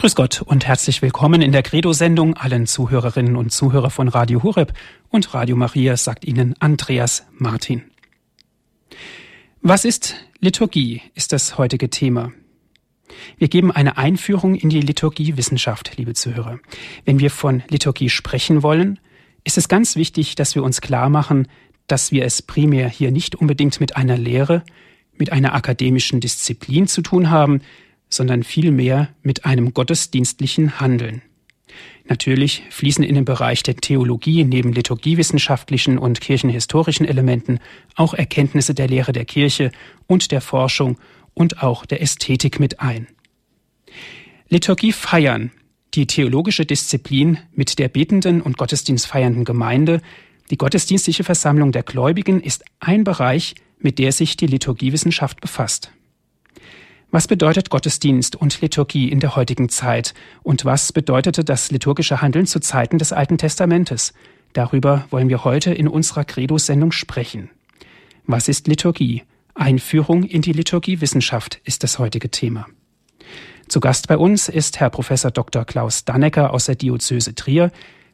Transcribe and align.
Grüß 0.00 0.14
Gott 0.14 0.40
und 0.40 0.66
herzlich 0.66 1.02
willkommen 1.02 1.42
in 1.42 1.52
der 1.52 1.62
Credo-Sendung 1.62 2.34
allen 2.34 2.66
Zuhörerinnen 2.66 3.36
und 3.36 3.52
Zuhörer 3.52 3.90
von 3.90 4.08
Radio 4.08 4.42
Hureb 4.42 4.72
und 5.10 5.34
Radio 5.34 5.56
Maria 5.56 5.94
sagt 5.98 6.24
Ihnen 6.24 6.54
Andreas 6.58 7.26
Martin. 7.36 7.82
Was 9.60 9.84
ist 9.84 10.14
Liturgie, 10.38 11.02
ist 11.14 11.34
das 11.34 11.58
heutige 11.58 11.90
Thema. 11.90 12.32
Wir 13.36 13.48
geben 13.48 13.70
eine 13.70 13.98
Einführung 13.98 14.54
in 14.54 14.70
die 14.70 14.80
Liturgiewissenschaft, 14.80 15.98
liebe 15.98 16.14
Zuhörer. 16.14 16.60
Wenn 17.04 17.18
wir 17.18 17.30
von 17.30 17.62
Liturgie 17.68 18.08
sprechen 18.08 18.62
wollen, 18.62 18.98
ist 19.44 19.58
es 19.58 19.68
ganz 19.68 19.96
wichtig, 19.96 20.34
dass 20.34 20.54
wir 20.54 20.62
uns 20.62 20.80
klar 20.80 21.10
machen, 21.10 21.46
dass 21.88 22.10
wir 22.10 22.24
es 22.24 22.40
primär 22.40 22.88
hier 22.88 23.10
nicht 23.10 23.34
unbedingt 23.34 23.80
mit 23.80 23.96
einer 23.96 24.16
Lehre, 24.16 24.62
mit 25.18 25.30
einer 25.30 25.54
akademischen 25.54 26.20
Disziplin 26.20 26.86
zu 26.86 27.02
tun 27.02 27.28
haben, 27.28 27.60
sondern 28.10 28.42
vielmehr 28.42 29.08
mit 29.22 29.44
einem 29.46 29.72
gottesdienstlichen 29.72 30.80
Handeln. 30.80 31.22
Natürlich 32.08 32.64
fließen 32.70 33.04
in 33.04 33.14
den 33.14 33.24
Bereich 33.24 33.62
der 33.62 33.76
Theologie 33.76 34.42
neben 34.44 34.72
liturgiewissenschaftlichen 34.72 35.96
und 35.96 36.20
kirchenhistorischen 36.20 37.06
Elementen 37.06 37.60
auch 37.94 38.14
Erkenntnisse 38.14 38.74
der 38.74 38.88
Lehre 38.88 39.12
der 39.12 39.24
Kirche 39.24 39.70
und 40.08 40.32
der 40.32 40.40
Forschung 40.40 40.98
und 41.34 41.62
auch 41.62 41.86
der 41.86 42.02
Ästhetik 42.02 42.58
mit 42.58 42.80
ein. 42.80 43.06
Liturgie 44.48 44.90
feiern, 44.90 45.52
die 45.94 46.06
theologische 46.06 46.66
Disziplin 46.66 47.38
mit 47.52 47.78
der 47.78 47.88
betenden 47.88 48.42
und 48.42 48.58
gottesdienstfeiernden 48.58 49.44
Gemeinde, 49.44 50.00
die 50.50 50.56
gottesdienstliche 50.56 51.22
Versammlung 51.22 51.70
der 51.70 51.84
Gläubigen 51.84 52.40
ist 52.40 52.64
ein 52.80 53.04
Bereich, 53.04 53.54
mit 53.78 54.00
der 54.00 54.10
sich 54.10 54.36
die 54.36 54.46
Liturgiewissenschaft 54.46 55.40
befasst. 55.40 55.92
Was 57.12 57.26
bedeutet 57.26 57.70
Gottesdienst 57.70 58.36
und 58.36 58.60
Liturgie 58.60 59.08
in 59.08 59.18
der 59.18 59.34
heutigen 59.34 59.68
Zeit? 59.68 60.14
Und 60.44 60.64
was 60.64 60.92
bedeutete 60.92 61.42
das 61.42 61.72
liturgische 61.72 62.22
Handeln 62.22 62.46
zu 62.46 62.60
Zeiten 62.60 62.98
des 62.98 63.12
Alten 63.12 63.36
Testamentes? 63.36 64.12
Darüber 64.52 65.06
wollen 65.10 65.28
wir 65.28 65.42
heute 65.42 65.74
in 65.74 65.88
unserer 65.88 66.24
Credo-Sendung 66.24 66.92
sprechen. 66.92 67.50
Was 68.26 68.46
ist 68.46 68.68
Liturgie? 68.68 69.24
Einführung 69.56 70.22
in 70.22 70.40
die 70.40 70.52
Liturgiewissenschaft 70.52 71.60
ist 71.64 71.82
das 71.82 71.98
heutige 71.98 72.30
Thema. 72.30 72.66
Zu 73.66 73.80
Gast 73.80 74.06
bei 74.06 74.16
uns 74.16 74.48
ist 74.48 74.78
Herr 74.78 74.90
Professor 74.90 75.32
Dr. 75.32 75.64
Klaus 75.64 76.04
Dannecker 76.04 76.52
aus 76.52 76.66
der 76.66 76.76
Diözese 76.76 77.34
Trier. 77.34 77.72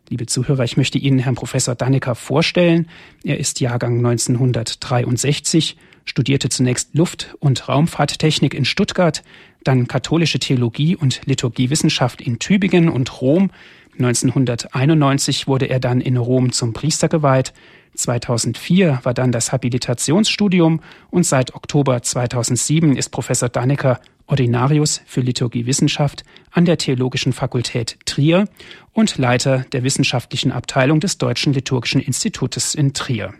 Liebe 0.09 0.25
Zuhörer, 0.25 0.65
ich 0.65 0.79
möchte 0.79 0.97
Ihnen 0.97 1.19
Herrn 1.19 1.35
Professor 1.35 1.75
Dannecker 1.75 2.15
vorstellen. 2.15 2.89
Er 3.25 3.39
ist 3.39 3.61
Jahrgang 3.61 3.99
1963 3.99 5.77
studierte 6.07 6.49
zunächst 6.49 6.95
Luft- 6.95 7.37
und 7.41 7.69
Raumfahrttechnik 7.69 8.55
in 8.55 8.65
Stuttgart, 8.65 9.23
dann 9.65 9.89
katholische 9.89 10.39
Theologie 10.39 10.97
und 10.97 11.27
Liturgiewissenschaft 11.27 12.23
in 12.23 12.39
Tübingen 12.39 12.89
und 12.89 13.21
Rom. 13.21 13.51
1991 13.99 15.47
wurde 15.47 15.67
er 15.67 15.81
dann 15.81 16.01
in 16.01 16.17
Rom 16.17 16.53
zum 16.53 16.73
Priester 16.73 17.09
geweiht. 17.09 17.53
2004 17.95 19.01
war 19.03 19.15
dann 19.15 19.33
das 19.33 19.53
Habilitationsstudium 19.53 20.81
und 21.11 21.25
seit 21.25 21.55
Oktober 21.55 22.03
2007 22.03 22.97
ist 22.97 23.09
Professor 23.11 23.49
Dannecker 23.49 24.01
Ordinarius 24.27 25.03
für 25.07 25.21
Liturgiewissenschaft 25.21 26.25
an 26.51 26.65
der 26.65 26.79
Theologischen 26.79 27.33
Fakultät 27.33 27.99
Trier 28.05 28.49
und 28.93 29.19
Leiter 29.19 29.65
der 29.73 29.85
wissenschaftlichen 29.85 30.53
Abteilung 30.53 31.01
des 31.01 31.19
Deutschen 31.19 31.53
Liturgischen 31.53 32.01
Institutes 32.01 32.75
in 32.75 32.93
Trier. 32.93 33.35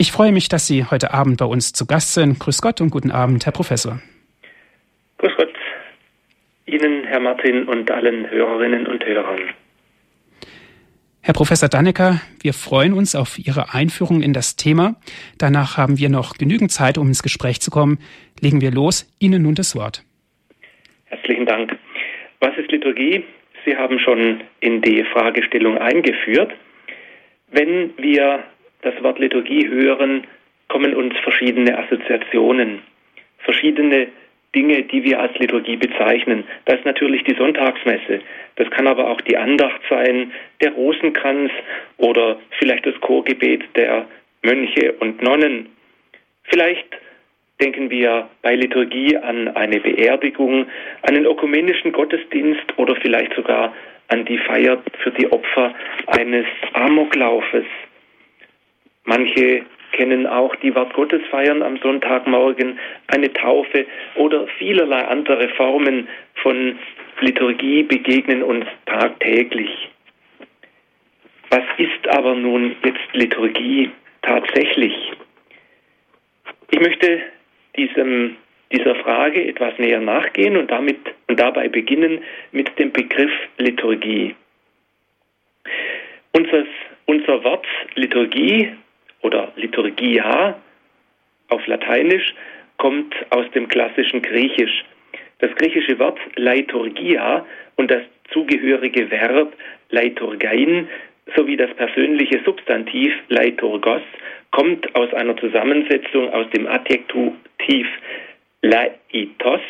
Ich 0.00 0.12
freue 0.12 0.32
mich, 0.32 0.48
dass 0.48 0.66
Sie 0.66 0.86
heute 0.86 1.12
Abend 1.12 1.36
bei 1.36 1.44
uns 1.44 1.74
zu 1.74 1.84
Gast 1.84 2.14
sind. 2.14 2.38
Grüß 2.38 2.62
Gott 2.62 2.80
und 2.80 2.88
guten 2.88 3.10
Abend, 3.10 3.44
Herr 3.44 3.52
Professor. 3.52 4.00
Grüß 5.18 5.32
Gott 5.36 5.52
Ihnen, 6.64 7.04
Herr 7.04 7.20
Martin, 7.20 7.64
und 7.64 7.90
allen 7.90 8.30
Hörerinnen 8.30 8.86
und 8.86 9.04
Hörern. 9.04 9.40
Herr 11.20 11.34
Professor 11.34 11.68
Dannecker, 11.68 12.22
wir 12.40 12.54
freuen 12.54 12.94
uns 12.94 13.14
auf 13.14 13.38
Ihre 13.38 13.74
Einführung 13.74 14.22
in 14.22 14.32
das 14.32 14.56
Thema. 14.56 14.96
Danach 15.36 15.76
haben 15.76 15.98
wir 15.98 16.08
noch 16.08 16.32
genügend 16.38 16.72
Zeit, 16.72 16.96
um 16.96 17.08
ins 17.08 17.22
Gespräch 17.22 17.60
zu 17.60 17.70
kommen. 17.70 17.98
Legen 18.40 18.62
wir 18.62 18.70
los. 18.70 19.06
Ihnen 19.18 19.42
nun 19.42 19.54
das 19.54 19.76
Wort. 19.76 20.02
Herzlichen 21.04 21.44
Dank. 21.44 21.76
Was 22.40 22.56
ist 22.56 22.72
Liturgie? 22.72 23.22
Sie 23.66 23.76
haben 23.76 23.98
schon 23.98 24.40
in 24.60 24.80
die 24.80 25.04
Fragestellung 25.12 25.76
eingeführt. 25.76 26.52
Wenn 27.52 27.92
wir 27.98 28.44
das 28.82 28.94
Wort 29.02 29.18
Liturgie 29.18 29.68
hören, 29.68 30.26
kommen 30.68 30.94
uns 30.94 31.16
verschiedene 31.18 31.76
Assoziationen, 31.76 32.80
verschiedene 33.38 34.08
Dinge, 34.54 34.82
die 34.82 35.04
wir 35.04 35.20
als 35.20 35.36
Liturgie 35.38 35.76
bezeichnen. 35.76 36.44
Das 36.64 36.78
ist 36.78 36.84
natürlich 36.84 37.22
die 37.24 37.34
Sonntagsmesse. 37.34 38.20
Das 38.56 38.70
kann 38.70 38.86
aber 38.86 39.08
auch 39.08 39.20
die 39.20 39.36
Andacht 39.36 39.80
sein, 39.88 40.32
der 40.60 40.72
Rosenkranz 40.72 41.52
oder 41.98 42.38
vielleicht 42.58 42.86
das 42.86 42.98
Chorgebet 43.00 43.62
der 43.76 44.06
Mönche 44.42 44.92
und 45.00 45.22
Nonnen. 45.22 45.68
Vielleicht 46.44 46.86
denken 47.60 47.90
wir 47.90 48.28
bei 48.42 48.54
Liturgie 48.56 49.16
an 49.16 49.48
eine 49.48 49.80
Beerdigung, 49.80 50.66
an 51.02 51.16
einen 51.16 51.26
ökumenischen 51.26 51.92
Gottesdienst 51.92 52.76
oder 52.76 52.96
vielleicht 52.96 53.34
sogar 53.34 53.72
an 54.08 54.24
die 54.24 54.38
Feier 54.38 54.82
für 55.02 55.12
die 55.12 55.30
Opfer 55.30 55.74
eines 56.06 56.46
Amoklaufes. 56.72 57.66
Manche 59.10 59.64
kennen 59.90 60.24
auch 60.28 60.54
die 60.54 60.72
Wort 60.72 60.94
Gottes 60.94 61.20
feiern 61.32 61.64
am 61.64 61.78
Sonntagmorgen, 61.78 62.78
eine 63.08 63.32
Taufe 63.32 63.84
oder 64.14 64.46
vielerlei 64.56 65.04
andere 65.04 65.48
Formen 65.48 66.06
von 66.34 66.78
Liturgie 67.18 67.82
begegnen 67.82 68.44
uns 68.44 68.66
tagtäglich. 68.86 69.68
Was 71.48 71.64
ist 71.78 72.06
aber 72.08 72.36
nun 72.36 72.76
jetzt 72.84 73.00
Liturgie 73.12 73.90
tatsächlich? 74.22 74.94
Ich 76.70 76.78
möchte 76.78 77.22
diesem, 77.76 78.36
dieser 78.70 78.94
Frage 78.94 79.44
etwas 79.44 79.76
näher 79.78 80.00
nachgehen 80.00 80.56
und 80.56 80.70
damit 80.70 81.00
und 81.26 81.40
dabei 81.40 81.66
beginnen 81.66 82.22
mit 82.52 82.78
dem 82.78 82.92
Begriff 82.92 83.32
Liturgie. 83.58 84.36
Unser, 86.30 86.64
unser 87.06 87.42
Wort 87.42 87.66
Liturgie 87.96 88.70
oder 89.22 89.52
Liturgia 89.56 90.58
auf 91.48 91.66
Lateinisch 91.66 92.34
kommt 92.76 93.14
aus 93.30 93.50
dem 93.52 93.68
klassischen 93.68 94.22
Griechisch. 94.22 94.84
Das 95.38 95.54
griechische 95.56 95.98
Wort 95.98 96.18
Leiturgia 96.36 97.44
und 97.76 97.90
das 97.90 98.02
zugehörige 98.32 99.10
Verb 99.10 99.52
Leiturgein 99.90 100.88
sowie 101.36 101.56
das 101.56 101.72
persönliche 101.74 102.40
Substantiv 102.44 103.12
Leiturgos 103.28 104.02
kommt 104.50 104.94
aus 104.94 105.12
einer 105.14 105.36
Zusammensetzung 105.36 106.30
aus 106.32 106.48
dem 106.50 106.66
Adjektiv 106.66 107.86
Laitos, 108.62 109.60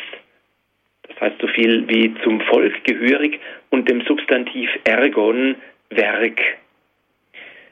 das 1.07 1.21
heißt 1.21 1.35
so 1.39 1.47
viel 1.47 1.87
wie 1.87 2.13
zum 2.23 2.41
Volk 2.41 2.83
gehörig, 2.83 3.39
und 3.69 3.89
dem 3.89 4.01
Substantiv 4.01 4.69
Ergon, 4.83 5.55
Werk. 5.89 6.41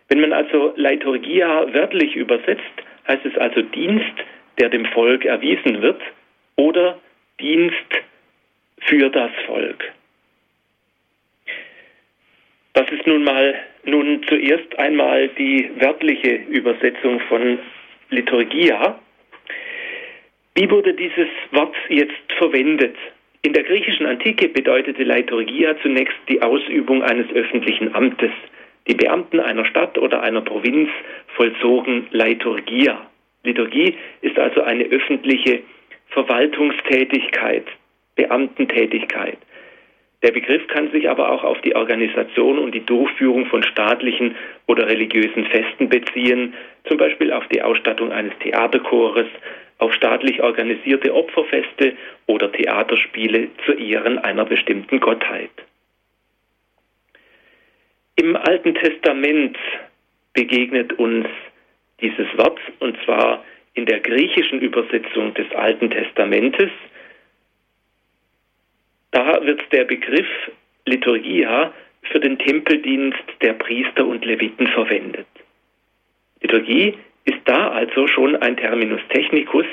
Wenn 0.09 0.22
man 0.22 0.34
also 0.34 0.74
Liturgia 0.75 1.72
wörtlich 1.74 2.16
übersetzt, 2.16 2.64
heißt 3.08 3.25
es 3.25 3.38
also 3.38 3.62
Dienst, 3.62 4.14
der 4.59 4.70
dem 4.70 4.86
Volk 4.88 5.24
erwiesen 5.25 5.81
wird 5.81 6.02
oder 6.56 7.00
Dienst 7.40 7.75
für 8.81 9.09
das 9.09 9.31
Volk. 9.46 9.92
Das 12.74 12.90
ist 12.92 13.06
nun 13.08 13.24
mal 13.24 13.56
nun 13.86 14.22
zuerst 14.28 14.78
einmal 14.78 15.28
die 15.30 15.69
wörtliche 15.80 16.36
Übersetzung 16.50 17.19
von 17.22 17.59
Liturgia. 18.09 19.00
Wie 20.56 20.69
wurde 20.69 20.94
dieses 20.94 21.28
Wort 21.52 21.75
jetzt 21.90 22.34
verwendet? 22.38 22.96
In 23.42 23.53
der 23.53 23.64
griechischen 23.64 24.06
Antike 24.06 24.50
bedeutete 24.50 25.03
Liturgia 25.03 25.75
zunächst 25.81 26.18
die 26.28 26.42
Ausübung 26.42 27.04
eines 27.04 27.31
öffentlichen 27.31 27.94
Amtes. 27.95 28.31
Die 28.89 28.95
Beamten 28.95 29.39
einer 29.39 29.65
Stadt 29.65 30.00
oder 30.00 30.24
einer 30.24 30.41
Provinz 30.41 30.89
vollzogen 31.36 32.07
Liturgia. 32.09 33.06
Liturgie 33.44 33.95
ist 34.21 34.39
also 34.39 34.63
eine 34.63 34.83
öffentliche 34.86 35.62
Verwaltungstätigkeit, 36.07 37.65
Beamtentätigkeit. 38.15 39.38
Der 40.24 40.31
Begriff 40.31 40.68
kann 40.69 40.91
sich 40.91 41.07
aber 41.07 41.31
auch 41.31 41.44
auf 41.44 41.62
die 41.62 41.75
Organisation 41.75 42.57
und 42.57 42.74
die 42.74 42.83
Durchführung 42.83 43.45
von 43.45 43.62
staatlichen 43.62 44.36
oder 44.65 44.88
religiösen 44.88 45.45
Festen 45.45 45.88
beziehen, 45.88 46.56
zum 46.86 46.97
Beispiel 46.97 47.31
auf 47.31 47.47
die 47.50 47.62
Ausstattung 47.62 48.12
eines 48.12 48.33
Theaterchores, 48.39 49.27
auf 49.77 49.94
staatlich 49.94 50.41
organisierte 50.41 51.13
Opferfeste 51.13 51.94
oder 52.25 52.51
Theaterspiele 52.51 53.50
zu 53.65 53.74
Ehren 53.74 54.18
einer 54.18 54.45
bestimmten 54.45 55.00
Gottheit. 55.00 55.51
Im 58.19 58.36
Alten 58.36 58.75
Testament 58.75 59.57
begegnet 60.33 60.92
uns 61.00 61.25
dieses 62.01 62.27
Wort, 62.38 62.60
und 62.80 62.98
zwar 63.06 63.45
in 63.75 63.86
der 63.86 64.01
griechischen 64.01 64.60
Übersetzung 64.60 65.33
des 65.36 65.50
Alten 65.56 65.89
Testamentes. 65.89 66.69
da 69.12 69.39
wird 69.45 69.62
der 69.71 69.86
Begriff 69.86 70.27
Liturgia 70.86 71.71
für 72.12 72.19
den 72.19 72.38
Tempeldienst 72.38 73.24
der 73.42 73.54
Priester 73.54 74.06
und 74.06 74.25
Leviten 74.25 74.68
verwendet. 74.68 75.27
Liturgie 76.42 76.95
ist 77.24 77.39
da 77.45 77.69
also 77.69 78.06
schon 78.07 78.36
ein 78.36 78.57
Terminus 78.57 79.01
technicus, 79.13 79.65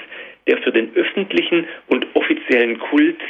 der 0.47 0.59
für 0.59 0.71
den 0.71 0.95
öffentlichen 0.95 1.67
und 1.89 2.07
offiziellen 2.15 2.79
Kult 2.79 3.21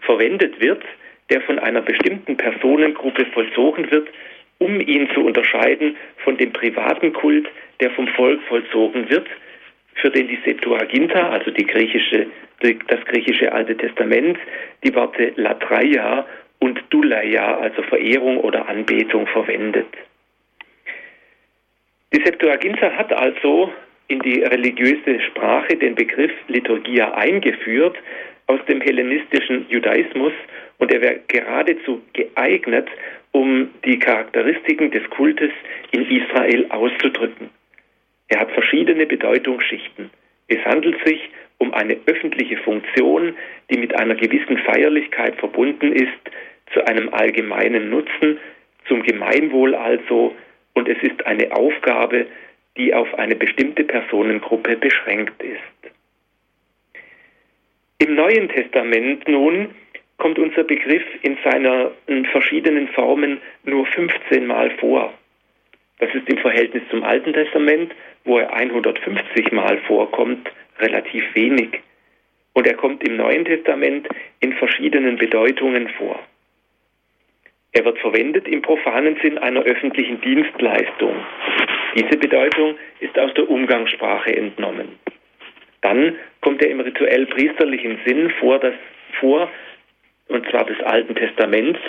verwendet 0.00 0.60
wird, 0.60 0.82
der 1.30 1.40
von 1.40 1.58
einer 1.58 1.80
bestimmten 1.80 2.36
Personengruppe 2.36 3.24
vollzogen 3.32 3.90
wird, 3.90 4.08
um 4.58 4.80
ihn 4.80 5.08
zu 5.14 5.24
unterscheiden 5.24 5.96
von 6.24 6.36
dem 6.36 6.52
privaten 6.52 7.12
Kult, 7.12 7.48
der 7.80 7.90
vom 7.92 8.08
Volk 8.08 8.40
vollzogen 8.48 9.08
wird, 9.08 9.28
für 9.94 10.10
den 10.10 10.28
die 10.28 10.38
Septuaginta, 10.44 11.30
also 11.30 11.50
die 11.50 11.66
griechische, 11.66 12.26
das 12.60 13.04
griechische 13.06 13.52
Alte 13.52 13.76
Testament, 13.76 14.38
die 14.84 14.94
Worte 14.94 15.32
Latreia 15.36 16.26
und 16.60 16.82
Doulaia, 16.90 17.58
also 17.58 17.82
Verehrung 17.82 18.38
oder 18.38 18.68
Anbetung, 18.68 19.26
verwendet. 19.28 19.86
Die 22.12 22.22
Septuaginta 22.24 22.90
hat 22.92 23.12
also 23.12 23.72
in 24.08 24.20
die 24.20 24.42
religiöse 24.42 25.20
Sprache 25.20 25.76
den 25.76 25.94
Begriff 25.94 26.32
Liturgia 26.48 27.12
eingeführt 27.12 27.96
aus 28.46 28.60
dem 28.66 28.80
hellenistischen 28.80 29.66
Judaismus 29.68 30.32
und 30.78 30.92
er 30.92 31.02
wäre 31.02 31.20
geradezu 31.28 32.00
geeignet, 32.14 32.88
um 33.32 33.70
die 33.84 33.98
Charakteristiken 33.98 34.90
des 34.90 35.08
Kultes 35.10 35.50
in 35.92 36.06
Israel 36.10 36.66
auszudrücken. 36.70 37.50
Er 38.28 38.40
hat 38.40 38.50
verschiedene 38.52 39.06
Bedeutungsschichten. 39.06 40.10
Es 40.48 40.64
handelt 40.64 40.96
sich 41.06 41.30
um 41.58 41.74
eine 41.74 41.98
öffentliche 42.06 42.56
Funktion, 42.58 43.34
die 43.70 43.78
mit 43.78 43.94
einer 43.98 44.14
gewissen 44.14 44.58
Feierlichkeit 44.58 45.36
verbunden 45.36 45.92
ist, 45.92 46.12
zu 46.72 46.84
einem 46.86 47.08
allgemeinen 47.12 47.90
Nutzen, 47.90 48.38
zum 48.86 49.02
Gemeinwohl 49.02 49.74
also, 49.74 50.34
und 50.74 50.88
es 50.88 50.98
ist 51.02 51.26
eine 51.26 51.52
Aufgabe, 51.52 52.26
die 52.76 52.94
auf 52.94 53.12
eine 53.18 53.34
bestimmte 53.34 53.84
Personengruppe 53.84 54.76
beschränkt 54.76 55.42
ist. 55.42 55.92
Im 57.98 58.14
Neuen 58.14 58.48
Testament 58.48 59.26
nun 59.26 59.74
kommt 60.18 60.38
unser 60.38 60.64
Begriff 60.64 61.04
in 61.22 61.38
seiner 61.44 61.92
in 62.06 62.26
verschiedenen 62.26 62.88
Formen 62.88 63.40
nur 63.64 63.86
15 63.86 64.46
Mal 64.46 64.70
vor. 64.78 65.12
Das 66.00 66.14
ist 66.14 66.28
im 66.28 66.38
Verhältnis 66.38 66.82
zum 66.90 67.02
Alten 67.02 67.32
Testament, 67.32 67.92
wo 68.24 68.38
er 68.38 68.52
150 68.52 69.52
Mal 69.52 69.78
vorkommt, 69.86 70.50
relativ 70.80 71.24
wenig. 71.34 71.80
Und 72.52 72.66
er 72.66 72.74
kommt 72.74 73.02
im 73.08 73.16
Neuen 73.16 73.44
Testament 73.44 74.08
in 74.40 74.52
verschiedenen 74.54 75.16
Bedeutungen 75.16 75.88
vor. 75.96 76.20
Er 77.72 77.84
wird 77.84 77.98
verwendet 77.98 78.48
im 78.48 78.62
profanen 78.62 79.18
Sinn 79.22 79.38
einer 79.38 79.62
öffentlichen 79.62 80.20
Dienstleistung. 80.20 81.14
Diese 81.94 82.18
Bedeutung 82.18 82.76
ist 83.00 83.18
aus 83.18 83.32
der 83.34 83.48
Umgangssprache 83.48 84.34
entnommen. 84.34 84.98
Dann 85.82 86.16
kommt 86.40 86.62
er 86.62 86.70
im 86.70 86.80
rituell 86.80 87.26
priesterlichen 87.26 87.98
Sinn 88.04 88.30
vor, 88.40 88.58
das, 88.58 88.74
vor 89.20 89.48
und 90.28 90.48
zwar 90.50 90.64
des 90.64 90.80
Alten 90.80 91.14
Testaments, 91.14 91.80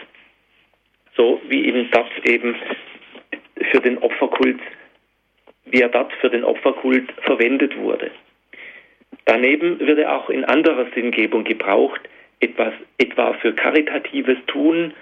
so 1.15 1.41
wie 1.47 1.65
eben 1.67 1.89
dort 1.91 2.11
eben 2.27 2.55
für 3.71 3.81
den 3.81 3.97
Opferkult, 3.99 4.59
wie 5.65 5.81
er 5.81 5.89
dort 5.89 6.11
für 6.13 6.29
den 6.29 6.43
Opferkult 6.43 7.11
verwendet 7.21 7.77
wurde. 7.77 8.11
Daneben 9.25 9.79
wird 9.79 9.99
er 9.99 10.15
auch 10.15 10.29
in 10.29 10.45
anderer 10.45 10.87
Sinngebung 10.95 11.43
gebraucht, 11.43 12.01
etwas, 12.39 12.73
etwa 12.97 13.33
für 13.33 13.53
karitatives 13.53 14.37
Tun 14.47 14.93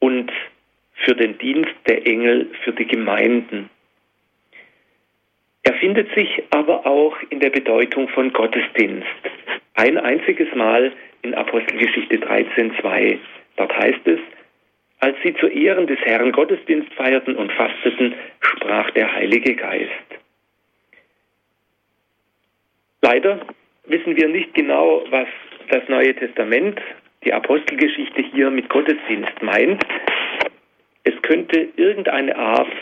und 0.00 0.32
für 0.94 1.14
den 1.14 1.38
Dienst 1.38 1.74
der 1.86 2.06
Engel 2.06 2.50
für 2.62 2.72
die 2.72 2.86
Gemeinden. 2.86 3.68
Er 5.62 5.74
findet 5.74 6.14
sich 6.14 6.42
aber 6.50 6.86
auch 6.86 7.16
in 7.30 7.40
der 7.40 7.50
Bedeutung 7.50 8.08
von 8.08 8.32
Gottesdienst. 8.32 9.06
Ein 9.74 9.98
einziges 9.98 10.52
Mal 10.54 10.92
in 11.22 11.34
Apostelgeschichte 11.34 12.16
13.2. 12.16 13.18
Dort 13.56 13.76
heißt 13.76 14.06
es, 14.06 14.20
als 15.00 15.16
sie 15.22 15.34
zu 15.34 15.48
Ehren 15.48 15.86
des 15.86 15.98
Herrn 16.00 16.32
Gottesdienst 16.32 16.92
feierten 16.94 17.36
und 17.36 17.52
fasteten, 17.52 18.14
sprach 18.40 18.90
der 18.92 19.12
Heilige 19.12 19.54
Geist. 19.54 19.90
Leider 23.02 23.40
wissen 23.86 24.16
wir 24.16 24.28
nicht 24.28 24.54
genau, 24.54 25.04
was 25.10 25.28
das 25.68 25.86
Neue 25.88 26.14
Testament, 26.14 26.80
die 27.24 27.32
Apostelgeschichte 27.32 28.22
hier 28.22 28.50
mit 28.50 28.68
Gottesdienst 28.68 29.42
meint. 29.42 29.84
Es 31.02 31.20
könnte 31.22 31.68
irgendeine 31.76 32.36
Art 32.36 32.72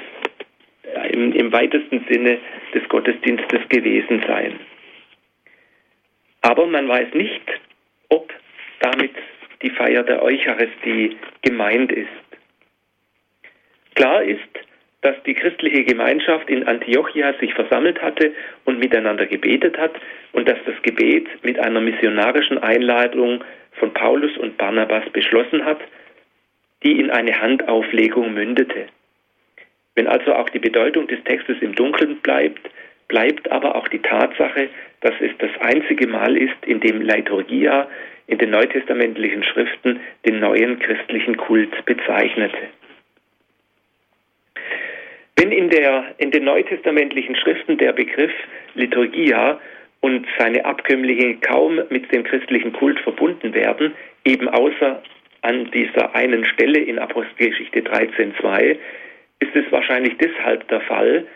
im, 1.10 1.32
im 1.32 1.52
weitesten 1.52 2.04
Sinne 2.08 2.38
des 2.74 2.88
Gottesdienstes 2.88 3.68
gewesen 3.68 4.22
sein. 4.26 4.60
Aber 6.42 6.66
man 6.66 6.88
weiß 6.88 7.14
nicht, 7.14 7.42
ob 8.08 8.32
damit 8.80 9.12
die 9.62 9.70
Feier 9.70 10.02
der 10.02 10.22
Eucharistie 10.22 11.16
gemeint 11.42 11.92
ist. 11.92 12.08
Klar 13.94 14.22
ist, 14.22 14.40
dass 15.02 15.16
die 15.24 15.34
christliche 15.34 15.84
Gemeinschaft 15.84 16.48
in 16.48 16.66
Antiochia 16.66 17.34
sich 17.40 17.54
versammelt 17.54 18.00
hatte 18.02 18.32
und 18.64 18.78
miteinander 18.78 19.26
gebetet 19.26 19.76
hat 19.76 19.92
und 20.32 20.48
dass 20.48 20.58
das 20.64 20.80
Gebet 20.82 21.28
mit 21.42 21.58
einer 21.58 21.80
missionarischen 21.80 22.58
Einladung 22.58 23.42
von 23.72 23.92
Paulus 23.92 24.36
und 24.38 24.56
Barnabas 24.58 25.08
beschlossen 25.12 25.64
hat, 25.64 25.80
die 26.84 27.00
in 27.00 27.10
eine 27.10 27.40
Handauflegung 27.40 28.32
mündete. 28.34 28.86
Wenn 29.94 30.06
also 30.06 30.34
auch 30.34 30.48
die 30.50 30.58
Bedeutung 30.58 31.06
des 31.08 31.22
Textes 31.24 31.56
im 31.60 31.74
Dunkeln 31.74 32.16
bleibt, 32.22 32.70
bleibt 33.12 33.52
aber 33.52 33.76
auch 33.76 33.88
die 33.88 33.98
Tatsache, 33.98 34.70
dass 35.02 35.12
es 35.20 35.30
das 35.36 35.50
einzige 35.60 36.06
Mal 36.06 36.34
ist, 36.34 36.56
in 36.64 36.80
dem 36.80 37.02
Liturgia 37.02 37.86
in 38.26 38.38
den 38.38 38.50
neutestamentlichen 38.50 39.44
Schriften 39.44 40.00
den 40.24 40.40
neuen 40.40 40.78
christlichen 40.78 41.36
Kult 41.36 41.84
bezeichnete. 41.84 42.70
Wenn 45.36 45.52
in, 45.52 45.68
der, 45.68 46.14
in 46.16 46.30
den 46.30 46.44
neutestamentlichen 46.44 47.36
Schriften 47.36 47.76
der 47.76 47.92
Begriff 47.92 48.32
Liturgia 48.74 49.60
und 50.00 50.26
seine 50.38 50.64
Abkömmlinge 50.64 51.36
kaum 51.42 51.80
mit 51.90 52.10
dem 52.12 52.24
christlichen 52.24 52.72
Kult 52.72 52.98
verbunden 53.00 53.52
werden, 53.52 53.92
eben 54.24 54.48
außer 54.48 55.02
an 55.42 55.70
dieser 55.72 56.14
einen 56.14 56.46
Stelle 56.46 56.78
in 56.78 56.98
Apostelgeschichte 56.98 57.80
13.2, 57.80 58.78
ist 59.40 59.54
es 59.54 59.70
wahrscheinlich 59.70 60.16
deshalb 60.16 60.66
der 60.68 60.80
Fall, 60.80 61.26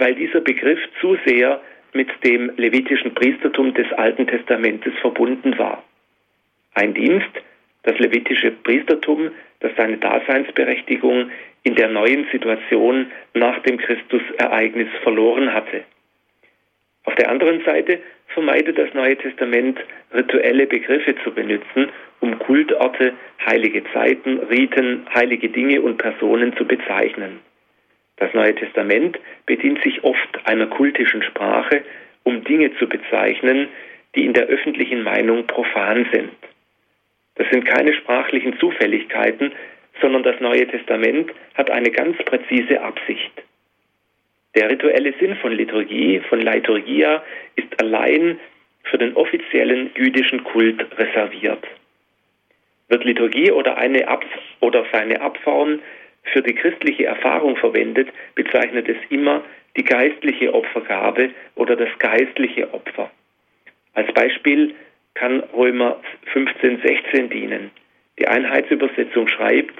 weil 0.00 0.14
dieser 0.14 0.40
Begriff 0.40 0.80
zu 1.00 1.16
sehr 1.24 1.60
mit 1.92 2.08
dem 2.24 2.50
levitischen 2.56 3.14
Priestertum 3.14 3.74
des 3.74 3.90
Alten 3.92 4.26
Testamentes 4.26 4.94
verbunden 5.00 5.58
war. 5.58 5.84
Ein 6.74 6.94
Dienst, 6.94 7.30
das 7.82 7.98
levitische 7.98 8.50
Priestertum, 8.50 9.30
das 9.60 9.72
seine 9.76 9.98
Daseinsberechtigung 9.98 11.30
in 11.62 11.74
der 11.74 11.88
neuen 11.88 12.26
Situation 12.32 13.10
nach 13.34 13.58
dem 13.62 13.76
Christusereignis 13.78 14.88
verloren 15.02 15.52
hatte. 15.52 15.84
Auf 17.04 17.14
der 17.16 17.30
anderen 17.30 17.62
Seite 17.64 18.00
vermeidet 18.28 18.78
das 18.78 18.92
Neue 18.94 19.16
Testament 19.16 19.78
rituelle 20.14 20.66
Begriffe 20.66 21.14
zu 21.24 21.32
benutzen, 21.32 21.88
um 22.20 22.38
Kultorte, 22.38 23.14
heilige 23.44 23.82
Zeiten, 23.92 24.38
Riten, 24.38 25.06
heilige 25.12 25.48
Dinge 25.48 25.80
und 25.80 25.98
Personen 25.98 26.56
zu 26.56 26.64
bezeichnen. 26.64 27.40
Das 28.20 28.34
Neue 28.34 28.54
Testament 28.54 29.18
bedient 29.46 29.82
sich 29.82 30.04
oft 30.04 30.46
einer 30.46 30.66
kultischen 30.66 31.22
Sprache, 31.22 31.82
um 32.22 32.44
Dinge 32.44 32.72
zu 32.76 32.86
bezeichnen, 32.86 33.68
die 34.14 34.26
in 34.26 34.34
der 34.34 34.46
öffentlichen 34.46 35.02
Meinung 35.02 35.46
profan 35.46 36.06
sind. 36.12 36.30
Das 37.36 37.48
sind 37.50 37.64
keine 37.64 37.94
sprachlichen 37.94 38.58
Zufälligkeiten, 38.58 39.52
sondern 40.02 40.22
das 40.22 40.38
Neue 40.38 40.66
Testament 40.66 41.32
hat 41.54 41.70
eine 41.70 41.90
ganz 41.90 42.18
präzise 42.18 42.82
Absicht. 42.82 43.32
Der 44.54 44.68
rituelle 44.68 45.14
Sinn 45.18 45.36
von 45.36 45.52
Liturgie, 45.52 46.20
von 46.28 46.40
Liturgia, 46.40 47.22
ist 47.56 47.80
allein 47.82 48.38
für 48.82 48.98
den 48.98 49.14
offiziellen 49.16 49.92
jüdischen 49.96 50.44
Kult 50.44 50.86
reserviert. 50.98 51.64
Wird 52.88 53.04
Liturgie 53.04 53.50
oder, 53.50 53.78
eine 53.78 54.08
Ab 54.08 54.24
oder 54.60 54.84
seine 54.92 55.22
Abform 55.22 55.78
für 56.22 56.42
die 56.42 56.54
christliche 56.54 57.06
Erfahrung 57.06 57.56
verwendet, 57.56 58.08
bezeichnet 58.34 58.88
es 58.88 58.96
immer 59.10 59.42
die 59.76 59.84
geistliche 59.84 60.52
Opfergabe 60.54 61.30
oder 61.54 61.76
das 61.76 61.88
geistliche 61.98 62.72
Opfer. 62.72 63.10
Als 63.94 64.12
Beispiel 64.12 64.74
kann 65.14 65.40
Römer 65.54 66.00
15, 66.32 66.80
16 66.82 67.30
dienen. 67.30 67.70
Die 68.18 68.28
Einheitsübersetzung 68.28 69.28
schreibt, 69.28 69.74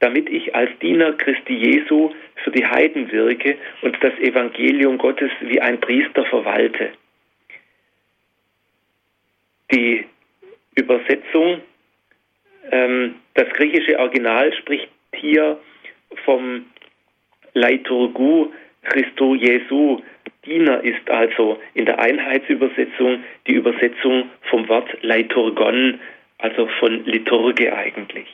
damit 0.00 0.28
ich 0.28 0.54
als 0.54 0.70
Diener 0.80 1.12
Christi 1.12 1.54
Jesu 1.54 2.12
für 2.42 2.50
die 2.50 2.66
Heiden 2.66 3.12
wirke 3.12 3.56
und 3.82 3.96
das 4.02 4.12
Evangelium 4.18 4.98
Gottes 4.98 5.30
wie 5.40 5.60
ein 5.60 5.80
Priester 5.80 6.24
verwalte. 6.24 6.90
Die 9.70 10.04
Übersetzung 10.74 11.62
Ähm, 12.70 13.16
das 13.34 13.48
griechische 13.50 13.98
Original 13.98 14.52
spricht 14.54 14.88
hier 15.14 15.58
vom 16.24 16.66
Leiturgu 17.54 18.52
Christo 18.82 19.34
Jesu. 19.34 20.00
Diener 20.44 20.82
ist 20.82 21.08
also 21.08 21.60
in 21.74 21.86
der 21.86 21.98
Einheitsübersetzung 22.00 23.22
die 23.46 23.52
Übersetzung 23.52 24.30
vom 24.50 24.68
Wort 24.68 24.90
Leiturgon, 25.02 26.00
also 26.38 26.66
von 26.80 27.04
Liturge 27.04 27.72
eigentlich. 27.72 28.26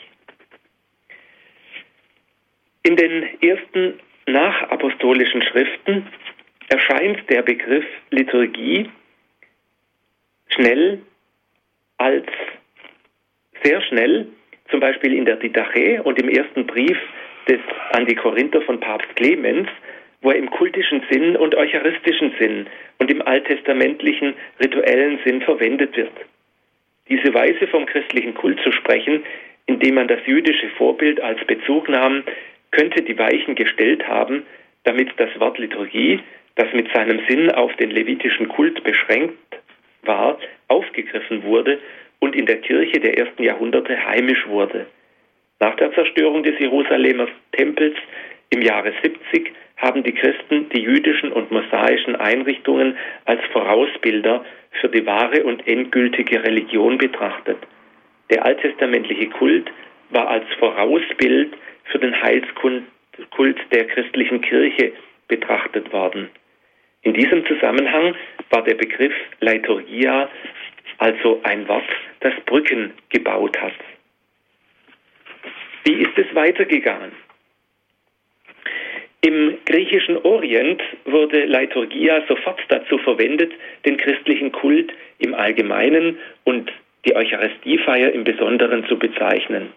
In 2.82 2.97
den 2.97 3.42
ersten 3.42 4.00
nachapostolischen 4.26 5.42
Schriften 5.42 6.06
erscheint 6.68 7.28
der 7.28 7.42
Begriff 7.42 7.85
Liturgie 8.11 8.88
schnell 10.49 11.02
als 11.99 12.26
sehr 13.62 13.82
schnell, 13.82 14.28
zum 14.70 14.80
Beispiel 14.80 15.14
in 15.14 15.25
der 15.25 15.37
Didache 15.37 16.02
und 16.02 16.18
im 16.18 16.28
ersten 16.28 16.66
Brief 16.66 16.98
des 17.48 17.60
an 17.92 18.06
die 18.06 18.14
Korinther 18.14 18.60
von 18.62 18.78
Papst 18.80 19.14
Clemens, 19.16 19.68
wo 20.20 20.30
er 20.30 20.37
im 20.37 20.50
kultischen 20.50 21.02
Sinn 21.10 21.37
und 21.37 21.54
eucharistischen 21.54 22.34
Sinn 22.38 22.66
und 22.98 23.10
im 23.10 23.22
alttestamentlichen 23.22 24.34
rituellen 24.60 25.18
Sinn 25.25 25.40
verwendet 25.42 25.96
wird. 25.96 26.12
Diese 27.08 27.32
Weise 27.32 27.66
vom 27.68 27.87
christlichen 27.87 28.34
Kult 28.34 28.60
zu 28.62 28.72
sprechen, 28.72 29.22
indem 29.66 29.94
man 29.94 30.08
das 30.08 30.20
jüdische 30.26 30.68
Vorbild 30.70 31.20
als 31.20 31.42
Bezug 31.46 31.88
nahm, 31.88 32.25
könnte 32.70 33.02
die 33.02 33.18
Weichen 33.18 33.54
gestellt 33.54 34.06
haben, 34.06 34.42
damit 34.84 35.08
das 35.16 35.30
Wort 35.38 35.58
Liturgie, 35.58 36.20
das 36.56 36.72
mit 36.72 36.92
seinem 36.92 37.20
Sinn 37.28 37.50
auf 37.50 37.75
den 37.76 37.90
levitischen 37.90 38.48
Kult 38.48 38.82
beschränkt 38.82 39.37
war, 40.02 40.38
aufgegriffen 40.66 41.44
wurde 41.44 41.78
und 42.20 42.34
in 42.34 42.46
der 42.46 42.60
Kirche 42.60 43.00
der 43.00 43.18
ersten 43.18 43.42
Jahrhunderte 43.42 43.96
heimisch 44.06 44.46
wurde. 44.46 44.87
Nach 45.60 45.75
der 45.76 45.92
Zerstörung 45.92 46.42
des 46.42 46.58
Jerusalemer 46.58 47.28
Tempels 47.52 47.96
im 48.50 48.62
Jahre 48.62 48.92
70 49.02 49.52
haben 49.76 50.02
die 50.02 50.12
Christen 50.12 50.68
die 50.70 50.82
jüdischen 50.82 51.32
und 51.32 51.50
mosaischen 51.50 52.16
Einrichtungen 52.16 52.96
als 53.25 53.40
Vorausbilder 53.52 54.44
für 54.80 54.88
die 54.88 55.06
wahre 55.06 55.44
und 55.44 55.66
endgültige 55.66 56.42
Religion 56.42 56.98
betrachtet. 56.98 57.58
Der 58.30 58.44
alttestamentliche 58.44 59.28
Kult 59.30 59.70
war 60.10 60.28
als 60.28 60.44
Vorausbild 60.58 61.56
für 61.84 61.98
den 61.98 62.20
Heilskult 62.20 62.84
der 63.72 63.87
christlichen 63.87 64.40
Kirche 64.40 64.92
betrachtet 65.28 65.92
worden. 65.92 66.28
In 67.02 67.14
diesem 67.14 67.46
Zusammenhang 67.46 68.14
war 68.50 68.62
der 68.64 68.75
Begriff 68.75 69.14
Liturgia 69.40 70.28
also 70.98 71.40
ein 71.44 71.66
Wort, 71.68 71.84
das 72.20 72.34
Brücken 72.46 72.92
gebaut 73.08 73.60
hat. 73.60 73.75
Wie 75.84 75.94
ist 75.94 76.16
es 76.16 76.34
weitergegangen? 76.34 77.12
Im 79.20 79.58
griechischen 79.66 80.16
Orient 80.18 80.80
wurde 81.04 81.44
Liturgia 81.44 82.22
sofort 82.28 82.60
dazu 82.68 82.98
verwendet, 82.98 83.52
den 83.84 83.96
christlichen 83.96 84.52
Kult 84.52 84.92
im 85.18 85.34
Allgemeinen 85.34 86.18
und 86.44 86.70
die 87.04 87.16
Eucharistiefeier 87.16 88.12
im 88.12 88.25
Besonderen 88.25 88.87
zu 88.87 88.98
bezeichnen. 88.98 89.72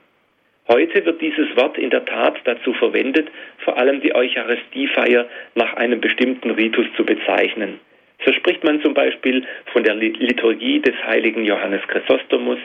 Heute 0.67 1.03
wird 1.05 1.21
dieses 1.21 1.55
Wort 1.55 1.77
in 1.77 1.89
der 1.89 2.05
Tat 2.05 2.39
dazu 2.43 2.73
verwendet, 2.73 3.29
vor 3.59 3.77
allem 3.77 3.99
die 4.01 4.13
Eucharistiefeier 4.13 5.27
nach 5.55 5.73
einem 5.73 5.99
bestimmten 5.99 6.51
Ritus 6.51 6.85
zu 6.95 7.03
bezeichnen. 7.03 7.79
So 8.25 8.31
spricht 8.33 8.63
man 8.63 8.81
zum 8.81 8.93
Beispiel 8.93 9.43
von 9.73 9.83
der 9.83 9.95
Liturgie 9.95 10.79
des 10.79 10.95
heiligen 11.05 11.43
Johannes 11.43 11.81
Chrysostomus, 11.87 12.59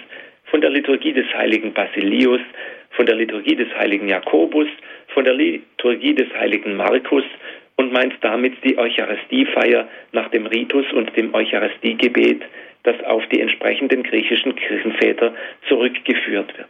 von 0.45 0.61
der 0.61 0.71
Liturgie 0.71 1.13
des 1.13 1.27
heiligen 1.35 1.73
Basilius, 1.73 2.41
von 2.91 3.07
der 3.07 3.17
Liturgie 3.17 3.57
des 3.57 3.69
heiligen 3.77 4.09
Jakobus, 4.09 4.69
von 5.09 5.25
der 5.25 5.35
Liturgie 5.35 6.15
des 6.15 6.33
heiligen 6.35 6.77
Markus 6.77 7.25
und 7.77 7.93
meint 7.93 8.15
damit 8.21 8.55
die 8.65 8.77
Eucharistiefeier 8.77 9.89
nach 10.13 10.29
dem 10.31 10.47
Ritus 10.47 10.91
und 10.93 11.15
dem 11.17 11.35
Eucharistiegebet, 11.35 12.43
das 12.83 13.03
auf 13.05 13.27
die 13.29 13.41
entsprechenden 13.41 14.03
griechischen 14.03 14.55
Kirchenväter 14.57 15.35
zurückgeführt 15.69 16.57
wird. 16.57 16.69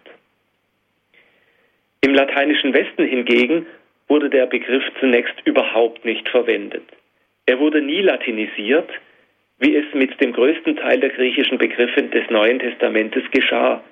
Im 2.02 2.14
lateinischen 2.14 2.72
Westen 2.72 3.04
hingegen 3.04 3.66
wurde 4.08 4.30
der 4.30 4.46
Begriff 4.46 4.84
zunächst 5.00 5.34
überhaupt 5.44 6.04
nicht 6.04 6.28
verwendet. 6.28 6.84
Er 7.46 7.60
wurde 7.60 7.80
nie 7.80 8.02
latinisiert, 8.02 8.90
wie 9.58 9.76
es 9.76 9.84
mit 9.94 10.20
dem 10.20 10.32
größten 10.32 10.76
Teil 10.76 11.00
der 11.00 11.10
griechischen 11.10 11.58
Begriffe 11.58 12.02
des 12.02 12.28
Neuen 12.28 12.58
Testamentes 12.58 13.22
geschah. 13.30 13.82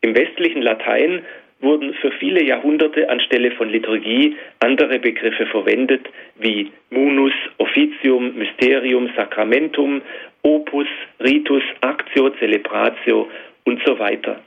Im 0.00 0.16
westlichen 0.16 0.62
Latein 0.62 1.24
wurden 1.60 1.94
für 1.94 2.10
viele 2.12 2.42
Jahrhunderte 2.42 3.08
anstelle 3.08 3.52
von 3.52 3.68
Liturgie 3.68 4.36
andere 4.60 4.98
Begriffe 4.98 5.46
verwendet, 5.46 6.08
wie 6.38 6.72
Munus, 6.90 7.32
Officium, 7.58 8.34
Mysterium, 8.36 9.10
Sacramentum, 9.16 10.02
Opus, 10.42 10.88
Ritus, 11.20 11.62
Actio, 11.80 12.30
Celebratio 12.38 13.28
und 13.64 13.80
so 13.84 13.98
weiter. 13.98 14.40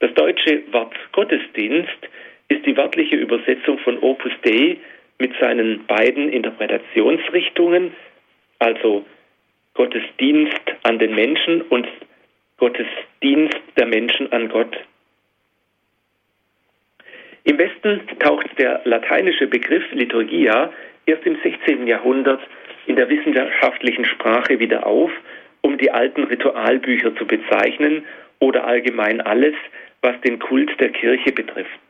Das 0.00 0.12
deutsche 0.14 0.62
Wort 0.72 0.94
Gottesdienst 1.12 2.08
ist 2.48 2.66
die 2.66 2.76
wörtliche 2.76 3.16
Übersetzung 3.16 3.78
von 3.78 3.98
Opus 4.00 4.32
Dei 4.42 4.76
mit 5.18 5.32
seinen 5.40 5.86
beiden 5.86 6.28
Interpretationsrichtungen, 6.30 7.92
also 8.58 9.04
Gottesdienst 9.74 10.62
an 10.82 10.98
den 10.98 11.14
Menschen 11.14 11.62
und 11.62 11.86
Gottesdienst 12.58 13.58
der 13.76 13.86
Menschen 13.86 14.32
an 14.32 14.48
Gott. 14.48 14.76
Im 17.44 17.58
Westen 17.58 18.00
taucht 18.20 18.46
der 18.58 18.80
lateinische 18.84 19.46
Begriff 19.46 19.84
Liturgia 19.92 20.72
erst 21.06 21.26
im 21.26 21.36
16. 21.42 21.86
Jahrhundert 21.86 22.40
in 22.86 22.96
der 22.96 23.08
wissenschaftlichen 23.08 24.04
Sprache 24.04 24.58
wieder 24.58 24.86
auf, 24.86 25.10
um 25.60 25.76
die 25.76 25.90
alten 25.90 26.24
Ritualbücher 26.24 27.14
zu 27.16 27.26
bezeichnen 27.26 28.04
oder 28.38 28.66
allgemein 28.66 29.20
alles, 29.20 29.54
was 30.00 30.18
den 30.20 30.38
Kult 30.38 30.70
der 30.80 30.90
Kirche 30.90 31.32
betrifft. 31.32 31.83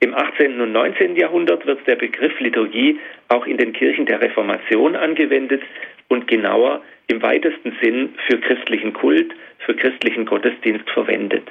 Im 0.00 0.14
18. 0.14 0.60
und 0.60 0.72
19. 0.72 1.16
Jahrhundert 1.16 1.66
wird 1.66 1.86
der 1.86 1.96
Begriff 1.96 2.38
Liturgie 2.38 3.00
auch 3.28 3.46
in 3.46 3.56
den 3.56 3.72
Kirchen 3.72 4.06
der 4.06 4.20
Reformation 4.20 4.94
angewendet 4.94 5.62
und 6.08 6.28
genauer 6.28 6.82
im 7.08 7.20
weitesten 7.20 7.76
Sinn 7.82 8.14
für 8.28 8.38
christlichen 8.38 8.92
Kult, 8.92 9.34
für 9.58 9.74
christlichen 9.74 10.24
Gottesdienst 10.24 10.88
verwendet. 10.90 11.50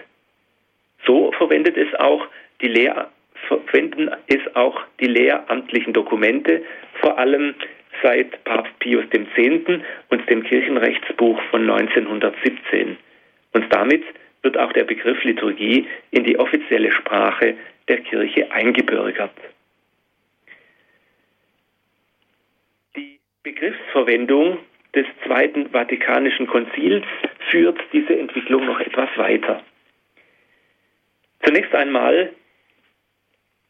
So 1.06 1.32
verwendet 1.34 1.76
es 1.78 1.94
auch 1.96 2.26
die 2.62 2.70
Lehr 2.70 3.10
verwenden 3.48 4.10
es 4.28 4.56
auch 4.56 4.82
die 5.00 5.06
lehramtlichen 5.06 5.94
Dokumente, 5.94 6.64
vor 7.02 7.18
allem 7.18 7.54
seit 8.02 8.44
Papst 8.44 8.78
Pius 8.80 9.06
X. 9.12 9.28
und 10.10 10.30
dem 10.30 10.44
Kirchenrechtsbuch 10.44 11.40
von 11.50 11.70
1917. 11.70 12.98
Und 13.54 13.74
damit 13.74 14.04
wird 14.42 14.58
auch 14.58 14.74
der 14.74 14.84
Begriff 14.84 15.24
Liturgie 15.24 15.88
in 16.12 16.24
die 16.24 16.38
offizielle 16.38 16.92
Sprache 16.92 17.56
der 17.88 18.00
Kirche 18.02 18.52
eingebürgert. 18.52 19.32
Die 22.96 23.20
Begriffsverwendung 23.44 24.60
des 24.94 25.06
Zweiten 25.26 25.70
Vatikanischen 25.70 26.48
Konzils 26.48 27.06
führt 27.50 27.80
diese 27.94 28.18
Entwicklung 28.18 28.66
noch 28.66 28.80
etwas 28.80 29.10
weiter. 29.18 29.64
Zunächst 31.44 31.74
einmal 31.76 32.34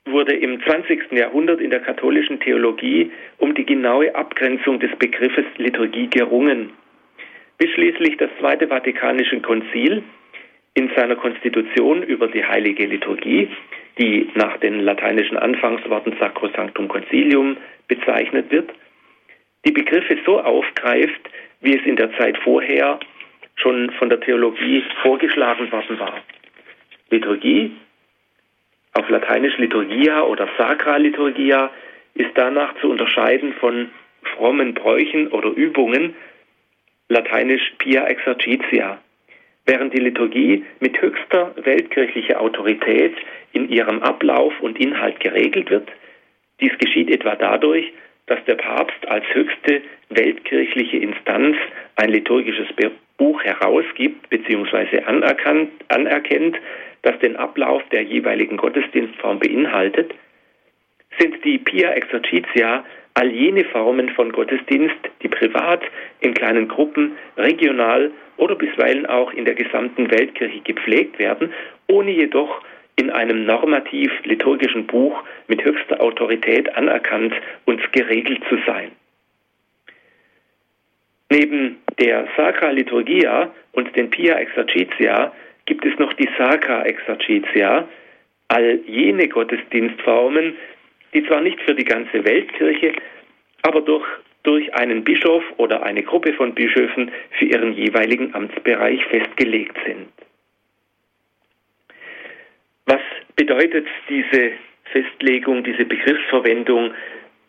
wurde 0.06 0.36
im 0.36 0.64
20. 0.64 1.12
Jahrhundert 1.12 1.60
in 1.60 1.70
der 1.70 1.82
katholischen 1.82 2.40
Theologie 2.40 3.12
um 3.40 3.54
die 3.54 3.66
genaue 3.66 4.16
Abgrenzung 4.16 4.80
des 4.80 4.96
Begriffes 4.98 5.46
Liturgie 5.58 6.08
gerungen, 6.10 6.72
bis 7.58 7.70
schließlich 7.72 8.18
das 8.18 8.30
Zweite 8.40 8.68
Vatikanische 8.68 9.42
Konzil 9.42 10.04
in 10.76 10.90
seiner 10.96 11.16
Konstitution 11.16 12.04
über 12.04 12.28
die 12.28 12.46
heilige 12.46 12.86
Liturgie, 12.86 13.50
die 13.98 14.30
nach 14.36 14.58
den 14.58 14.82
lateinischen 14.82 15.38
Anfangsworten 15.38 16.16
Sacrosanctum 16.20 16.88
Concilium 16.88 17.58
bezeichnet 17.88 18.52
wird, 18.52 18.70
die 19.66 19.72
Begriffe 19.72 20.18
so 20.26 20.40
aufgreift, 20.40 21.22
wie 21.62 21.76
es 21.76 21.86
in 21.86 21.96
der 21.96 22.16
Zeit 22.18 22.38
vorher 22.38 23.00
schon 23.56 23.92
von 23.92 24.10
der 24.10 24.20
Theologie 24.20 24.84
vorgeschlagen 25.02 25.72
worden 25.72 26.00
war. 26.00 26.22
Liturgie, 27.10 27.72
auf 28.94 29.10
Lateinisch 29.10 29.58
Liturgia 29.58 30.22
oder 30.22 30.48
Sacra 30.58 30.98
Liturgia, 30.98 31.72
ist 32.14 32.32
danach 32.36 32.76
zu 32.82 32.90
unterscheiden 32.90 33.54
von 33.54 33.90
frommen 34.36 34.74
Bräuchen 34.74 35.28
oder 35.28 35.50
Übungen, 35.50 36.16
lateinisch 37.10 37.74
Pia 37.78 38.06
Exercitia 38.06 39.00
während 39.68 39.94
die 39.94 40.00
Liturgie 40.00 40.66
mit 40.80 41.00
höchster 41.00 41.54
weltkirchlicher 41.58 42.42
Autorität 42.42 43.16
in 43.52 43.70
ihrem 43.70 44.02
Ablauf 44.02 44.54
und 44.62 44.80
Inhalt 44.80 45.20
geregelt 45.20 45.70
wird. 45.70 45.90
Dies 46.60 46.76
geschieht 46.80 47.12
etwa 47.12 47.36
dadurch, 47.36 47.94
dass 48.26 48.44
der 48.46 48.56
Papst 48.56 49.08
als 49.08 49.26
höchste 49.34 49.82
weltkirchliche 50.10 50.98
Instanz 50.98 51.56
ein 51.98 52.10
liturgisches 52.10 52.68
Buch 53.18 53.44
herausgibt 53.44 54.30
bzw. 54.30 55.02
anerkennt, 55.04 56.56
das 57.04 57.20
den 57.20 57.36
Ablauf 57.36 57.84
der 57.92 58.04
jeweiligen 58.04 58.58
Gottesdienstform 58.58 59.40
beinhaltet, 59.40 60.14
sind 61.20 61.44
die 61.44 61.58
Pia 61.58 61.92
Exercitia 61.92 62.84
all 63.18 63.32
jene 63.32 63.66
Formen 63.66 64.10
von 64.10 64.32
Gottesdienst, 64.32 64.96
die 65.24 65.28
privat, 65.28 65.82
in 66.20 66.36
kleinen 66.36 66.68
Gruppen, 66.68 67.18
regional 67.36 68.12
oder 68.38 68.54
bisweilen 68.54 69.08
auch 69.08 69.34
in 69.34 69.44
der 69.44 69.56
gesamten 69.56 70.12
Weltkirche 70.12 70.62
gepflegt 70.62 71.18
werden, 71.18 71.52
ohne 71.88 72.12
jedoch 72.12 72.62
in 72.96 73.10
einem 73.10 73.46
normativ 73.46 74.12
liturgischen 74.24 74.86
Buch 74.86 75.24
mit 75.48 75.64
höchster 75.64 76.00
Autorität 76.00 76.76
anerkannt 76.76 77.34
und 77.66 77.92
geregelt 77.92 78.42
zu 78.50 78.60
sein. 78.68 78.92
Neben 81.32 81.78
der 82.00 82.28
Sacra 82.38 82.70
Liturgia 82.70 83.52
und 83.72 83.96
den 83.96 84.12
Pia 84.12 84.38
Exercitia 84.38 85.34
gibt 85.66 85.86
es 85.88 85.98
noch 85.98 86.14
die 86.14 86.30
Sacra 86.38 86.84
Exercitia, 86.84 87.88
all 88.48 88.80
jene 88.86 89.28
Gottesdienstformen, 89.28 90.56
die 91.14 91.26
zwar 91.26 91.42
nicht 91.42 91.62
für 91.62 91.76
die 91.76 91.86
ganze 91.86 92.24
Weltkirche, 92.24 92.94
aber 93.62 93.82
durch, 93.82 94.06
durch 94.44 94.74
einen 94.76 95.04
Bischof 95.04 95.44
oder 95.58 95.84
eine 95.84 96.04
Gruppe 96.04 96.34
von 96.34 96.54
Bischöfen 96.54 97.12
für 97.32 97.46
ihren 97.46 97.74
jeweiligen 97.74 98.34
Amtsbereich 98.34 99.04
festgelegt 99.06 99.78
sind. 99.86 100.08
Was 102.86 103.02
bedeutet 103.36 103.86
diese 104.10 104.54
Festlegung, 104.92 105.64
diese 105.64 105.86
Begriffsverwendung 105.86 106.94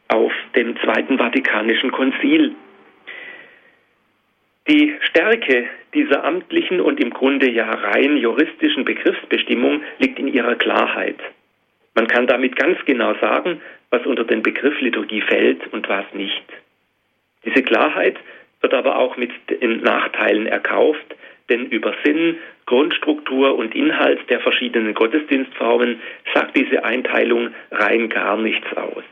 auf 0.08 0.32
dem 0.56 0.76
Zweiten 0.80 1.18
Vatikanischen 1.18 1.92
Konzil? 1.92 2.54
Die 4.68 4.94
Stärke 5.00 5.68
dieser 5.94 6.24
amtlichen 6.24 6.80
und 6.80 7.00
im 7.00 7.10
Grunde 7.10 7.50
ja 7.50 7.70
rein 7.70 8.16
juristischen 8.18 8.84
Begriffsbestimmung 8.84 9.82
liegt 9.98 10.18
in 10.18 10.28
ihrer 10.28 10.56
Klarheit. 10.56 11.18
Man 11.98 12.06
kann 12.06 12.28
damit 12.28 12.54
ganz 12.54 12.78
genau 12.84 13.12
sagen, 13.20 13.60
was 13.90 14.06
unter 14.06 14.22
den 14.22 14.40
Begriff 14.40 14.80
Liturgie 14.80 15.20
fällt 15.20 15.66
und 15.72 15.88
was 15.88 16.04
nicht. 16.12 16.44
Diese 17.44 17.60
Klarheit 17.64 18.16
wird 18.60 18.72
aber 18.72 19.00
auch 19.00 19.16
mit 19.16 19.32
den 19.50 19.80
Nachteilen 19.80 20.46
erkauft, 20.46 21.16
denn 21.48 21.66
über 21.66 21.92
Sinn, 22.04 22.36
Grundstruktur 22.66 23.56
und 23.56 23.74
Inhalt 23.74 24.20
der 24.30 24.38
verschiedenen 24.38 24.94
Gottesdienstformen 24.94 26.00
sagt 26.32 26.56
diese 26.56 26.84
Einteilung 26.84 27.48
rein 27.72 28.08
gar 28.08 28.36
nichts 28.36 28.68
aus. 28.76 29.02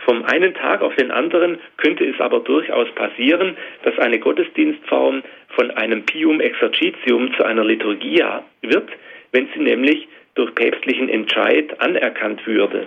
Vom 0.00 0.24
einen 0.24 0.52
Tag 0.52 0.82
auf 0.82 0.94
den 0.96 1.10
anderen 1.10 1.60
könnte 1.78 2.04
es 2.04 2.20
aber 2.20 2.40
durchaus 2.40 2.94
passieren, 2.94 3.56
dass 3.84 3.98
eine 3.98 4.18
Gottesdienstform 4.18 5.22
von 5.56 5.70
einem 5.70 6.04
Pium 6.04 6.40
Exercitium 6.42 7.32
zu 7.38 7.44
einer 7.44 7.64
Liturgia 7.64 8.44
wird, 8.60 8.90
wenn 9.32 9.48
sie 9.54 9.60
nämlich 9.60 10.08
durch 10.38 10.54
päpstlichen 10.54 11.08
Entscheid 11.08 11.80
anerkannt 11.80 12.46
würde. 12.46 12.86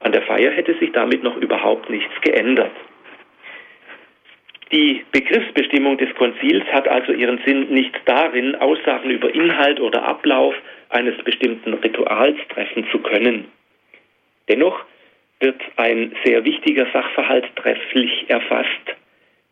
An 0.00 0.12
der 0.12 0.22
Feier 0.22 0.50
hätte 0.50 0.74
sich 0.78 0.92
damit 0.92 1.22
noch 1.22 1.36
überhaupt 1.36 1.88
nichts 1.88 2.12
geändert. 2.22 2.72
Die 4.72 5.04
Begriffsbestimmung 5.12 5.98
des 5.98 6.14
Konzils 6.14 6.64
hat 6.72 6.88
also 6.88 7.12
ihren 7.12 7.40
Sinn 7.44 7.68
nicht 7.70 7.92
darin, 8.04 8.54
Aussagen 8.56 9.10
über 9.10 9.32
Inhalt 9.34 9.80
oder 9.80 10.04
Ablauf 10.04 10.54
eines 10.90 11.16
bestimmten 11.24 11.74
Rituals 11.74 12.36
treffen 12.48 12.86
zu 12.90 12.98
können. 13.00 13.46
Dennoch 14.48 14.84
wird 15.40 15.60
ein 15.76 16.14
sehr 16.24 16.44
wichtiger 16.44 16.86
Sachverhalt 16.92 17.46
trefflich 17.56 18.26
erfasst. 18.28 18.96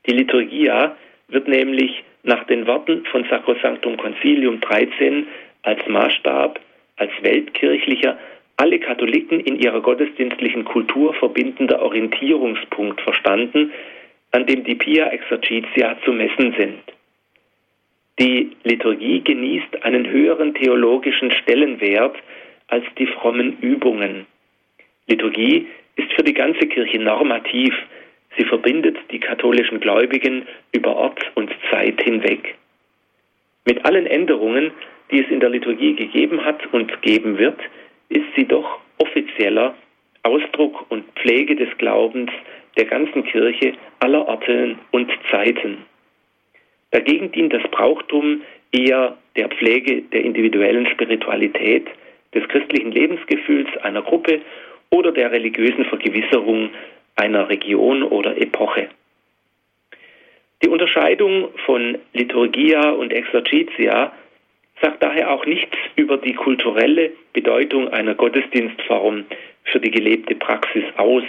Die 0.07 0.13
Liturgia 0.13 0.97
wird 1.29 1.49
nämlich 1.49 2.05
nach 2.23 2.45
den 2.45 2.67
Worten 2.67 3.05
von 3.07 3.25
Sacrosanctum 3.29 3.97
Concilium 3.97 4.61
13 4.61 5.27
als 5.63 5.87
Maßstab, 5.87 6.61
als 6.99 7.11
weltkirchlicher, 7.23 8.19
alle 8.57 8.79
Katholiken 8.81 9.41
in 9.41 9.57
ihrer 9.57 9.81
gottesdienstlichen 9.81 10.65
Kultur 10.65 11.15
verbindender 11.15 11.81
Orientierungspunkt 11.81 13.01
verstanden, 13.01 13.73
an 14.33 14.47
dem 14.47 14.65
die 14.65 14.75
Pia 14.75 15.07
Exercitia 15.09 15.97
zu 16.05 16.13
messen 16.13 16.55
sind. 16.59 16.81
Die 18.19 18.51
Liturgie 18.65 19.21
genießt 19.21 19.85
einen 19.85 20.11
höheren 20.11 20.55
theologischen 20.55 21.31
Stellenwert 21.31 22.17
als 22.67 22.85
die 22.99 23.07
frommen 23.07 23.59
Übungen. 23.61 24.27
Liturgie 25.07 25.69
ist 25.95 26.13
für 26.15 26.25
die 26.25 26.35
ganze 26.35 26.67
Kirche 26.67 26.99
normativ. 26.99 27.73
Sie 28.37 28.45
verbindet 28.45 28.97
die 29.13 29.21
katholischen 29.21 29.79
Gläubigen 29.81 30.47
über 30.73 30.97
Ort 30.97 31.25
und 31.37 31.51
Zeit 31.71 32.03
hinweg. 32.03 32.57
Mit 33.65 33.85
allen 33.85 34.07
Änderungen, 34.07 34.73
die 35.11 35.21
es 35.21 35.31
in 35.31 35.41
der 35.41 35.51
Liturgie 35.51 35.95
gegeben 35.95 36.45
hat 36.45 36.61
und 36.73 37.03
geben 37.03 37.39
wird, 37.39 37.59
ist 38.09 38.27
sie 38.37 38.45
doch 38.45 38.81
offizieller 38.99 39.75
Ausdruck 40.23 40.91
und 40.91 41.05
Pflege 41.17 41.57
des 41.57 41.69
Glaubens 41.79 42.31
der 42.77 42.85
ganzen 42.85 43.25
Kirche 43.25 43.73
aller 44.01 44.27
Orten 44.27 44.79
und 44.91 45.11
Zeiten. 45.31 45.79
Dagegen 46.91 47.33
dient 47.33 47.53
das 47.53 47.63
Brauchtum 47.71 48.43
eher 48.73 49.17
der 49.37 49.49
Pflege 49.49 50.03
der 50.03 50.25
individuellen 50.25 50.87
Spiritualität, 50.87 51.87
des 52.35 52.47
christlichen 52.49 52.93
Lebensgefühls 52.93 53.69
einer 53.83 54.03
Gruppe 54.03 54.41
oder 54.91 55.13
der 55.13 55.33
religiösen 55.33 55.87
Vergewisserung 55.87 56.71
einer 57.17 57.49
Region 57.49 58.03
oder 58.03 58.37
Epoche. 58.37 58.89
Die 60.63 60.69
Unterscheidung 60.69 61.49
von 61.65 61.99
Liturgia 62.13 62.91
und 62.91 63.13
Exercitia 63.13 64.13
sagt 64.81 65.03
daher 65.03 65.31
auch 65.31 65.45
nichts 65.47 65.77
über 65.97 66.17
die 66.17 66.35
kulturelle 66.35 67.13
Bedeutung 67.33 67.89
einer 67.89 68.15
Gottesdienstform 68.15 69.25
für 69.65 69.81
die 69.81 69.91
gelebte 69.91 70.35
Praxis 70.35 70.85
aus 70.97 71.25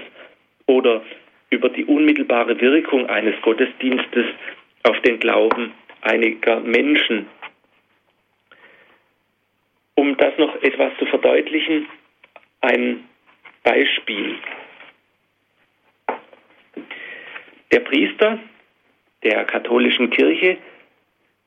oder 0.67 1.01
über 1.49 1.69
die 1.69 1.85
unmittelbare 1.85 2.59
Wirkung 2.61 3.07
eines 3.09 3.39
Gottesdienstes 3.41 4.25
auf 4.83 4.99
den 5.01 5.19
Glauben 5.19 5.73
einiger 6.01 6.59
Menschen. 6.59 7.27
Um 9.95 10.15
das 10.17 10.37
noch 10.37 10.61
etwas 10.61 10.93
zu 10.99 11.05
verdeutlichen, 11.07 11.87
ein 12.61 13.03
Beispiel. 13.63 14.35
Der 17.71 17.79
Priester 17.81 18.39
der 19.23 19.43
katholischen 19.45 20.09
Kirche 20.09 20.57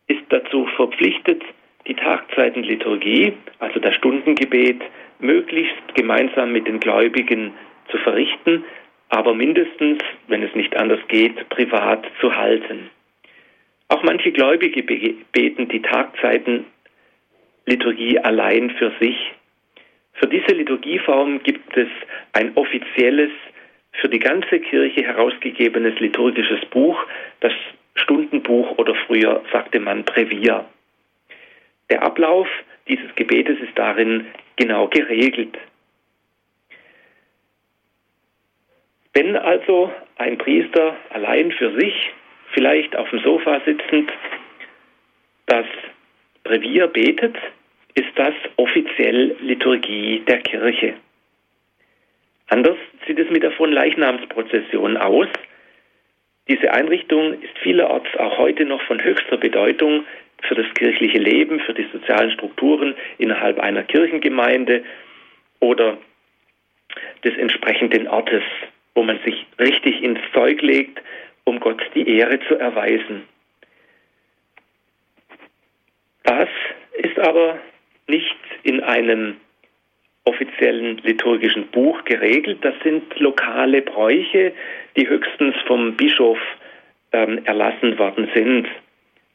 ist 0.08 0.22
dazu 0.28 0.66
verpflichtet, 0.76 1.42
die 1.86 1.94
Tagzeitenliturgie, 1.94 3.34
also 3.58 3.80
das 3.80 3.94
Stundengebet, 3.94 4.82
möglichst 5.18 5.94
gemeinsam 5.94 6.52
mit 6.52 6.66
den 6.66 6.80
Gläubigen 6.80 7.52
zu 7.90 7.98
verrichten, 7.98 8.64
aber 9.08 9.34
mindestens, 9.34 9.98
wenn 10.28 10.42
es 10.42 10.54
nicht 10.54 10.74
anders 10.76 11.00
geht, 11.08 11.48
privat 11.50 12.06
zu 12.20 12.34
halten. 12.34 12.88
Auch 13.88 14.02
manche 14.02 14.32
Gläubige 14.32 14.82
beten 15.32 15.68
die 15.68 15.82
Tagzeitenliturgie 15.82 18.18
allein 18.20 18.70
für 18.70 18.90
sich. 19.00 19.16
Für 20.14 20.28
diese 20.28 20.54
Liturgieform 20.54 21.42
gibt 21.42 21.76
es 21.76 21.88
ein 22.32 22.56
offizielles, 22.56 23.30
für 23.92 24.08
die 24.08 24.18
ganze 24.18 24.60
Kirche 24.60 25.02
herausgegebenes 25.02 26.00
liturgisches 26.00 26.64
Buch, 26.70 26.98
das 27.40 27.52
Stundenbuch 27.94 28.78
oder 28.78 28.94
früher 29.06 29.42
sagte 29.52 29.78
man 29.78 30.04
Brevier. 30.04 30.64
Der 31.92 32.02
Ablauf 32.02 32.48
dieses 32.88 33.14
Gebetes 33.16 33.60
ist 33.60 33.76
darin 33.76 34.26
genau 34.56 34.88
geregelt. 34.88 35.58
Wenn 39.12 39.36
also 39.36 39.92
ein 40.16 40.38
Priester 40.38 40.96
allein 41.10 41.52
für 41.52 41.78
sich, 41.78 41.94
vielleicht 42.54 42.96
auf 42.96 43.10
dem 43.10 43.18
Sofa 43.18 43.60
sitzend, 43.66 44.10
das 45.44 45.66
Brevier 46.44 46.86
betet, 46.86 47.36
ist 47.92 48.08
das 48.14 48.32
offiziell 48.56 49.36
Liturgie 49.40 50.20
der 50.26 50.38
Kirche. 50.38 50.94
Anders 52.48 52.78
sieht 53.06 53.18
es 53.18 53.28
mit 53.28 53.42
der 53.42 53.52
Fronleichnamsprozession 53.52 54.96
aus. 54.96 55.28
Diese 56.48 56.72
Einrichtung 56.72 57.34
ist 57.42 57.58
vielerorts 57.58 58.16
auch 58.16 58.38
heute 58.38 58.64
noch 58.64 58.80
von 58.80 59.04
höchster 59.04 59.36
Bedeutung 59.36 60.06
für 60.42 60.54
das 60.54 60.66
kirchliche 60.74 61.18
Leben, 61.18 61.60
für 61.60 61.74
die 61.74 61.86
sozialen 61.92 62.30
Strukturen 62.32 62.94
innerhalb 63.18 63.58
einer 63.58 63.82
Kirchengemeinde 63.82 64.82
oder 65.60 65.98
des 67.24 67.36
entsprechenden 67.38 68.08
Ortes 68.08 68.42
wo 68.94 69.02
man 69.02 69.18
sich 69.24 69.46
richtig 69.58 70.02
ins 70.02 70.20
Zeug 70.32 70.60
legt, 70.62 71.00
um 71.44 71.60
Gott 71.60 71.80
die 71.94 72.08
Ehre 72.08 72.38
zu 72.46 72.56
erweisen. 72.56 73.22
Das 76.24 76.48
ist 76.98 77.18
aber 77.18 77.58
nicht 78.06 78.36
in 78.62 78.80
einem 78.80 79.36
offiziellen 80.24 80.98
liturgischen 80.98 81.66
Buch 81.68 82.04
geregelt. 82.04 82.58
Das 82.62 82.74
sind 82.84 83.18
lokale 83.18 83.82
Bräuche, 83.82 84.52
die 84.96 85.08
höchstens 85.08 85.56
vom 85.66 85.96
Bischof 85.96 86.38
ähm, 87.12 87.44
erlassen 87.44 87.98
worden 87.98 88.30
sind. 88.34 88.68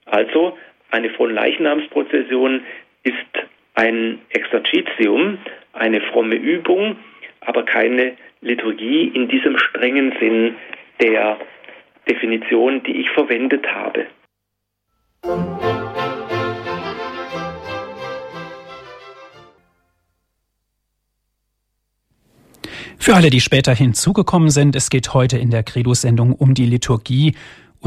Also 0.05 0.57
eine 0.91 1.09
Fronleichnamsprozession 1.09 2.61
ist 3.03 3.15
ein 3.75 4.19
Exercitium, 4.29 5.37
eine 5.73 6.01
fromme 6.01 6.35
Übung, 6.35 6.97
aber 7.41 7.63
keine 7.63 8.17
Liturgie 8.41 9.11
in 9.13 9.27
diesem 9.27 9.57
strengen 9.57 10.13
Sinn 10.19 10.55
der 11.01 11.37
Definition, 12.09 12.83
die 12.83 13.01
ich 13.01 13.09
verwendet 13.11 13.67
habe. 13.67 14.07
Für 22.99 23.15
alle, 23.15 23.29
die 23.29 23.39
später 23.39 23.73
hinzugekommen 23.73 24.49
sind, 24.49 24.75
es 24.75 24.89
geht 24.89 25.13
heute 25.13 25.37
in 25.37 25.49
der 25.49 25.63
Credo-Sendung 25.63 26.33
um 26.33 26.53
die 26.53 26.65
Liturgie 26.65 27.35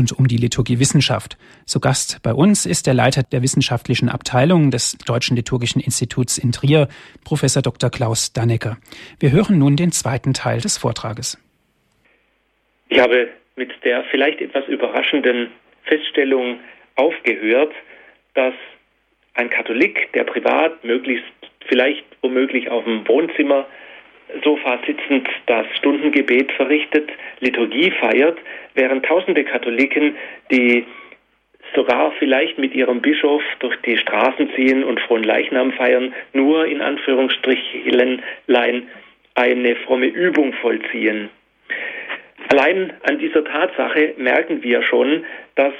und 0.00 0.12
um 0.12 0.26
die 0.26 0.38
Liturgiewissenschaft. 0.38 1.36
Zu 1.66 1.78
Gast 1.78 2.20
bei 2.22 2.32
uns 2.32 2.66
ist 2.66 2.86
der 2.86 2.94
Leiter 2.94 3.22
der 3.22 3.42
wissenschaftlichen 3.42 4.08
Abteilung 4.08 4.70
des 4.70 4.96
Deutschen 5.06 5.36
Liturgischen 5.36 5.80
Instituts 5.80 6.38
in 6.38 6.52
Trier, 6.52 6.88
Professor 7.22 7.62
Dr. 7.62 7.90
Klaus 7.90 8.32
Dannecker. 8.32 8.78
Wir 9.20 9.30
hören 9.30 9.58
nun 9.58 9.76
den 9.76 9.92
zweiten 9.92 10.32
Teil 10.32 10.60
des 10.60 10.78
Vortrages. 10.78 11.38
Ich 12.88 12.98
habe 12.98 13.28
mit 13.56 13.70
der 13.84 14.04
vielleicht 14.10 14.40
etwas 14.40 14.66
überraschenden 14.66 15.50
Feststellung 15.84 16.60
aufgehört, 16.96 17.72
dass 18.34 18.54
ein 19.34 19.50
Katholik, 19.50 20.12
der 20.14 20.24
privat 20.24 20.82
möglichst 20.82 21.24
vielleicht 21.68 22.04
womöglich 22.22 22.70
auf 22.70 22.84
dem 22.84 23.06
Wohnzimmer 23.06 23.66
Sofa 24.42 24.78
sitzend 24.86 25.28
das 25.46 25.66
Stundengebet 25.78 26.52
verrichtet, 26.52 27.10
Liturgie 27.40 27.90
feiert, 27.90 28.38
während 28.74 29.04
tausende 29.04 29.44
Katholiken, 29.44 30.16
die 30.50 30.84
sogar 31.74 32.12
vielleicht 32.18 32.58
mit 32.58 32.74
ihrem 32.74 33.00
Bischof 33.00 33.42
durch 33.60 33.76
die 33.82 33.96
Straßen 33.96 34.50
ziehen 34.54 34.82
und 34.84 35.00
frohen 35.00 35.22
Leichnam 35.22 35.72
feiern, 35.72 36.12
nur 36.32 36.66
in 36.66 36.80
Anführungsstrichen 36.80 38.22
eine 39.34 39.76
fromme 39.76 40.06
Übung 40.06 40.52
vollziehen. 40.54 41.30
Allein 42.48 42.92
an 43.04 43.18
dieser 43.18 43.44
Tatsache 43.44 44.14
merken 44.16 44.62
wir 44.62 44.82
schon, 44.82 45.24
dass 45.54 45.74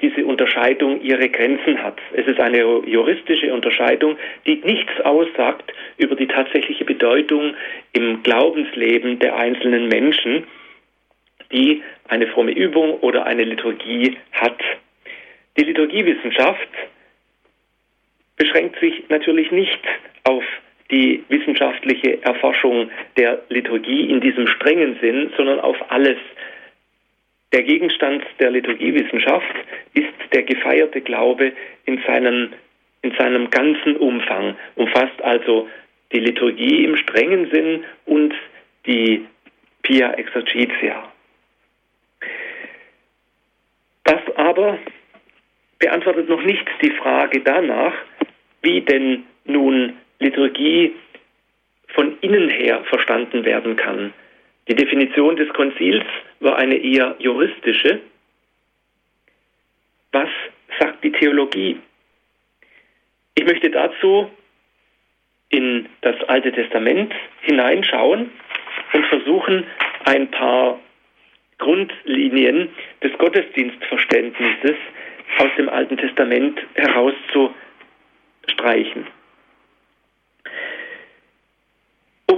diese 0.00 0.24
Unterscheidung 0.24 1.00
ihre 1.02 1.28
Grenzen 1.28 1.82
hat. 1.82 1.98
Es 2.12 2.26
ist 2.26 2.38
eine 2.38 2.58
juristische 2.86 3.52
Unterscheidung, 3.52 4.16
die 4.46 4.56
nichts 4.56 5.00
aussagt 5.00 5.72
über 5.96 6.14
die 6.14 6.28
tatsächliche 6.28 6.84
Bedeutung 6.84 7.54
im 7.92 8.22
Glaubensleben 8.22 9.18
der 9.18 9.36
einzelnen 9.36 9.88
Menschen, 9.88 10.44
die 11.50 11.82
eine 12.06 12.28
fromme 12.28 12.52
Übung 12.52 13.00
oder 13.00 13.26
eine 13.26 13.44
Liturgie 13.44 14.16
hat. 14.32 14.60
Die 15.56 15.64
Liturgiewissenschaft 15.64 16.68
beschränkt 18.36 18.78
sich 18.78 19.08
natürlich 19.08 19.50
nicht 19.50 19.80
auf 20.24 20.44
die 20.90 21.24
wissenschaftliche 21.28 22.22
Erforschung 22.22 22.90
der 23.16 23.42
Liturgie 23.48 24.08
in 24.08 24.20
diesem 24.20 24.46
strengen 24.46 24.96
Sinn, 25.00 25.32
sondern 25.36 25.60
auf 25.60 25.76
alles, 25.90 26.16
der 27.52 27.62
Gegenstand 27.62 28.24
der 28.40 28.50
Liturgiewissenschaft 28.50 29.54
ist 29.94 30.12
der 30.32 30.42
gefeierte 30.42 31.00
Glaube 31.00 31.52
in 31.86 32.00
seinem, 32.06 32.52
in 33.02 33.12
seinem 33.12 33.50
ganzen 33.50 33.96
Umfang, 33.96 34.56
umfasst 34.76 35.20
also 35.22 35.68
die 36.12 36.20
Liturgie 36.20 36.84
im 36.84 36.96
strengen 36.96 37.50
Sinn 37.50 37.84
und 38.06 38.34
die 38.86 39.24
Pia 39.82 40.12
Exercitia. 40.14 41.10
Das 44.04 44.20
aber 44.36 44.78
beantwortet 45.78 46.28
noch 46.28 46.42
nicht 46.42 46.66
die 46.82 46.90
Frage 46.90 47.40
danach, 47.40 47.94
wie 48.62 48.80
denn 48.80 49.24
nun 49.44 49.94
Liturgie 50.18 50.94
von 51.88 52.18
innen 52.20 52.48
her 52.48 52.84
verstanden 52.84 53.44
werden 53.44 53.76
kann. 53.76 54.12
Die 54.68 54.74
Definition 54.74 55.36
des 55.36 55.48
Konzils 55.50 56.04
war 56.40 56.56
eine 56.56 56.76
eher 56.76 57.16
juristische. 57.18 58.00
Was 60.12 60.28
sagt 60.78 61.04
die 61.04 61.12
Theologie? 61.12 61.80
Ich 63.34 63.44
möchte 63.44 63.70
dazu 63.70 64.30
in 65.50 65.88
das 66.02 66.16
Alte 66.28 66.52
Testament 66.52 67.14
hineinschauen 67.42 68.30
und 68.92 69.06
versuchen, 69.06 69.64
ein 70.04 70.30
paar 70.30 70.78
Grundlinien 71.58 72.68
des 73.02 73.16
Gottesdienstverständnisses 73.18 74.76
aus 75.38 75.50
dem 75.56 75.68
Alten 75.68 75.96
Testament 75.96 76.60
herauszustreichen. 76.74 79.06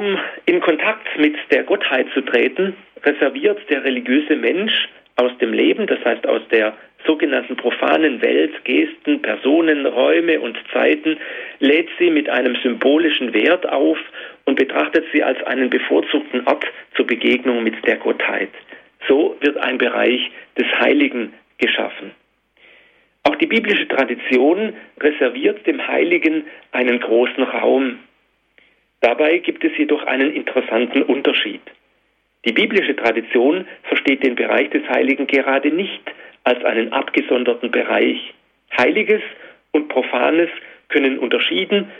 Um 0.00 0.18
in 0.46 0.60
Kontakt 0.60 1.06
mit 1.18 1.36
der 1.50 1.62
Gottheit 1.62 2.06
zu 2.14 2.22
treten, 2.22 2.74
reserviert 3.04 3.58
der 3.68 3.84
religiöse 3.84 4.34
Mensch 4.34 4.88
aus 5.16 5.30
dem 5.42 5.52
Leben, 5.52 5.86
das 5.86 6.02
heißt 6.02 6.26
aus 6.26 6.40
der 6.50 6.72
sogenannten 7.04 7.54
profanen 7.56 8.22
Welt, 8.22 8.64
Gesten, 8.64 9.20
Personen, 9.20 9.84
Räume 9.84 10.40
und 10.40 10.56
Zeiten, 10.72 11.18
lädt 11.58 11.90
sie 11.98 12.08
mit 12.08 12.30
einem 12.30 12.56
symbolischen 12.62 13.34
Wert 13.34 13.68
auf 13.68 13.98
und 14.46 14.54
betrachtet 14.54 15.04
sie 15.12 15.22
als 15.22 15.42
einen 15.42 15.68
bevorzugten 15.68 16.46
Ort 16.46 16.64
zur 16.96 17.06
Begegnung 17.06 17.62
mit 17.62 17.74
der 17.86 17.96
Gottheit. 17.96 18.52
So 19.06 19.36
wird 19.40 19.58
ein 19.58 19.76
Bereich 19.76 20.30
des 20.56 20.66
Heiligen 20.78 21.34
geschaffen. 21.58 22.12
Auch 23.24 23.36
die 23.36 23.46
biblische 23.48 23.86
Tradition 23.86 24.72
reserviert 24.98 25.66
dem 25.66 25.86
Heiligen 25.86 26.46
einen 26.72 27.00
großen 27.00 27.42
Raum. 27.42 27.98
Dabei 29.00 29.38
gibt 29.38 29.64
es 29.64 29.76
jedoch 29.76 30.04
einen 30.04 30.32
interessanten 30.34 31.02
Unterschied. 31.02 31.62
Die 32.44 32.52
biblische 32.52 32.96
Tradition 32.96 33.66
versteht 33.84 34.24
den 34.24 34.34
Bereich 34.34 34.70
des 34.70 34.86
Heiligen 34.88 35.26
gerade 35.26 35.70
nicht 35.70 36.02
als 36.44 36.64
einen 36.64 36.92
abgesonderten 36.92 37.70
Bereich. 37.70 38.34
Heiliges 38.78 39.22
und 39.72 39.88
Profanes 39.88 40.48
können 40.88 41.18
unterschieden 41.18 41.90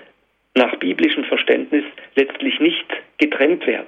nach 0.55 0.77
biblischem 0.77 1.25
Verständnis 1.25 1.85
letztlich 2.17 2.59
nicht 2.61 2.87
getrennt 3.19 3.67
werden. 3.67 3.87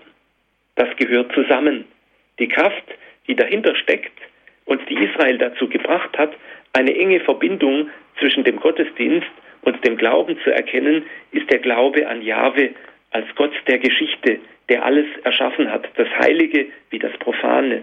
Das 0.76 0.94
gehört 0.96 1.32
zusammen. 1.32 1.84
Die 2.38 2.48
Kraft, 2.48 2.84
die 3.26 3.34
dahinter 3.34 3.74
steckt 3.76 4.12
und 4.64 4.80
die 4.88 5.04
Israel 5.04 5.38
dazu 5.38 5.68
gebracht 5.68 6.16
hat, 6.16 6.32
eine 6.72 6.94
enge 6.96 7.20
Verbindung 7.20 7.90
zwischen 8.18 8.44
dem 8.44 8.58
Gottesdienst 8.60 9.26
und 9.62 9.84
dem 9.86 9.96
Glauben 9.96 10.38
zu 10.44 10.50
erkennen, 10.50 11.04
ist 11.32 11.50
der 11.50 11.58
Glaube 11.58 12.06
an 12.06 12.22
Jahwe 12.22 12.70
als 13.12 13.26
Gott 13.36 13.52
der 13.66 13.78
Geschichte, 13.78 14.38
der 14.68 14.84
alles 14.84 15.06
erschaffen 15.24 15.70
hat, 15.70 15.88
das 15.96 16.08
Heilige 16.18 16.66
wie 16.90 16.98
das 16.98 17.12
Profane. 17.18 17.82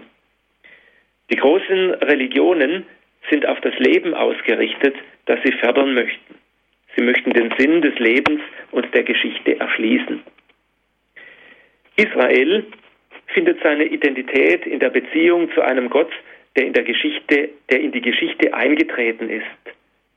Die 1.30 1.36
großen 1.36 1.94
Religionen 1.94 2.86
sind 3.30 3.46
auf 3.46 3.60
das 3.60 3.78
Leben 3.78 4.14
ausgerichtet, 4.14 4.96
das 5.26 5.38
sie 5.44 5.52
fördern 5.52 5.94
möchten. 5.94 6.34
Sie 6.96 7.02
möchten 7.02 7.32
den 7.32 7.52
Sinn 7.56 7.82
des 7.82 7.96
Lebens 7.98 8.40
und 8.72 8.92
der 8.94 9.04
Geschichte 9.04 9.58
erschließen. 9.58 10.22
Israel 11.96 12.64
findet 13.28 13.62
seine 13.62 13.84
Identität 13.84 14.66
in 14.66 14.80
der 14.80 14.90
Beziehung 14.90 15.52
zu 15.52 15.62
einem 15.62 15.88
Gott, 15.88 16.10
der 16.56 16.66
in 16.66 16.72
der 16.72 16.82
Geschichte, 16.82 17.50
der 17.70 17.80
in 17.80 17.92
die 17.92 18.00
Geschichte 18.00 18.52
eingetreten 18.52 19.30
ist. 19.30 19.44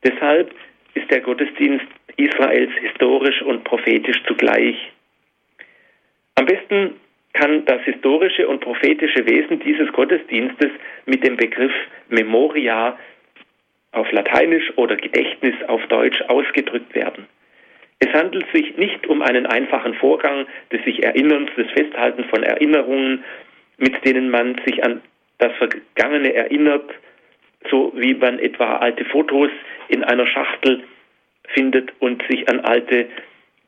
Deshalb 0.04 0.52
ist 0.96 1.12
der 1.12 1.22
Gottesdienst 1.22 1.86
Israels 2.18 2.72
historisch 2.82 3.42
und 3.44 3.64
prophetisch 3.64 4.22
zugleich. 4.28 4.76
Am 6.36 6.46
besten 6.46 6.96
kann 7.34 7.66
das 7.66 7.82
historische 7.84 8.48
und 8.48 8.62
prophetische 8.62 9.26
Wesen 9.26 9.60
dieses 9.60 9.92
Gottesdienstes 9.92 10.72
mit 11.06 11.24
dem 11.26 11.38
Begriff 11.38 11.74
Memoria 12.10 12.98
auf 13.92 14.12
Lateinisch 14.12 14.72
oder 14.76 14.96
Gedächtnis 14.96 15.56
auf 15.68 15.86
Deutsch 15.88 16.22
ausgedrückt 16.24 16.94
werden. 16.96 17.28
Es 18.00 18.12
handelt 18.14 18.46
sich 18.54 18.76
nicht 18.78 19.08
um 19.08 19.22
einen 19.22 19.46
einfachen 19.46 19.94
Vorgang 19.94 20.46
des 20.72 20.84
sich 20.84 21.04
Erinnerns, 21.04 21.50
des 21.56 21.70
Festhaltens 21.72 22.28
von 22.30 22.44
Erinnerungen, 22.44 23.24
mit 23.78 24.04
denen 24.06 24.30
man 24.30 24.60
sich 24.66 24.84
an 24.84 25.02
das 25.38 25.54
Vergangene 25.54 26.34
erinnert, 26.34 26.90
so 27.70 27.94
wie 27.96 28.14
man 28.14 28.40
etwa 28.40 28.78
alte 28.78 29.06
Fotos 29.06 29.50
in 29.88 30.04
einer 30.04 30.28
Schachtel 30.28 30.84
findet 31.54 31.94
und 32.00 32.22
sich 32.30 32.50
an 32.50 32.60
alte 32.62 33.08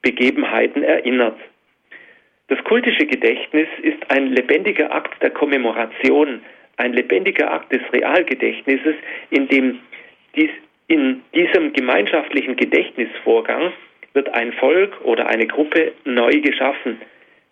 Begebenheiten 0.01 0.84
erinnert. 0.84 1.38
Das 2.48 2.64
kultische 2.64 3.08
Gedächtnis 3.08 3.68
ist 3.82 4.12
ein 4.12 4.28
lebendiger 4.28 4.94
Akt 4.94 5.22
der 5.24 5.32
Kommemoration, 5.32 6.42
ein 6.78 6.94
lebendiger 6.94 7.52
Akt 7.52 7.72
des 7.72 7.82
Realgedächtnisses, 7.92 8.96
in 9.32 9.48
dem 9.48 9.80
dies, 10.36 10.52
in 10.88 11.24
diesem 11.34 11.74
gemeinschaftlichen 11.74 12.56
Gedächtnisvorgang 12.56 13.72
wird 14.14 14.32
ein 14.36 14.54
Volk 14.54 14.94
oder 15.04 15.28
eine 15.28 15.48
Gruppe 15.48 15.94
neu 16.04 16.40
geschaffen. 16.42 17.02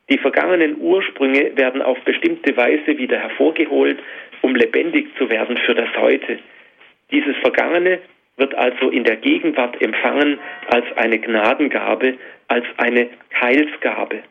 Die 0.09 0.19
vergangenen 0.19 0.77
Ursprünge 0.79 1.57
werden 1.57 1.81
auf 1.81 1.99
bestimmte 2.01 2.55
Weise 2.55 2.97
wieder 2.97 3.17
hervorgeholt, 3.17 3.97
um 4.41 4.55
lebendig 4.55 5.07
zu 5.17 5.29
werden 5.29 5.57
für 5.65 5.73
das 5.73 5.89
Heute. 5.97 6.37
Dieses 7.09 7.35
Vergangene 7.37 7.99
wird 8.37 8.53
also 8.53 8.89
in 8.89 9.05
der 9.05 9.15
Gegenwart 9.15 9.81
empfangen 9.81 10.39
als 10.67 10.85
eine 10.97 11.17
Gnadengabe, 11.17 12.15
als 12.47 12.65
eine 12.77 13.09
Heilsgabe. 13.39 14.23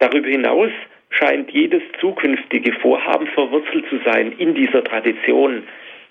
Darüber 0.00 0.28
hinaus 0.28 0.70
scheint 1.10 1.50
jedes 1.50 1.82
zukünftige 2.00 2.72
Vorhaben 2.80 3.26
verwurzelt 3.28 3.84
zu 3.88 4.00
sein 4.04 4.32
in 4.32 4.54
dieser 4.54 4.82
Tradition. 4.82 5.62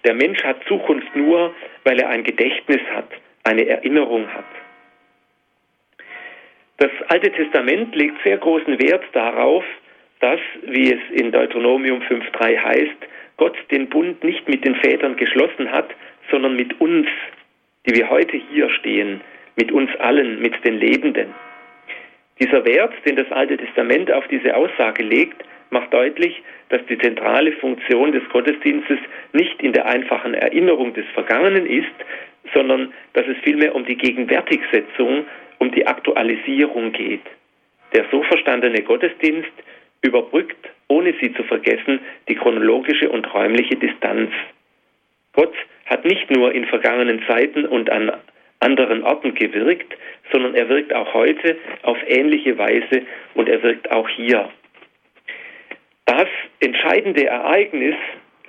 Der 0.06 0.14
Mensch 0.14 0.42
hat 0.44 0.64
Zukunft 0.68 1.16
nur, 1.16 1.54
weil 1.84 2.00
er 2.00 2.10
ein 2.10 2.24
Gedächtnis 2.24 2.82
hat, 2.96 3.10
eine 3.44 3.66
Erinnerung 3.68 4.28
hat. 4.34 4.46
Das 6.78 6.92
Alte 7.08 7.32
Testament 7.32 7.94
legt 7.96 8.22
sehr 8.24 8.38
großen 8.38 8.80
Wert 8.82 9.04
darauf, 9.12 9.66
dass, 10.20 10.40
wie 10.64 10.94
es 10.94 11.20
in 11.20 11.32
Deuteronomium 11.32 12.02
5.3 12.02 12.58
heißt, 12.58 12.98
Gott 13.38 13.58
den 13.72 13.90
Bund 13.90 14.24
nicht 14.24 14.48
mit 14.48 14.66
den 14.66 14.76
Vätern 14.76 15.16
geschlossen 15.16 15.72
hat, 15.72 15.90
sondern 16.30 16.56
mit 16.56 16.80
uns, 16.80 17.08
die 17.86 17.96
wir 17.96 18.10
heute 18.10 18.38
hier 18.52 18.70
stehen, 18.70 19.22
mit 19.56 19.72
uns 19.72 19.90
allen, 19.98 20.42
mit 20.42 20.64
den 20.64 20.78
Lebenden. 20.78 21.34
Dieser 22.40 22.64
Wert, 22.66 22.94
den 23.06 23.18
das 23.18 23.30
Alte 23.32 23.58
Testament 23.58 24.12
auf 24.12 24.28
diese 24.28 24.56
Aussage 24.56 25.04
legt, 25.04 25.44
macht 25.72 25.94
deutlich, 25.94 26.42
dass 26.70 26.86
die 26.88 26.98
zentrale 26.98 27.52
Funktion 27.54 28.12
des 28.12 28.28
Gottesdienstes 28.30 29.00
nicht 29.34 29.62
in 29.62 29.74
der 29.74 29.86
einfachen 29.86 30.34
Erinnerung 30.34 30.94
des 30.94 31.06
Vergangenen 31.14 31.66
ist, 31.66 31.88
sondern 32.54 32.94
dass 33.14 33.28
es 33.28 33.38
vielmehr 33.44 33.76
um 33.76 33.86
die 33.86 33.98
Gegenwärtigsetzung, 33.98 35.26
um 35.60 35.72
die 35.72 35.86
Aktualisierung 35.86 36.92
geht. 36.94 37.26
Der 37.94 38.06
so 38.12 38.24
verstandene 38.24 38.82
Gottesdienst 38.84 39.52
überbrückt, 40.02 40.70
ohne 40.88 41.14
sie 41.20 41.34
zu 41.34 41.44
vergessen, 41.44 42.00
die 42.28 42.36
chronologische 42.36 43.10
und 43.10 43.32
räumliche 43.34 43.76
Distanz. 43.76 44.32
Gott 45.34 45.54
hat 45.86 46.06
nicht 46.06 46.30
nur 46.32 46.54
in 46.54 46.66
vergangenen 46.66 47.22
Zeiten 47.28 47.66
und 47.66 47.90
an 47.90 48.12
anderen 48.60 49.04
Orten 49.04 49.34
gewirkt, 49.36 49.96
sondern 50.32 50.56
er 50.56 50.68
wirkt 50.70 50.94
auch 50.94 51.14
heute 51.14 51.58
auf 51.84 51.98
ähnliche 52.08 52.58
Weise 52.58 53.04
und 53.34 53.48
er 53.48 53.64
wirkt 53.64 53.90
auch 53.92 54.08
hier. 54.10 54.50
Das 56.06 56.28
entscheidende 56.60 57.26
Ereignis 57.26 57.96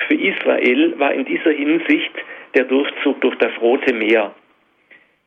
für 0.09 0.15
Israel 0.15 0.99
war 0.99 1.13
in 1.13 1.25
dieser 1.25 1.53
Hinsicht 1.53 2.13
der 2.55 2.65
Durchzug 2.65 3.21
durch 3.21 3.37
das 3.37 3.53
Rote 3.61 3.93
Meer. 3.93 4.35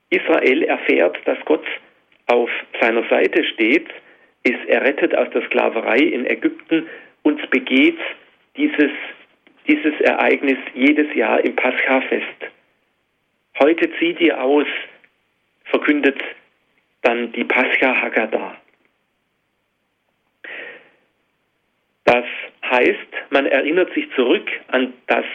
Israel 0.10 0.64
erfährt, 0.64 1.18
dass 1.26 1.38
Gott 1.46 1.66
auf 2.28 2.50
seiner 2.82 3.08
Seite 3.10 3.44
steht, 3.46 3.88
ist 4.44 4.66
errettet 4.68 5.16
aus 5.16 5.30
der 5.34 5.44
Sklaverei 5.44 5.98
in 5.98 6.26
Ägypten 6.26 6.88
und 7.24 7.50
begeht 7.50 8.00
dieses, 8.58 8.92
dieses 9.68 10.00
Ereignis 10.02 10.58
jedes 10.74 11.14
Jahr 11.16 11.44
im 11.44 11.56
Paschafest. 11.56 12.28
Heute 13.60 13.90
zieht 14.00 14.20
ihr 14.20 14.42
aus, 14.42 14.68
verkündet 15.66 16.20
dann 17.02 17.32
die 17.34 17.44
Pascha 17.44 18.02
Haggadah. 18.02 18.58
Das 22.06 22.26
heißt, 22.70 23.32
man 23.32 23.46
erinnert 23.46 23.94
sich 23.94 24.10
zurück 24.16 24.50
an 24.68 24.94
das 25.08 25.26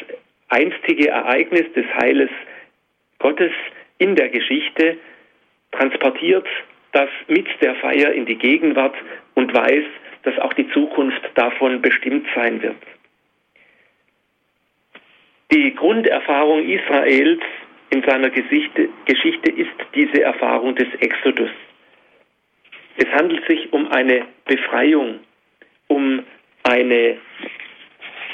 einstige 0.48 1.08
Ereignis 1.08 1.72
des 1.74 1.86
Heiles 1.94 2.30
Gottes 3.18 3.52
in 3.98 4.16
der 4.16 4.28
Geschichte, 4.28 4.98
transportiert 5.72 6.46
das 6.92 7.10
mit 7.26 7.46
der 7.60 7.74
Feier 7.76 8.12
in 8.12 8.26
die 8.26 8.36
Gegenwart 8.36 8.94
und 9.34 9.52
weiß, 9.52 9.84
dass 10.22 10.38
auch 10.38 10.52
die 10.54 10.68
Zukunft 10.70 11.20
davon 11.34 11.82
bestimmt 11.82 12.26
sein 12.34 12.62
wird. 12.62 12.76
Die 15.52 15.74
Grunderfahrung 15.74 16.68
Israels 16.68 17.42
in 17.90 18.02
seiner 18.02 18.30
Geschichte, 18.30 18.88
ist 19.50 19.70
diese 19.94 20.22
Erfahrung 20.22 20.74
des 20.74 20.88
Exodus. 21.00 21.50
Es 22.96 23.06
handelt 23.12 23.46
sich 23.48 23.72
um 23.72 23.90
eine 23.92 24.26
Befreiung, 24.44 25.20
um 25.86 26.22
eine 26.64 27.18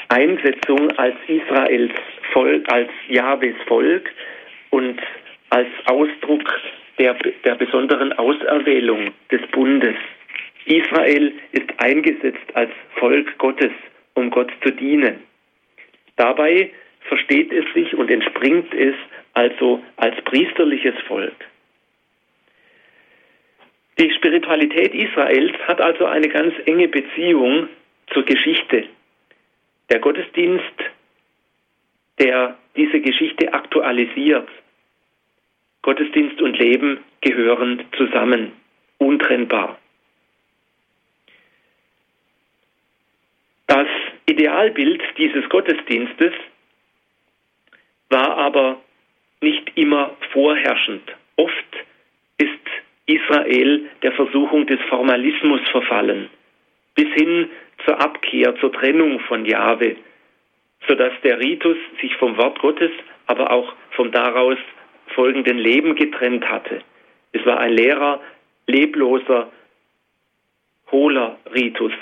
Einsetzung 0.09 0.91
als 0.97 1.15
Israels 1.27 1.93
Volk, 2.33 2.71
als 2.71 2.89
Jahwes 3.07 3.55
Volk 3.67 4.11
und 4.71 4.99
als 5.49 5.67
Ausdruck 5.85 6.51
der, 6.97 7.13
der 7.13 7.55
besonderen 7.55 8.13
Auserwählung 8.13 9.11
des 9.31 9.41
Bundes. 9.51 9.95
Israel 10.65 11.33
ist 11.51 11.69
eingesetzt 11.77 12.55
als 12.55 12.71
Volk 12.95 13.37
Gottes, 13.37 13.71
um 14.15 14.29
Gott 14.31 14.51
zu 14.63 14.71
dienen. 14.71 15.19
Dabei 16.15 16.71
versteht 17.01 17.51
es 17.51 17.65
sich 17.73 17.93
und 17.93 18.09
entspringt 18.09 18.73
es 18.73 18.95
also 19.35 19.83
als 19.97 20.15
priesterliches 20.23 20.95
Volk. 21.07 21.35
Die 23.99 24.11
Spiritualität 24.13 24.93
Israels 24.93 25.55
hat 25.67 25.79
also 25.79 26.05
eine 26.05 26.27
ganz 26.27 26.53
enge 26.65 26.87
Beziehung 26.87 27.69
zur 28.13 28.23
Geschichte. 28.23 28.87
Der 29.89 29.99
Gottesdienst, 29.99 30.63
der 32.19 32.57
diese 32.75 32.99
Geschichte 32.99 33.53
aktualisiert. 33.53 34.49
Gottesdienst 35.81 36.41
und 36.41 36.57
Leben 36.57 36.99
gehören 37.21 37.83
zusammen, 37.95 38.53
untrennbar. 38.97 39.77
Das 43.67 43.87
Idealbild 44.25 45.01
dieses 45.17 45.47
Gottesdienstes 45.49 46.33
war 48.09 48.37
aber 48.37 48.81
nicht 49.45 49.71
immer 49.75 50.17
vorherrschend. 50.33 51.03
Oft 51.37 51.71
ist 52.39 52.65
Israel 53.05 53.85
der 54.01 54.11
Versuchung 54.13 54.65
des 54.65 54.81
Formalismus 54.89 55.61
verfallen, 55.69 56.29
bis 56.95 57.07
hin 57.13 57.49
zur 57.85 58.01
Abkehr, 58.01 58.55
zur 58.59 58.73
Trennung 58.73 59.19
von 59.21 59.45
Jahwe, 59.45 59.97
sodass 60.87 61.13
der 61.23 61.39
Ritus 61.39 61.77
sich 62.01 62.15
vom 62.17 62.35
Wort 62.37 62.57
Gottes, 62.59 62.91
aber 63.27 63.51
auch 63.51 63.71
vom 63.91 64.11
daraus 64.11 64.57
folgenden 65.13 65.59
Leben 65.59 65.95
getrennt 65.95 66.49
hatte. 66.49 66.81
Es 67.31 67.45
war 67.45 67.59
ein 67.59 67.73
leerer, 67.73 68.21
lebloser, 68.65 69.51
hohler 70.91 71.37
Ritus. 71.53 71.93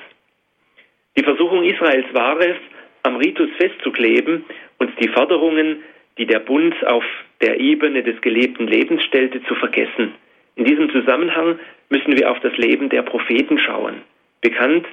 Die 1.17 1.23
Versuchung 1.23 1.63
Israels 1.63 2.07
war 2.13 2.39
es, 2.39 2.55
am 3.03 3.17
Ritus 3.17 3.49
festzukleben 3.57 4.45
und 4.77 4.91
die 5.01 5.09
Forderungen, 5.09 5.83
die 6.17 6.25
der 6.25 6.39
Bund 6.39 6.75
auf 6.85 7.03
der 7.43 7.59
Ebene 7.59 8.03
des 8.03 8.19
gelebten 8.21 8.67
Lebens 8.67 9.03
stellte, 9.03 9.43
zu 9.43 9.53
vergessen. 9.55 10.13
In 10.55 10.63
diesem 10.63 10.89
Zusammenhang 10.91 11.59
müssen 11.89 12.17
wir 12.17 12.31
auf 12.31 12.39
das 12.39 12.55
Leben 12.57 12.89
der 12.89 13.01
Propheten 13.01 13.59
schauen. 13.59 13.95
Bekannt 14.41 14.85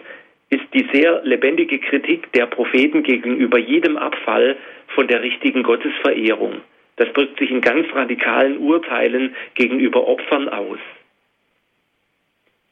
ist 0.51 0.65
die 0.75 0.87
sehr 0.93 1.23
lebendige 1.23 1.79
Kritik 1.79 2.33
der 2.33 2.47
Propheten 2.47 3.05
gegenüber 3.05 3.59
jedem 3.59 3.97
Abfall 3.97 4.57
von 4.89 5.07
der 5.07 5.23
richtigen 5.23 5.63
Gottesverehrung. 5.63 6.57
Das 6.97 7.13
drückt 7.13 7.39
sich 7.39 7.51
in 7.51 7.61
ganz 7.61 7.87
radikalen 7.95 8.59
Urteilen 8.59 9.35
gegenüber 9.55 10.09
Opfern 10.09 10.49
aus. 10.49 10.81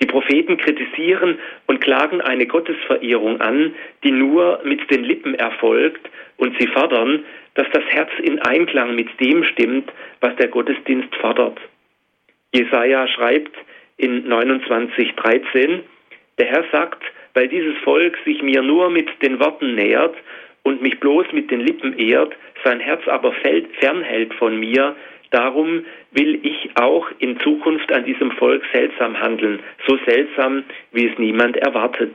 Die 0.00 0.06
Propheten 0.06 0.56
kritisieren 0.58 1.38
und 1.66 1.80
klagen 1.80 2.20
eine 2.20 2.46
Gottesverehrung 2.46 3.40
an, 3.40 3.74
die 4.04 4.12
nur 4.12 4.60
mit 4.64 4.88
den 4.90 5.04
Lippen 5.04 5.34
erfolgt, 5.34 6.08
und 6.36 6.56
sie 6.58 6.68
fordern, 6.68 7.24
dass 7.54 7.66
das 7.72 7.82
Herz 7.88 8.10
in 8.22 8.38
Einklang 8.38 8.94
mit 8.94 9.08
dem 9.20 9.42
stimmt, 9.42 9.92
was 10.20 10.36
der 10.36 10.48
Gottesdienst 10.48 11.12
fordert. 11.16 11.58
Jesaja 12.54 13.08
schreibt 13.08 13.56
in 13.96 14.28
29,13, 14.28 15.80
der 16.38 16.46
Herr 16.46 16.64
sagt, 16.70 17.02
weil 17.34 17.48
dieses 17.48 17.76
Volk 17.78 18.16
sich 18.24 18.40
mir 18.42 18.62
nur 18.62 18.90
mit 18.90 19.08
den 19.22 19.40
Worten 19.40 19.74
nähert 19.74 20.14
und 20.62 20.80
mich 20.80 20.98
bloß 21.00 21.26
mit 21.32 21.50
den 21.50 21.60
Lippen 21.60 21.98
ehrt, 21.98 22.34
sein 22.64 22.78
Herz 22.80 23.06
aber 23.08 23.32
fernhält 23.80 24.34
von 24.34 24.58
mir, 24.58 24.94
darum 25.30 25.84
will 26.12 26.40
ich 26.42 26.70
auch 26.76 27.06
in 27.18 27.38
Zukunft 27.40 27.92
an 27.92 28.04
diesem 28.04 28.32
Volk 28.32 28.62
seltsam 28.72 29.20
handeln, 29.20 29.60
so 29.86 29.98
seltsam, 30.06 30.64
wie 30.92 31.06
es 31.06 31.18
niemand 31.18 31.56
erwartet. 31.56 32.14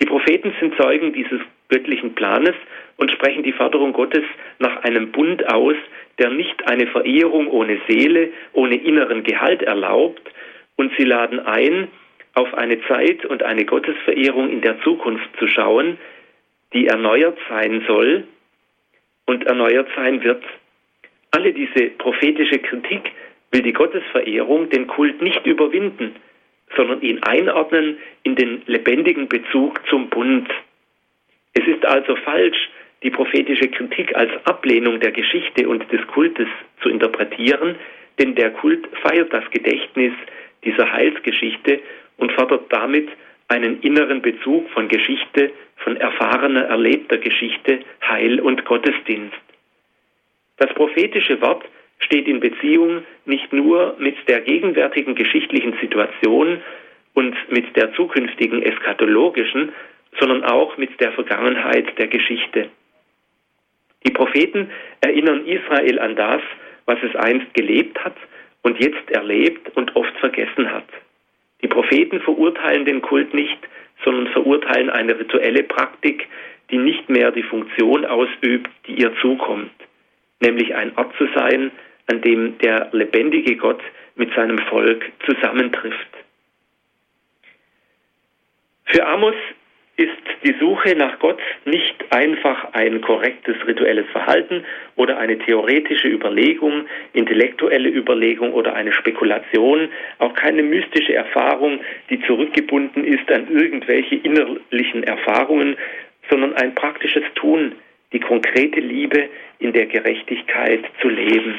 Die 0.00 0.06
Propheten 0.06 0.52
sind 0.60 0.76
Zeugen 0.76 1.12
dieses 1.12 1.40
göttlichen 1.68 2.14
Planes 2.14 2.54
und 2.96 3.10
sprechen 3.12 3.42
die 3.42 3.52
Forderung 3.52 3.92
Gottes 3.92 4.24
nach 4.58 4.82
einem 4.84 5.12
Bund 5.12 5.46
aus, 5.52 5.76
der 6.18 6.30
nicht 6.30 6.68
eine 6.68 6.86
Verehrung 6.86 7.48
ohne 7.48 7.80
Seele, 7.88 8.30
ohne 8.52 8.76
inneren 8.76 9.22
Gehalt 9.22 9.62
erlaubt, 9.62 10.22
und 10.76 10.92
sie 10.98 11.04
laden 11.04 11.40
ein, 11.40 11.88
auf 12.34 12.52
eine 12.54 12.80
Zeit 12.86 13.24
und 13.26 13.42
eine 13.42 13.64
Gottesverehrung 13.64 14.50
in 14.50 14.62
der 14.62 14.80
Zukunft 14.82 15.28
zu 15.38 15.46
schauen, 15.46 15.98
die 16.72 16.86
erneuert 16.86 17.38
sein 17.48 17.84
soll 17.86 18.24
und 19.26 19.44
erneuert 19.44 19.88
sein 19.94 20.22
wird. 20.24 20.42
Alle 21.32 21.52
diese 21.52 21.90
prophetische 21.98 22.58
Kritik 22.58 23.10
will 23.50 23.62
die 23.62 23.72
Gottesverehrung 23.72 24.68
den 24.70 24.86
Kult 24.86 25.20
nicht 25.22 25.44
überwinden, 25.46 26.14
sondern 26.76 27.00
ihn 27.02 27.22
einordnen 27.22 27.98
in 28.22 28.36
den 28.36 28.62
lebendigen 28.66 29.28
Bezug 29.28 29.80
zum 29.88 30.08
Bund. 30.08 30.48
Es 31.54 31.66
ist 31.66 31.84
also 31.84 32.16
falsch, 32.16 32.70
die 33.02 33.10
prophetische 33.10 33.68
Kritik 33.68 34.14
als 34.14 34.30
Ablehnung 34.44 35.00
der 35.00 35.12
Geschichte 35.12 35.68
und 35.68 35.90
des 35.90 36.06
Kultes 36.06 36.48
zu 36.82 36.88
interpretieren, 36.88 37.76
denn 38.18 38.34
der 38.34 38.50
Kult 38.50 38.86
feiert 39.02 39.32
das 39.32 39.44
Gedächtnis 39.50 40.12
dieser 40.64 40.92
Heilsgeschichte 40.92 41.80
und 42.18 42.30
fordert 42.32 42.72
damit 42.72 43.08
einen 43.48 43.80
inneren 43.80 44.22
Bezug 44.22 44.68
von 44.70 44.88
Geschichte, 44.88 45.50
von 45.76 45.96
erfahrener, 45.96 46.64
erlebter 46.64 47.18
Geschichte, 47.18 47.80
Heil 48.06 48.38
und 48.40 48.64
Gottesdienst. 48.64 49.51
Das 50.62 50.72
prophetische 50.74 51.42
Wort 51.42 51.64
steht 51.98 52.28
in 52.28 52.38
Beziehung 52.38 53.02
nicht 53.24 53.52
nur 53.52 53.96
mit 53.98 54.14
der 54.28 54.42
gegenwärtigen 54.42 55.16
geschichtlichen 55.16 55.76
Situation 55.80 56.60
und 57.14 57.34
mit 57.50 57.74
der 57.74 57.92
zukünftigen 57.94 58.62
eschatologischen, 58.62 59.72
sondern 60.20 60.44
auch 60.44 60.76
mit 60.76 61.00
der 61.00 61.10
Vergangenheit 61.14 61.98
der 61.98 62.06
Geschichte. 62.06 62.68
Die 64.06 64.12
Propheten 64.12 64.70
erinnern 65.00 65.44
Israel 65.46 65.98
an 65.98 66.14
das, 66.14 66.42
was 66.86 66.98
es 67.02 67.16
einst 67.16 67.52
gelebt 67.54 67.98
hat 68.04 68.14
und 68.62 68.78
jetzt 68.78 69.10
erlebt 69.10 69.76
und 69.76 69.96
oft 69.96 70.16
vergessen 70.18 70.72
hat. 70.72 70.86
Die 71.60 71.68
Propheten 71.68 72.20
verurteilen 72.20 72.84
den 72.84 73.02
Kult 73.02 73.34
nicht, 73.34 73.58
sondern 74.04 74.28
verurteilen 74.28 74.90
eine 74.90 75.18
rituelle 75.18 75.64
Praktik, 75.64 76.28
die 76.70 76.78
nicht 76.78 77.08
mehr 77.08 77.32
die 77.32 77.42
Funktion 77.42 78.04
ausübt, 78.04 78.70
die 78.86 79.00
ihr 79.02 79.12
zukommt, 79.20 79.72
nämlich 80.42 80.74
ein 80.74 80.96
Ort 80.96 81.14
zu 81.16 81.26
sein, 81.34 81.70
an 82.10 82.20
dem 82.20 82.58
der 82.58 82.88
lebendige 82.92 83.56
Gott 83.56 83.80
mit 84.16 84.34
seinem 84.34 84.58
Volk 84.58 85.10
zusammentrifft. 85.24 86.08
Für 88.84 89.06
Amos 89.06 89.34
ist 89.96 90.10
die 90.44 90.54
Suche 90.58 90.96
nach 90.96 91.18
Gott 91.18 91.40
nicht 91.64 91.94
einfach 92.10 92.72
ein 92.72 93.00
korrektes 93.02 93.56
rituelles 93.66 94.06
Verhalten 94.10 94.64
oder 94.96 95.18
eine 95.18 95.38
theoretische 95.38 96.08
Überlegung, 96.08 96.86
intellektuelle 97.12 97.88
Überlegung 97.88 98.52
oder 98.52 98.74
eine 98.74 98.92
Spekulation, 98.92 99.88
auch 100.18 100.34
keine 100.34 100.62
mystische 100.62 101.14
Erfahrung, 101.14 101.80
die 102.10 102.20
zurückgebunden 102.22 103.04
ist 103.04 103.30
an 103.30 103.48
irgendwelche 103.48 104.16
innerlichen 104.16 105.04
Erfahrungen, 105.04 105.76
sondern 106.30 106.54
ein 106.54 106.74
praktisches 106.74 107.24
Tun, 107.34 107.72
die 108.12 108.20
konkrete 108.20 108.80
Liebe 108.80 109.28
in 109.58 109.72
der 109.72 109.86
Gerechtigkeit 109.86 110.84
zu 111.00 111.08
leben. 111.08 111.58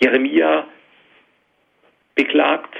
Jeremia 0.00 0.66
beklagt 2.14 2.74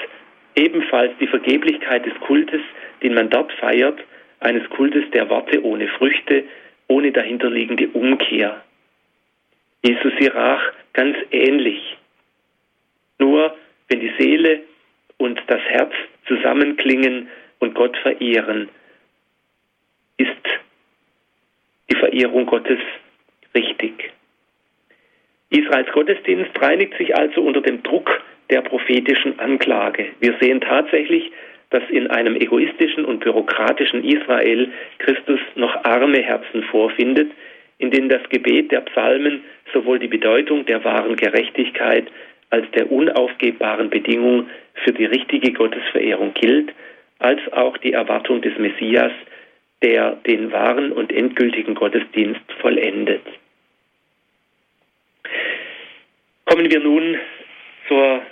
ebenfalls 0.54 1.12
die 1.20 1.26
Vergeblichkeit 1.26 2.04
des 2.06 2.14
Kultes, 2.20 2.60
den 3.02 3.14
man 3.14 3.30
dort 3.30 3.52
feiert, 3.52 4.00
eines 4.40 4.68
Kultes 4.70 5.08
der 5.12 5.28
Worte 5.30 5.64
ohne 5.64 5.88
Früchte, 5.88 6.44
ohne 6.88 7.12
dahinterliegende 7.12 7.88
Umkehr. 7.88 8.62
Jesus 9.82 10.12
Sirach 10.18 10.72
ganz 10.92 11.16
ähnlich. 11.30 11.96
Nur 13.18 13.56
wenn 13.88 14.00
die 14.00 14.12
Seele 14.18 14.60
und 15.16 15.40
das 15.46 15.60
Herz 15.60 15.92
zusammenklingen 16.26 17.28
und 17.60 17.74
Gott 17.74 17.96
verehren, 17.98 18.68
ist 20.16 20.28
die 21.92 21.98
Verehrung 21.98 22.46
Gottes 22.46 22.78
richtig. 23.54 24.10
Israels 25.50 25.92
Gottesdienst 25.92 26.50
reinigt 26.60 26.96
sich 26.96 27.14
also 27.14 27.42
unter 27.42 27.60
dem 27.60 27.82
Druck 27.82 28.22
der 28.48 28.62
prophetischen 28.62 29.38
Anklage. 29.38 30.06
Wir 30.20 30.34
sehen 30.40 30.60
tatsächlich, 30.62 31.30
dass 31.70 31.82
in 31.90 32.06
einem 32.08 32.36
egoistischen 32.36 33.04
und 33.04 33.20
bürokratischen 33.20 34.04
Israel 34.04 34.70
Christus 34.98 35.40
noch 35.54 35.84
arme 35.84 36.22
Herzen 36.22 36.62
vorfindet, 36.64 37.30
in 37.78 37.90
denen 37.90 38.08
das 38.08 38.22
Gebet 38.30 38.72
der 38.72 38.80
Psalmen 38.82 39.42
sowohl 39.72 39.98
die 39.98 40.08
Bedeutung 40.08 40.64
der 40.64 40.84
wahren 40.84 41.16
Gerechtigkeit 41.16 42.10
als 42.50 42.70
der 42.72 42.90
unaufgebbaren 42.90 43.90
Bedingung 43.90 44.48
für 44.84 44.92
die 44.92 45.06
richtige 45.06 45.52
Gottesverehrung 45.52 46.32
gilt, 46.34 46.72
als 47.18 47.40
auch 47.52 47.76
die 47.78 47.92
Erwartung 47.92 48.40
des 48.42 48.56
Messias, 48.58 49.12
der 49.82 50.16
den 50.26 50.52
wahren 50.52 50.92
und 50.92 51.12
endgültigen 51.12 51.74
Gottesdienst 51.74 52.40
vollendet. 52.60 53.22
Kommen 56.44 56.70
wir 56.70 56.80
nun 56.80 57.18
zur, 57.88 58.22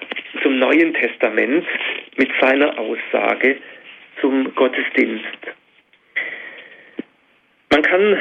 zum 0.43 0.59
Neuen 0.59 0.95
Testament 0.95 1.67
mit 2.17 2.31
seiner 2.41 2.79
Aussage 2.79 3.57
zum 4.21 4.55
Gottesdienst. 4.55 5.25
Man 7.71 7.83
kann 7.83 8.21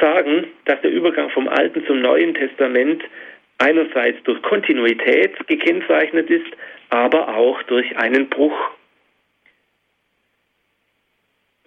sagen, 0.00 0.46
dass 0.66 0.80
der 0.82 0.90
Übergang 0.90 1.30
vom 1.30 1.48
Alten 1.48 1.84
zum 1.86 2.00
Neuen 2.00 2.34
Testament 2.34 3.02
einerseits 3.58 4.22
durch 4.24 4.40
Kontinuität 4.42 5.46
gekennzeichnet 5.46 6.28
ist, 6.30 6.52
aber 6.90 7.36
auch 7.36 7.62
durch 7.64 7.96
einen 7.96 8.28
Bruch. 8.28 8.70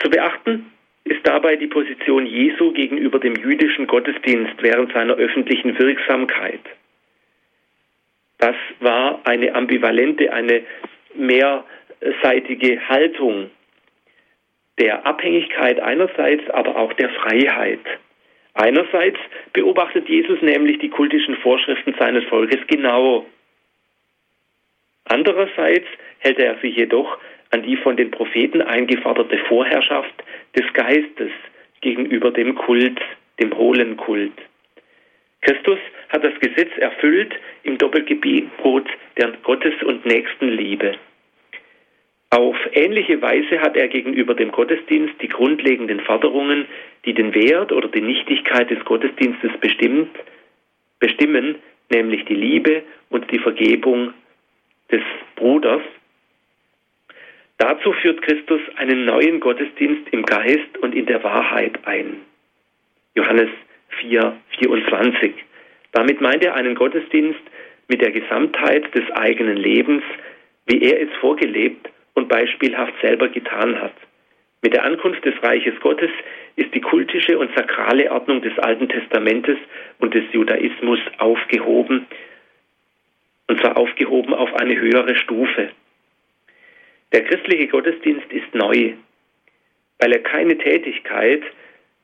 Zu 0.08 0.12
beachten 0.12 0.72
ist 1.04 1.28
dabei 1.28 1.58
die 1.58 1.68
Position 1.68 2.26
Jesu 2.26 2.72
gegenüber 2.72 3.20
dem 3.20 3.36
jüdischen 3.36 3.88
Gottesdienst 3.88 4.54
während 4.62 4.94
seiner 4.94 5.16
öffentlichen 5.16 5.78
Wirksamkeit. 5.78 6.62
Das 8.38 8.56
war 8.80 9.20
eine 9.26 9.54
ambivalente, 9.54 10.32
eine 10.32 10.64
mehrseitige 11.14 12.88
Haltung 12.88 13.52
der 14.80 15.06
Abhängigkeit 15.06 15.82
einerseits, 15.82 16.50
aber 16.52 16.78
auch 16.78 16.94
der 16.94 17.10
Freiheit. 17.10 17.82
Einerseits 18.54 19.20
beobachtet 19.52 20.08
Jesus 20.08 20.42
nämlich 20.42 20.80
die 20.80 20.90
kultischen 20.90 21.36
Vorschriften 21.36 21.96
seines 22.00 22.24
Volkes 22.30 22.66
genau. 22.68 23.26
Andererseits 25.04 25.88
hält 26.20 26.40
er 26.40 26.58
sich 26.60 26.78
jedoch 26.78 27.18
an 27.52 27.64
die 27.64 27.78
von 27.78 27.96
den 27.98 28.12
Propheten 28.12 28.62
eingeforderte 28.62 29.38
Vorherrschaft 29.48 30.24
des 30.56 30.66
Geistes 30.74 31.32
gegenüber 31.82 32.32
dem 32.32 32.56
Kult, 32.56 33.00
dem 33.40 33.56
hohlen 33.56 33.98
Kult. 33.98 34.34
Christus 35.42 35.80
hat 36.10 36.24
das 36.24 36.38
Gesetz 36.40 36.72
erfüllt 36.78 37.34
im 37.64 37.78
Doppelgebot 37.78 38.88
der 39.18 39.32
Gottes- 39.44 39.82
und 39.84 40.06
Nächstenliebe. 40.06 40.96
Auf 42.30 42.58
ähnliche 42.74 43.22
Weise 43.22 43.62
hat 43.62 43.78
er 43.78 43.88
gegenüber 43.88 44.34
dem 44.34 44.52
Gottesdienst 44.52 45.14
die 45.22 45.30
grundlegenden 45.30 46.02
Forderungen, 46.02 46.66
die 47.06 47.14
den 47.14 47.34
Wert 47.34 47.72
oder 47.72 47.88
die 47.88 48.02
Nichtigkeit 48.02 48.70
des 48.70 48.84
Gottesdienstes 48.84 49.52
bestimmt, 49.62 50.10
bestimmen, 51.00 51.56
nämlich 51.90 52.26
die 52.26 52.36
Liebe 52.36 52.84
und 53.10 53.32
die 53.32 53.40
Vergebung 53.40 54.14
des 54.92 55.02
Bruders. 55.36 55.82
Dazu 57.58 57.92
führt 57.94 58.22
Christus 58.22 58.62
einen 58.76 59.06
neuen 59.06 59.40
Gottesdienst 59.40 60.10
im 60.12 60.24
Geist 60.24 60.78
und 60.82 60.94
in 60.94 61.08
der 61.08 61.24
Wahrheit 61.24 61.80
ein. 61.86 62.18
Johannes 63.16 63.50
4, 64.02 64.36
24. 64.60 65.34
Damit 65.92 66.22
meint 66.22 66.44
er 66.44 66.56
einen 66.56 66.76
Gottesdienst 66.76 67.40
mit 67.88 68.02
der 68.02 68.12
Gesamtheit 68.12 68.94
des 68.94 69.10
eigenen 69.12 69.58
Lebens, 69.58 70.04
wie 70.68 70.82
er 70.84 71.02
es 71.02 71.10
vorgelebt 71.20 71.90
und 72.14 72.28
beispielhaft 72.28 72.94
selber 73.02 73.30
getan 73.30 73.82
hat. 73.82 73.94
Mit 74.62 74.74
der 74.74 74.84
Ankunft 74.84 75.24
des 75.26 75.42
Reiches 75.42 75.80
Gottes 75.80 76.12
ist 76.58 76.74
die 76.76 76.82
kultische 76.82 77.38
und 77.40 77.56
sakrale 77.56 78.12
Ordnung 78.12 78.42
des 78.42 78.58
Alten 78.60 78.90
Testamentes 78.90 79.58
und 80.00 80.14
des 80.14 80.24
Judaismus 80.32 81.00
aufgehoben, 81.20 82.06
und 83.48 83.60
zwar 83.62 83.78
aufgehoben 83.78 84.34
auf 84.34 84.54
eine 84.56 84.80
höhere 84.80 85.16
Stufe. 85.16 85.70
Der 87.14 87.24
christliche 87.24 87.68
Gottesdienst 87.68 88.32
ist 88.32 88.54
neu, 88.54 88.94
weil 90.00 90.12
er 90.12 90.20
keine 90.20 90.58
Tätigkeit, 90.58 91.42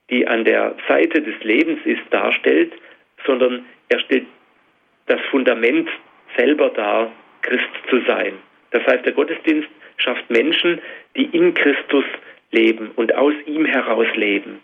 die 0.09 0.27
an 0.27 0.45
der 0.45 0.75
Seite 0.87 1.21
des 1.21 1.41
Lebens 1.43 1.79
ist, 1.85 2.01
darstellt, 2.09 2.73
sondern 3.25 3.65
er 3.89 3.99
stellt 3.99 4.25
das 5.07 5.19
Fundament 5.31 5.89
selber 6.37 6.69
dar, 6.69 7.11
Christ 7.41 7.69
zu 7.89 8.01
sein. 8.07 8.33
Das 8.71 8.85
heißt, 8.85 9.05
der 9.05 9.13
Gottesdienst 9.13 9.69
schafft 9.97 10.29
Menschen, 10.29 10.81
die 11.15 11.25
in 11.25 11.53
Christus 11.53 12.05
leben 12.51 12.91
und 12.95 13.13
aus 13.15 13.33
ihm 13.45 13.65
heraus 13.65 14.07
leben. 14.15 14.61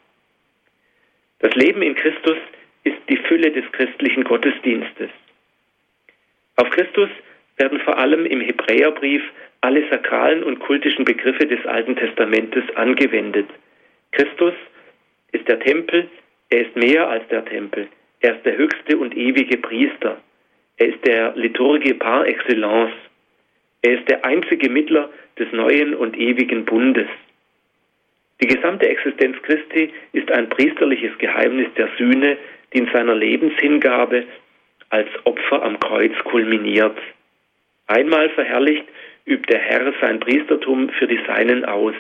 Das 1.39 1.53
Leben 1.55 1.81
in 1.81 1.95
Christus 1.95 2.37
ist 2.83 2.97
die 3.09 3.17
Fülle 3.17 3.51
des 3.51 3.69
christlichen 3.71 4.23
Gottesdienstes. 4.23 5.09
Auf 6.55 6.69
Christus 6.71 7.09
werden 7.57 7.79
vor 7.81 7.97
allem 7.97 8.25
im 8.25 8.41
Hebräerbrief 8.41 9.23
alle 9.61 9.83
sakralen 9.89 10.43
und 10.43 10.59
kultischen 10.59 11.05
Begriffe 11.05 11.45
des 11.45 11.65
Alten 11.65 11.95
Testamentes 11.95 12.63
angewendet. 12.75 13.47
Christus 14.11 14.53
ist 15.31 15.47
der 15.47 15.59
Tempel, 15.59 16.09
er 16.49 16.61
ist 16.61 16.75
mehr 16.75 17.07
als 17.07 17.27
der 17.27 17.45
Tempel. 17.45 17.87
Er 18.21 18.35
ist 18.35 18.45
der 18.45 18.57
höchste 18.57 18.97
und 18.97 19.15
ewige 19.15 19.57
Priester. 19.57 20.17
Er 20.77 20.87
ist 20.87 21.05
der 21.05 21.35
Liturgie 21.35 21.93
par 21.93 22.25
excellence. 22.25 22.93
Er 23.81 23.99
ist 23.99 24.09
der 24.09 24.25
einzige 24.25 24.69
Mittler 24.69 25.09
des 25.37 25.51
neuen 25.51 25.93
und 25.93 26.17
ewigen 26.17 26.65
Bundes. 26.65 27.07
Die 28.41 28.47
gesamte 28.47 28.87
Existenz 28.87 29.37
Christi 29.43 29.91
ist 30.13 30.31
ein 30.31 30.49
priesterliches 30.49 31.17
Geheimnis 31.17 31.67
der 31.77 31.89
Sühne, 31.97 32.37
die 32.73 32.79
in 32.79 32.89
seiner 32.93 33.15
Lebenshingabe 33.15 34.23
als 34.89 35.09
Opfer 35.25 35.61
am 35.61 35.79
Kreuz 35.79 36.13
kulminiert. 36.23 36.97
Einmal 37.87 38.29
verherrlicht 38.29 38.85
übt 39.29 39.51
der 39.51 39.59
Herr 39.59 39.93
sein 40.01 40.19
Priestertum 40.19 40.89
für 40.89 41.07
die 41.07 41.19
Seinen 41.27 41.63
aus. 41.65 41.93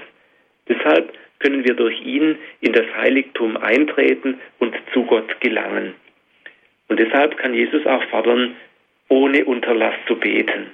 Deshalb 0.67 1.13
können 1.39 1.63
wir 1.63 1.75
durch 1.75 2.01
ihn 2.01 2.37
in 2.61 2.73
das 2.73 2.85
Heiligtum 2.97 3.55
eintreten 3.57 4.39
und 4.59 4.75
zu 4.93 5.05
Gott 5.05 5.39
gelangen. 5.39 5.93
Und 6.89 6.99
deshalb 6.99 7.37
kann 7.37 7.53
Jesus 7.53 7.85
auch 7.85 8.03
fordern, 8.05 8.55
ohne 9.07 9.45
Unterlass 9.45 9.95
zu 10.07 10.15
beten. 10.15 10.67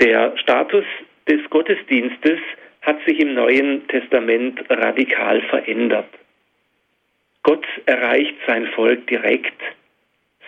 Der 0.00 0.36
Status 0.38 0.84
des 1.28 1.40
Gottesdienstes 1.50 2.38
hat 2.82 2.98
sich 3.06 3.18
im 3.20 3.34
Neuen 3.34 3.86
Testament 3.88 4.60
radikal 4.68 5.40
verändert. 5.42 6.08
Gott 7.42 7.66
erreicht 7.86 8.34
sein 8.46 8.66
Volk 8.68 9.06
direkt, 9.06 9.60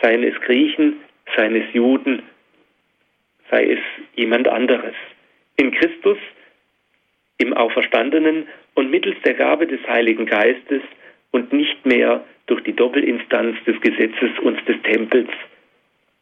seien 0.02 0.22
es 0.22 0.34
Griechen, 0.40 1.00
seien 1.34 1.56
es 1.56 1.72
Juden, 1.72 2.22
sei 3.50 3.72
es 3.72 3.80
jemand 4.14 4.48
anderes. 4.48 4.94
In 5.56 5.70
Christus, 5.72 6.18
im 7.38 7.52
Auferstandenen 7.52 8.46
und 8.74 8.90
mittels 8.90 9.16
der 9.24 9.34
Gabe 9.34 9.66
des 9.66 9.80
Heiligen 9.86 10.26
Geistes 10.26 10.82
und 11.30 11.52
nicht 11.52 11.84
mehr 11.84 12.24
durch 12.46 12.62
die 12.62 12.74
Doppelinstanz 12.74 13.56
des 13.64 13.80
Gesetzes 13.80 14.30
und 14.42 14.66
des 14.68 14.80
Tempels. 14.82 15.30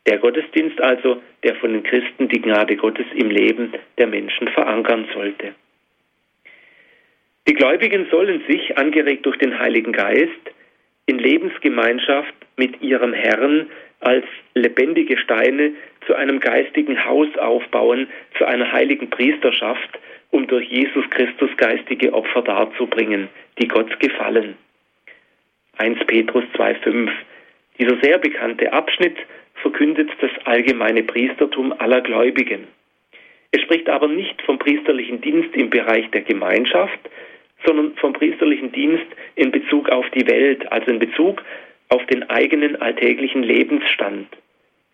Der 0.07 0.19
Gottesdienst 0.19 0.81
also, 0.81 1.23
der 1.43 1.55
von 1.57 1.73
den 1.73 1.83
Christen 1.83 2.29
die 2.29 2.41
Gnade 2.41 2.77
Gottes 2.77 3.07
im 3.15 3.31
Leben 3.31 3.73
der 3.99 4.07
Menschen 4.07 4.49
verankern 4.49 5.07
sollte. 5.15 5.55
Die 7.49 7.55
Gläubigen 7.55 8.07
sollen 8.11 8.43
sich, 8.49 8.77
angeregt 8.79 9.27
durch 9.27 9.37
den 9.39 9.59
Heiligen 9.59 9.93
Geist, 9.93 10.31
in 11.07 11.19
Lebensgemeinschaft 11.19 12.35
mit 12.57 12.81
ihrem 12.81 13.13
Herrn 13.13 13.67
als 14.01 14.25
lebendige 14.55 15.19
Steine 15.19 15.73
zu 16.07 16.15
einem 16.15 16.41
geistigen 16.41 17.05
Haus 17.05 17.29
aufbauen, 17.39 18.09
zu 18.39 18.45
einer 18.45 18.73
heiligen 18.73 19.11
Priesterschaft, 19.11 19.99
um 20.31 20.47
durch 20.47 20.69
Jesus 20.69 21.09
Christus 21.11 21.51
geistige 21.57 22.13
Opfer 22.13 22.43
darzubringen, 22.43 23.29
die 23.59 23.69
Gott 23.69 23.99
gefallen. 24.01 24.57
1 25.79 25.99
Petrus 26.07 26.45
2.5. 26.55 27.11
Dieser 27.79 28.01
sehr 28.01 28.19
bekannte 28.19 28.73
Abschnitt 28.73 29.17
verkündet 29.57 30.11
das 30.21 30.31
allgemeine 30.45 31.03
Priestertum 31.03 31.73
aller 31.79 32.01
Gläubigen. 32.01 32.69
Es 33.51 33.63
spricht 33.63 33.89
aber 33.89 34.09
nicht 34.09 34.41
vom 34.43 34.59
priesterlichen 34.59 35.21
Dienst 35.21 35.55
im 35.55 35.71
Bereich 35.71 36.11
der 36.11 36.23
Gemeinschaft, 36.23 36.99
sondern 37.65 37.95
vom 37.97 38.13
priesterlichen 38.13 38.73
Dienst 38.73 39.07
in 39.37 39.51
Bezug 39.51 39.89
auf 39.89 40.09
die 40.11 40.27
Welt, 40.27 40.71
also 40.71 40.91
in 40.91 40.99
Bezug 40.99 41.43
auf 41.89 42.05
den 42.07 42.29
eigenen 42.31 42.77
alltäglichen 42.81 43.43
Lebensstand. 43.43 44.29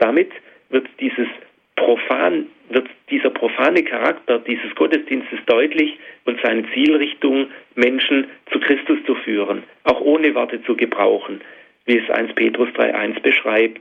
Damit 0.01 0.33
wird 0.71 0.89
dieses 0.99 1.29
profan, 1.77 2.47
wird 2.71 2.89
dieser 3.11 3.31
profane 3.31 3.83
Charakter 3.85 4.39
dieses 4.41 4.75
Gottesdienstes 4.75 5.39
deutlich 5.47 5.99
und 6.25 6.41
seine 6.43 6.65
Zielrichtung, 6.73 7.49
Menschen 7.75 8.27
zu 8.51 8.61
Christus 8.61 8.99
zu 9.07 9.15
führen, 9.15 9.63
auch 9.85 10.01
ohne 10.01 10.35
Worte 10.35 10.63
zu 10.65 10.75
gebrauchen, 10.77 11.41
wie 11.87 11.99
es 11.99 12.11
1 12.11 12.35
Petrus 12.35 12.69
3.1 12.71 13.21
beschreibt. 13.21 13.81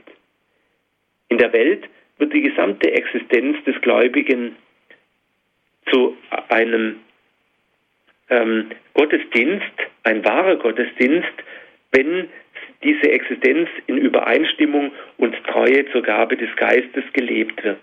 In 1.28 1.38
der 1.38 1.52
Welt 1.52 1.88
wird 2.18 2.32
die 2.32 2.42
gesamte 2.42 2.92
Existenz 2.92 3.62
des 3.64 3.80
Gläubigen 3.80 4.56
zu 5.90 6.16
einem 6.48 6.96
ähm, 8.28 8.70
Gottesdienst, 8.94 9.72
ein 10.04 10.24
wahrer 10.24 10.56
Gottesdienst, 10.56 11.32
wenn 11.92 12.28
diese 12.82 13.10
Existenz 13.10 13.68
in 13.86 13.98
Übereinstimmung 13.98 14.92
und 15.18 15.36
Treue 15.44 15.90
zur 15.92 16.02
Gabe 16.02 16.36
des 16.36 16.54
Geistes 16.56 17.04
gelebt 17.12 17.62
wird. 17.62 17.80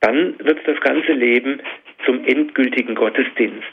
Dann 0.00 0.38
wird 0.38 0.66
das 0.66 0.80
ganze 0.80 1.12
Leben 1.12 1.60
zum 2.04 2.24
endgültigen 2.24 2.94
Gottesdienst. 2.94 3.66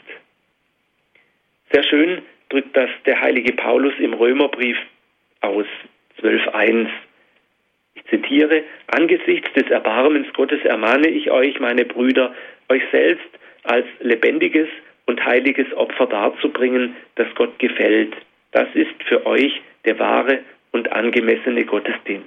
Sehr 1.72 1.82
schön 1.84 2.22
drückt 2.48 2.76
das 2.76 2.90
der 3.06 3.20
heilige 3.20 3.52
Paulus 3.52 3.94
im 3.98 4.12
Römerbrief 4.12 4.76
aus, 5.40 5.66
12.1. 6.20 6.88
Ich 7.94 8.04
zitiere, 8.06 8.64
angesichts 8.88 9.52
des 9.54 9.70
Erbarmens 9.70 10.32
Gottes 10.34 10.64
ermahne 10.64 11.08
ich 11.08 11.30
euch, 11.30 11.58
meine 11.60 11.84
Brüder, 11.84 12.34
euch 12.68 12.82
selbst 12.92 13.28
als 13.64 13.86
lebendiges 14.00 14.68
und 15.06 15.24
heiliges 15.24 15.72
Opfer 15.74 16.06
darzubringen, 16.06 16.96
das 17.16 17.28
Gott 17.34 17.58
gefällt. 17.58 18.14
Das 18.52 18.68
ist 18.74 19.02
für 19.06 19.26
euch 19.26 19.60
der 19.84 19.98
wahre 19.98 20.40
und 20.72 20.92
angemessene 20.92 21.64
Gottesdienst. 21.64 22.26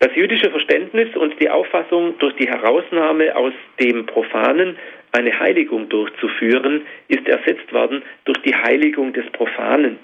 Das 0.00 0.14
jüdische 0.16 0.50
Verständnis 0.50 1.16
und 1.16 1.40
die 1.40 1.48
Auffassung, 1.48 2.18
durch 2.18 2.34
die 2.36 2.46
Herausnahme 2.46 3.34
aus 3.36 3.54
dem 3.80 4.04
Profanen 4.04 4.76
eine 5.12 5.38
Heiligung 5.38 5.88
durchzuführen, 5.88 6.82
ist 7.08 7.26
ersetzt 7.26 7.72
worden 7.72 8.02
durch 8.24 8.38
die 8.42 8.54
Heiligung 8.54 9.12
des 9.12 9.24
Profanen. 9.30 9.98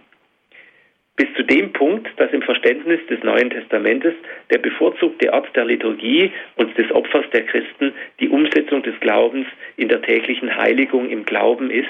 Bis 1.17 1.27
zu 1.35 1.43
dem 1.43 1.75
Punkt, 1.75 2.09
dass 2.17 2.33
im 2.33 2.41
Verständnis 2.41 3.01
des 3.11 3.23
Neuen 3.23 3.51
Testamentes 3.51 4.15
der 4.51 4.57
bevorzugte 4.57 5.31
Ort 5.35 5.55
der 5.55 5.67
Liturgie 5.67 6.33
und 6.57 6.79
des 6.79 6.91
Opfers 6.93 7.29
der 7.35 7.43
Christen 7.45 7.93
die 8.21 8.31
Umsetzung 8.31 8.83
des 8.83 8.99
Glaubens 9.01 9.47
in 9.77 9.89
der 9.89 10.01
täglichen 10.01 10.57
Heiligung 10.57 11.11
im 11.11 11.27
Glauben 11.27 11.71
ist, 11.71 11.89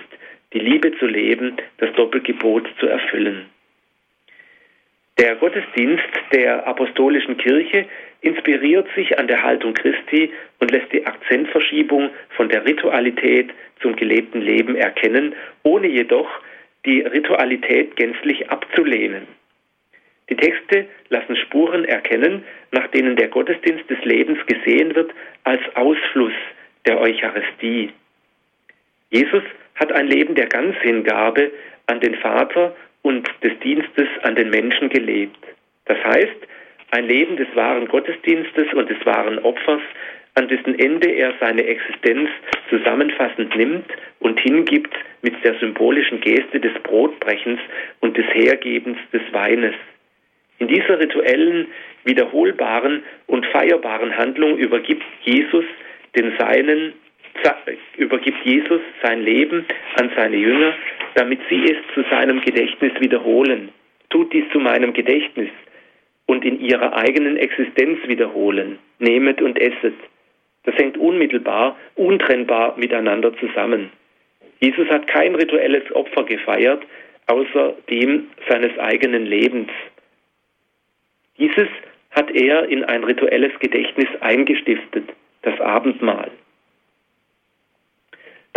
die 0.52 0.58
Liebe 0.58 0.96
zu 0.98 1.06
leben, 1.06 1.56
das 1.78 1.92
Doppelgebot 1.94 2.68
zu 2.78 2.86
erfüllen. 2.86 3.46
Der 5.18 5.36
Gottesdienst 5.36 6.08
der 6.32 6.66
apostolischen 6.66 7.36
Kirche 7.36 7.86
inspiriert 8.22 8.88
sich 8.94 9.18
an 9.18 9.28
der 9.28 9.42
Haltung 9.42 9.74
Christi 9.74 10.32
und 10.60 10.70
lässt 10.70 10.92
die 10.92 11.06
Akzentverschiebung 11.06 12.10
von 12.36 12.48
der 12.48 12.64
Ritualität 12.64 13.50
zum 13.82 13.96
gelebten 13.96 14.40
Leben 14.40 14.76
erkennen, 14.76 15.34
ohne 15.62 15.88
jedoch 15.88 16.28
die 16.86 17.00
Ritualität 17.02 17.96
gänzlich 17.96 18.50
abzulehnen. 18.50 19.26
Die 20.30 20.36
Texte 20.36 20.86
lassen 21.08 21.36
Spuren 21.36 21.84
erkennen, 21.84 22.44
nach 22.70 22.86
denen 22.88 23.16
der 23.16 23.28
Gottesdienst 23.28 23.90
des 23.90 24.02
Lebens 24.04 24.38
gesehen 24.46 24.94
wird 24.94 25.12
als 25.44 25.60
Ausfluss 25.74 26.32
der 26.86 27.00
Eucharistie. 27.00 27.90
Jesus 29.10 29.42
hat 29.80 29.92
ein 29.92 30.06
Leben 30.06 30.34
der 30.34 30.46
Ganzhingabe 30.46 31.50
an 31.86 32.00
den 32.00 32.14
Vater 32.16 32.76
und 33.02 33.28
des 33.42 33.58
Dienstes 33.60 34.08
an 34.22 34.36
den 34.36 34.50
Menschen 34.50 34.90
gelebt. 34.90 35.38
Das 35.86 35.98
heißt, 36.04 36.36
ein 36.92 37.06
Leben 37.06 37.36
des 37.36 37.48
wahren 37.54 37.88
Gottesdienstes 37.88 38.72
und 38.74 38.90
des 38.90 39.04
wahren 39.06 39.38
Opfers, 39.40 39.80
an 40.34 40.48
dessen 40.48 40.78
Ende 40.78 41.10
er 41.10 41.34
seine 41.40 41.64
Existenz 41.64 42.28
zusammenfassend 42.68 43.56
nimmt 43.56 43.86
und 44.20 44.38
hingibt 44.38 44.94
mit 45.22 45.34
der 45.44 45.54
symbolischen 45.58 46.20
Geste 46.20 46.60
des 46.60 46.72
Brotbrechens 46.82 47.60
und 48.00 48.16
des 48.16 48.26
Hergebens 48.26 48.98
des 49.12 49.22
Weines. 49.32 49.74
In 50.58 50.68
dieser 50.68 51.00
rituellen, 51.00 51.68
wiederholbaren 52.04 53.02
und 53.26 53.46
feierbaren 53.46 54.16
Handlung 54.16 54.58
übergibt 54.58 55.04
Jesus 55.22 55.64
den 56.14 56.32
Seinen 56.38 56.92
übergibt 58.00 58.44
Jesus 58.44 58.80
sein 59.02 59.22
Leben 59.22 59.64
an 59.96 60.10
seine 60.16 60.36
Jünger, 60.36 60.74
damit 61.14 61.40
sie 61.48 61.64
es 61.64 61.76
zu 61.94 62.02
seinem 62.10 62.40
Gedächtnis 62.40 62.92
wiederholen. 62.98 63.68
Tut 64.08 64.32
dies 64.32 64.44
zu 64.52 64.58
meinem 64.58 64.92
Gedächtnis 64.92 65.50
und 66.26 66.44
in 66.44 66.60
ihrer 66.60 66.96
eigenen 66.96 67.36
Existenz 67.36 67.98
wiederholen. 68.06 68.78
Nehmet 68.98 69.40
und 69.42 69.60
esset. 69.60 69.94
Das 70.64 70.74
hängt 70.76 70.96
unmittelbar, 70.96 71.76
untrennbar 71.94 72.76
miteinander 72.76 73.36
zusammen. 73.38 73.90
Jesus 74.60 74.88
hat 74.88 75.06
kein 75.06 75.34
rituelles 75.34 75.90
Opfer 75.92 76.24
gefeiert, 76.24 76.82
außer 77.26 77.74
dem 77.88 78.28
seines 78.48 78.76
eigenen 78.78 79.24
Lebens. 79.24 79.70
Dieses 81.38 81.68
hat 82.10 82.30
er 82.30 82.68
in 82.68 82.84
ein 82.84 83.04
rituelles 83.04 83.52
Gedächtnis 83.60 84.08
eingestiftet, 84.20 85.04
das 85.42 85.58
Abendmahl. 85.60 86.30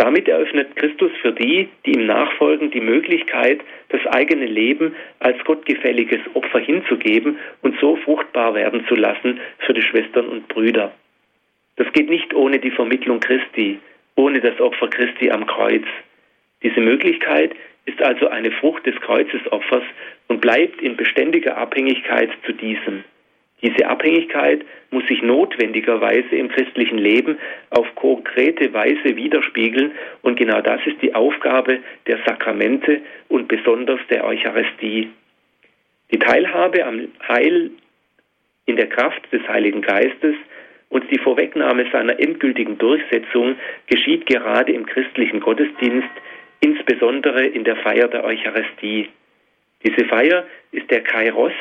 Damit 0.04 0.28
eröffnet 0.28 0.76
Christus 0.76 1.12
für 1.22 1.32
die, 1.32 1.70
die 1.86 1.92
ihm 1.92 2.04
nachfolgen, 2.04 2.70
die 2.70 2.82
Möglichkeit, 2.82 3.62
das 3.88 4.04
eigene 4.08 4.44
Leben 4.44 4.94
als 5.18 5.42
gottgefälliges 5.44 6.20
Opfer 6.34 6.58
hinzugeben 6.58 7.38
und 7.62 7.80
so 7.80 7.96
fruchtbar 7.96 8.54
werden 8.54 8.84
zu 8.86 8.96
lassen 8.96 9.40
für 9.60 9.72
die 9.72 9.80
Schwestern 9.80 10.26
und 10.26 10.46
Brüder. 10.48 10.92
Das 11.76 11.90
geht 11.94 12.10
nicht 12.10 12.34
ohne 12.34 12.58
die 12.58 12.70
Vermittlung 12.70 13.18
Christi, 13.18 13.78
ohne 14.14 14.42
das 14.42 14.60
Opfer 14.60 14.88
Christi 14.88 15.30
am 15.30 15.46
Kreuz. 15.46 15.86
Diese 16.62 16.80
Möglichkeit 16.80 17.54
ist 17.86 18.02
also 18.02 18.28
eine 18.28 18.50
Frucht 18.50 18.84
des 18.84 18.96
Kreuzesopfers 18.96 19.84
und 20.28 20.42
bleibt 20.42 20.82
in 20.82 20.98
beständiger 20.98 21.56
Abhängigkeit 21.56 22.28
zu 22.44 22.52
diesem. 22.52 23.04
Diese 23.64 23.88
Abhängigkeit 23.88 24.62
muss 24.90 25.06
sich 25.06 25.22
notwendigerweise 25.22 26.36
im 26.36 26.50
christlichen 26.50 26.98
Leben 26.98 27.38
auf 27.70 27.86
konkrete 27.94 28.70
Weise 28.74 29.16
widerspiegeln 29.16 29.92
und 30.20 30.38
genau 30.38 30.60
das 30.60 30.80
ist 30.84 31.00
die 31.00 31.14
Aufgabe 31.14 31.78
der 32.06 32.18
Sakramente 32.26 33.00
und 33.28 33.48
besonders 33.48 34.00
der 34.10 34.24
Eucharistie. 34.24 35.08
Die 36.12 36.18
Teilhabe 36.18 36.84
am 36.84 37.08
Heil 37.26 37.70
in 38.66 38.76
der 38.76 38.88
Kraft 38.88 39.32
des 39.32 39.40
Heiligen 39.48 39.80
Geistes 39.80 40.34
und 40.90 41.10
die 41.10 41.18
Vorwegnahme 41.18 41.86
seiner 41.90 42.20
endgültigen 42.20 42.76
Durchsetzung 42.76 43.56
geschieht 43.86 44.26
gerade 44.26 44.72
im 44.72 44.84
christlichen 44.84 45.40
Gottesdienst, 45.40 46.10
insbesondere 46.60 47.46
in 47.46 47.64
der 47.64 47.76
Feier 47.76 48.08
der 48.08 48.24
Eucharistie. 48.24 49.08
Diese 49.82 50.04
Feier 50.04 50.46
ist 50.70 50.90
der 50.90 51.00
Kairos, 51.00 51.52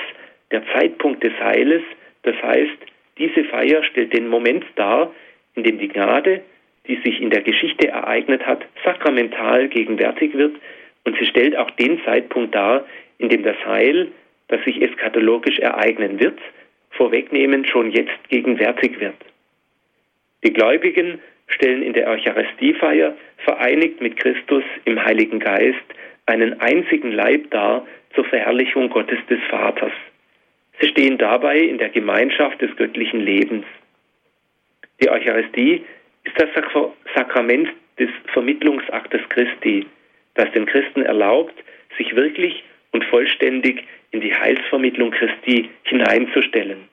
der 0.54 0.64
Zeitpunkt 0.74 1.24
des 1.24 1.34
Heiles, 1.40 1.82
das 2.22 2.36
heißt, 2.42 2.78
diese 3.18 3.44
Feier 3.46 3.84
stellt 3.84 4.14
den 4.14 4.30
Moment 4.30 4.64
dar, 4.76 5.12
in 5.56 5.64
dem 5.64 5.78
die 5.78 5.90
Gnade, 5.90 6.42
die 6.88 6.96
sich 7.04 7.22
in 7.22 7.30
der 7.30 7.42
Geschichte 7.42 7.90
ereignet 7.90 8.46
hat, 8.46 8.66
sakramental 8.84 9.68
gegenwärtig 9.68 10.34
wird 10.34 10.56
und 11.06 11.18
sie 11.18 11.26
stellt 11.26 11.58
auch 11.58 11.70
den 11.72 12.02
Zeitpunkt 12.04 12.56
dar, 12.56 12.86
in 13.18 13.30
dem 13.30 13.44
das 13.44 13.58
Heil, 13.66 14.12
das 14.48 14.64
sich 14.64 14.82
eskatologisch 14.82 15.60
ereignen 15.60 16.20
wird, 16.20 16.40
vorwegnehmend 16.92 17.68
schon 17.68 17.92
jetzt 17.92 18.30
gegenwärtig 18.30 19.00
wird. 19.00 19.16
Die 20.44 20.54
Gläubigen 20.54 21.20
stellen 21.48 21.84
in 21.84 21.94
der 21.94 22.08
Eucharistiefeier 22.08 23.16
vereinigt 23.38 24.02
mit 24.02 24.18
Christus 24.18 24.64
im 24.86 25.04
Heiligen 25.04 25.40
Geist 25.40 25.84
einen 26.26 26.60
einzigen 26.62 27.12
Leib 27.12 27.50
dar 27.52 27.86
zur 28.16 28.26
Verherrlichung 28.26 28.90
Gottes 28.90 29.20
des 29.30 29.40
Vaters. 29.50 29.92
Sie 30.80 30.88
stehen 30.88 31.18
dabei 31.18 31.60
in 31.60 31.78
der 31.78 31.90
Gemeinschaft 31.90 32.62
des 32.62 32.76
göttlichen 32.76 33.20
Lebens. 33.20 33.66
Die 35.02 35.10
Eucharistie 35.10 35.84
ist 36.24 36.40
das 36.40 36.50
Sakrament 37.16 37.70
des 38.00 38.10
Vermittlungsaktes 38.32 39.22
Christi, 39.30 39.86
das 40.36 40.52
den 40.52 40.66
Christen 40.66 41.04
erlaubt, 41.04 41.54
sich 41.98 42.16
wirklich 42.16 42.64
und 42.92 43.04
vollständig 43.06 43.84
in 44.12 44.22
die 44.22 44.34
Heilsvermittlung 44.34 45.12
Christi 45.12 45.70
hineinzustellen. 45.84 46.88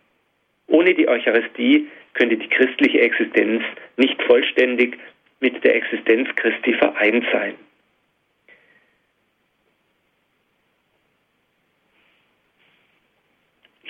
Ohne 0.66 0.94
die 0.94 1.08
Eucharistie 1.08 1.88
könnte 2.14 2.36
die 2.36 2.48
christliche 2.48 3.00
Existenz 3.00 3.62
nicht 3.96 4.20
vollständig 4.22 4.98
mit 5.40 5.62
der 5.64 5.74
Existenz 5.76 6.28
Christi 6.36 6.74
vereint 6.74 7.24
sein. 7.32 7.54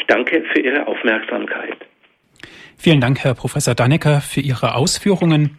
Ich 0.01 0.07
danke 0.07 0.43
für 0.53 0.61
Ihre 0.61 0.87
Aufmerksamkeit. 0.87 1.77
Vielen 2.79 3.03
Dank, 3.03 3.23
Herr 3.23 3.35
Professor 3.35 3.75
Dannecker, 3.75 4.23
für 4.23 4.41
Ihre 4.41 4.75
Ausführungen. 4.75 5.59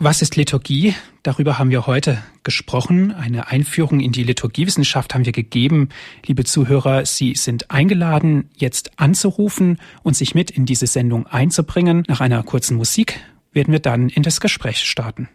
Was 0.00 0.20
ist 0.20 0.34
Liturgie? 0.34 0.94
Darüber 1.22 1.58
haben 1.58 1.70
wir 1.70 1.86
heute 1.86 2.18
gesprochen. 2.42 3.12
Eine 3.12 3.46
Einführung 3.46 4.00
in 4.00 4.10
die 4.10 4.24
Liturgiewissenschaft 4.24 5.14
haben 5.14 5.24
wir 5.24 5.32
gegeben. 5.32 5.90
Liebe 6.26 6.42
Zuhörer, 6.42 7.06
Sie 7.06 7.34
sind 7.36 7.70
eingeladen, 7.70 8.50
jetzt 8.56 8.98
anzurufen 8.98 9.78
und 10.02 10.16
sich 10.16 10.34
mit 10.34 10.50
in 10.50 10.66
diese 10.66 10.88
Sendung 10.88 11.28
einzubringen. 11.28 12.02
Nach 12.08 12.20
einer 12.20 12.42
kurzen 12.42 12.76
Musik 12.76 13.20
werden 13.52 13.70
wir 13.70 13.80
dann 13.80 14.08
in 14.08 14.24
das 14.24 14.40
Gespräch 14.40 14.78
starten. 14.78 15.28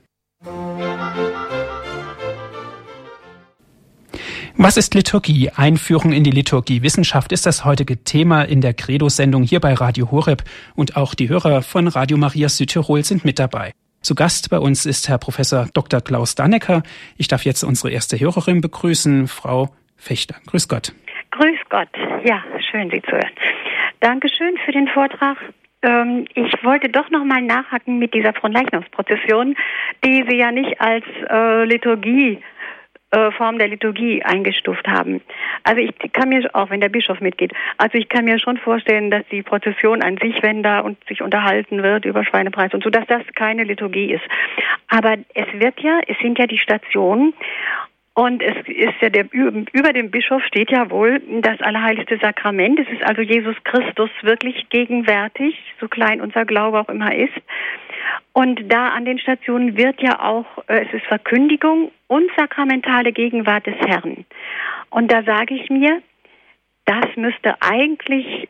Was 4.61 4.75
ist 4.75 4.93
Liturgie? 4.93 5.49
Einführung 5.55 6.11
in 6.11 6.25
die 6.25 6.31
Liturgiewissenschaft 6.31 7.31
ist 7.31 7.45
das 7.45 7.63
heutige 7.63 8.03
Thema 8.03 8.43
in 8.43 8.59
der 8.59 8.73
Credo-Sendung 8.73 9.43
hier 9.43 9.61
bei 9.61 9.73
Radio 9.73 10.11
Horeb 10.11 10.43
und 10.75 10.97
auch 10.97 11.15
die 11.15 11.29
Hörer 11.29 11.61
von 11.61 11.87
Radio 11.87 12.17
Maria 12.17 12.49
Südtirol 12.49 13.05
sind 13.05 13.23
mit 13.23 13.39
dabei. 13.39 13.71
Zu 14.01 14.15
Gast 14.15 14.49
bei 14.49 14.59
uns 14.59 14.85
ist 14.85 15.07
Herr 15.07 15.17
Professor 15.17 15.69
Dr. 15.73 16.01
Klaus 16.01 16.35
Dannecker. 16.35 16.83
Ich 17.15 17.29
darf 17.29 17.45
jetzt 17.45 17.63
unsere 17.63 17.89
erste 17.89 18.19
Hörerin 18.19 18.59
begrüßen, 18.59 19.29
Frau 19.29 19.69
Fechter. 19.95 20.35
Grüß 20.47 20.67
Gott. 20.67 20.91
Grüß 21.31 21.59
Gott. 21.69 21.87
Ja, 22.25 22.43
schön, 22.69 22.89
Sie 22.91 23.01
zu 23.03 23.11
hören. 23.11 23.31
Dankeschön 24.01 24.57
für 24.65 24.73
den 24.73 24.89
Vortrag. 24.89 25.37
Ähm, 25.83 26.25
ich 26.33 26.51
wollte 26.65 26.89
doch 26.89 27.09
noch 27.11 27.23
mal 27.23 27.41
nachhaken 27.41 27.97
mit 27.97 28.13
dieser 28.13 28.33
Fronleichnamsprozession, 28.33 29.55
die 30.03 30.25
Sie 30.27 30.35
ja 30.35 30.51
nicht 30.51 30.81
als 30.81 31.05
äh, 31.29 31.63
Liturgie 31.63 32.41
Form 33.11 33.57
der 33.57 33.67
Liturgie 33.67 34.21
eingestuft 34.23 34.87
haben. 34.87 35.21
Also 35.63 35.81
ich 35.81 35.93
kann 36.13 36.29
mir 36.29 36.47
auch, 36.53 36.69
wenn 36.69 36.81
der 36.81 36.89
Bischof 36.89 37.19
mitgeht, 37.21 37.53
also 37.77 37.97
ich 37.97 38.07
kann 38.07 38.25
mir 38.25 38.39
schon 38.39 38.57
vorstellen, 38.57 39.09
dass 39.09 39.23
die 39.31 39.41
Prozession 39.41 40.03
an 40.03 40.17
sich, 40.17 40.43
wenn 40.43 40.61
da 40.61 40.81
und 40.81 40.97
sich 41.07 41.21
unterhalten 41.21 41.81
wird 41.81 42.05
über 42.05 42.23
Schweinepreis 42.23 42.73
und 42.73 42.83
so, 42.83 42.89
dass 42.89 43.07
das 43.07 43.23
keine 43.35 43.63
Liturgie 43.63 44.13
ist. 44.13 44.23
Aber 44.87 45.17
es 45.33 45.47
wird 45.53 45.79
ja, 45.81 45.99
es 46.07 46.17
sind 46.19 46.37
ja 46.37 46.45
die 46.45 46.59
Stationen 46.59 47.33
und 48.13 48.43
es 48.43 48.55
ist 48.67 49.01
ja 49.01 49.09
der, 49.09 49.27
über 49.31 49.93
dem 49.93 50.11
Bischof 50.11 50.43
steht 50.43 50.71
ja 50.71 50.89
wohl 50.89 51.21
das 51.41 51.61
Allerheiligste 51.61 52.17
Sakrament. 52.21 52.77
Es 52.79 52.89
ist 52.89 53.01
also 53.03 53.21
Jesus 53.21 53.55
Christus 53.63 54.09
wirklich 54.21 54.67
gegenwärtig, 54.69 55.55
so 55.79 55.87
klein 55.87 56.19
unser 56.19 56.45
Glaube 56.45 56.79
auch 56.79 56.89
immer 56.89 57.15
ist. 57.15 57.33
Und 58.33 58.71
da 58.71 58.89
an 58.89 59.05
den 59.05 59.19
Stationen 59.19 59.77
wird 59.77 60.01
ja 60.01 60.21
auch, 60.21 60.45
äh, 60.67 60.85
es 60.85 60.93
ist 60.93 61.05
Verkündigung 61.05 61.91
und 62.07 62.29
sakramentale 62.37 63.11
Gegenwart 63.11 63.65
des 63.67 63.75
Herrn. 63.75 64.25
Und 64.89 65.11
da 65.11 65.23
sage 65.23 65.55
ich 65.55 65.69
mir, 65.69 66.01
das 66.85 67.05
müsste 67.15 67.61
eigentlich 67.61 68.47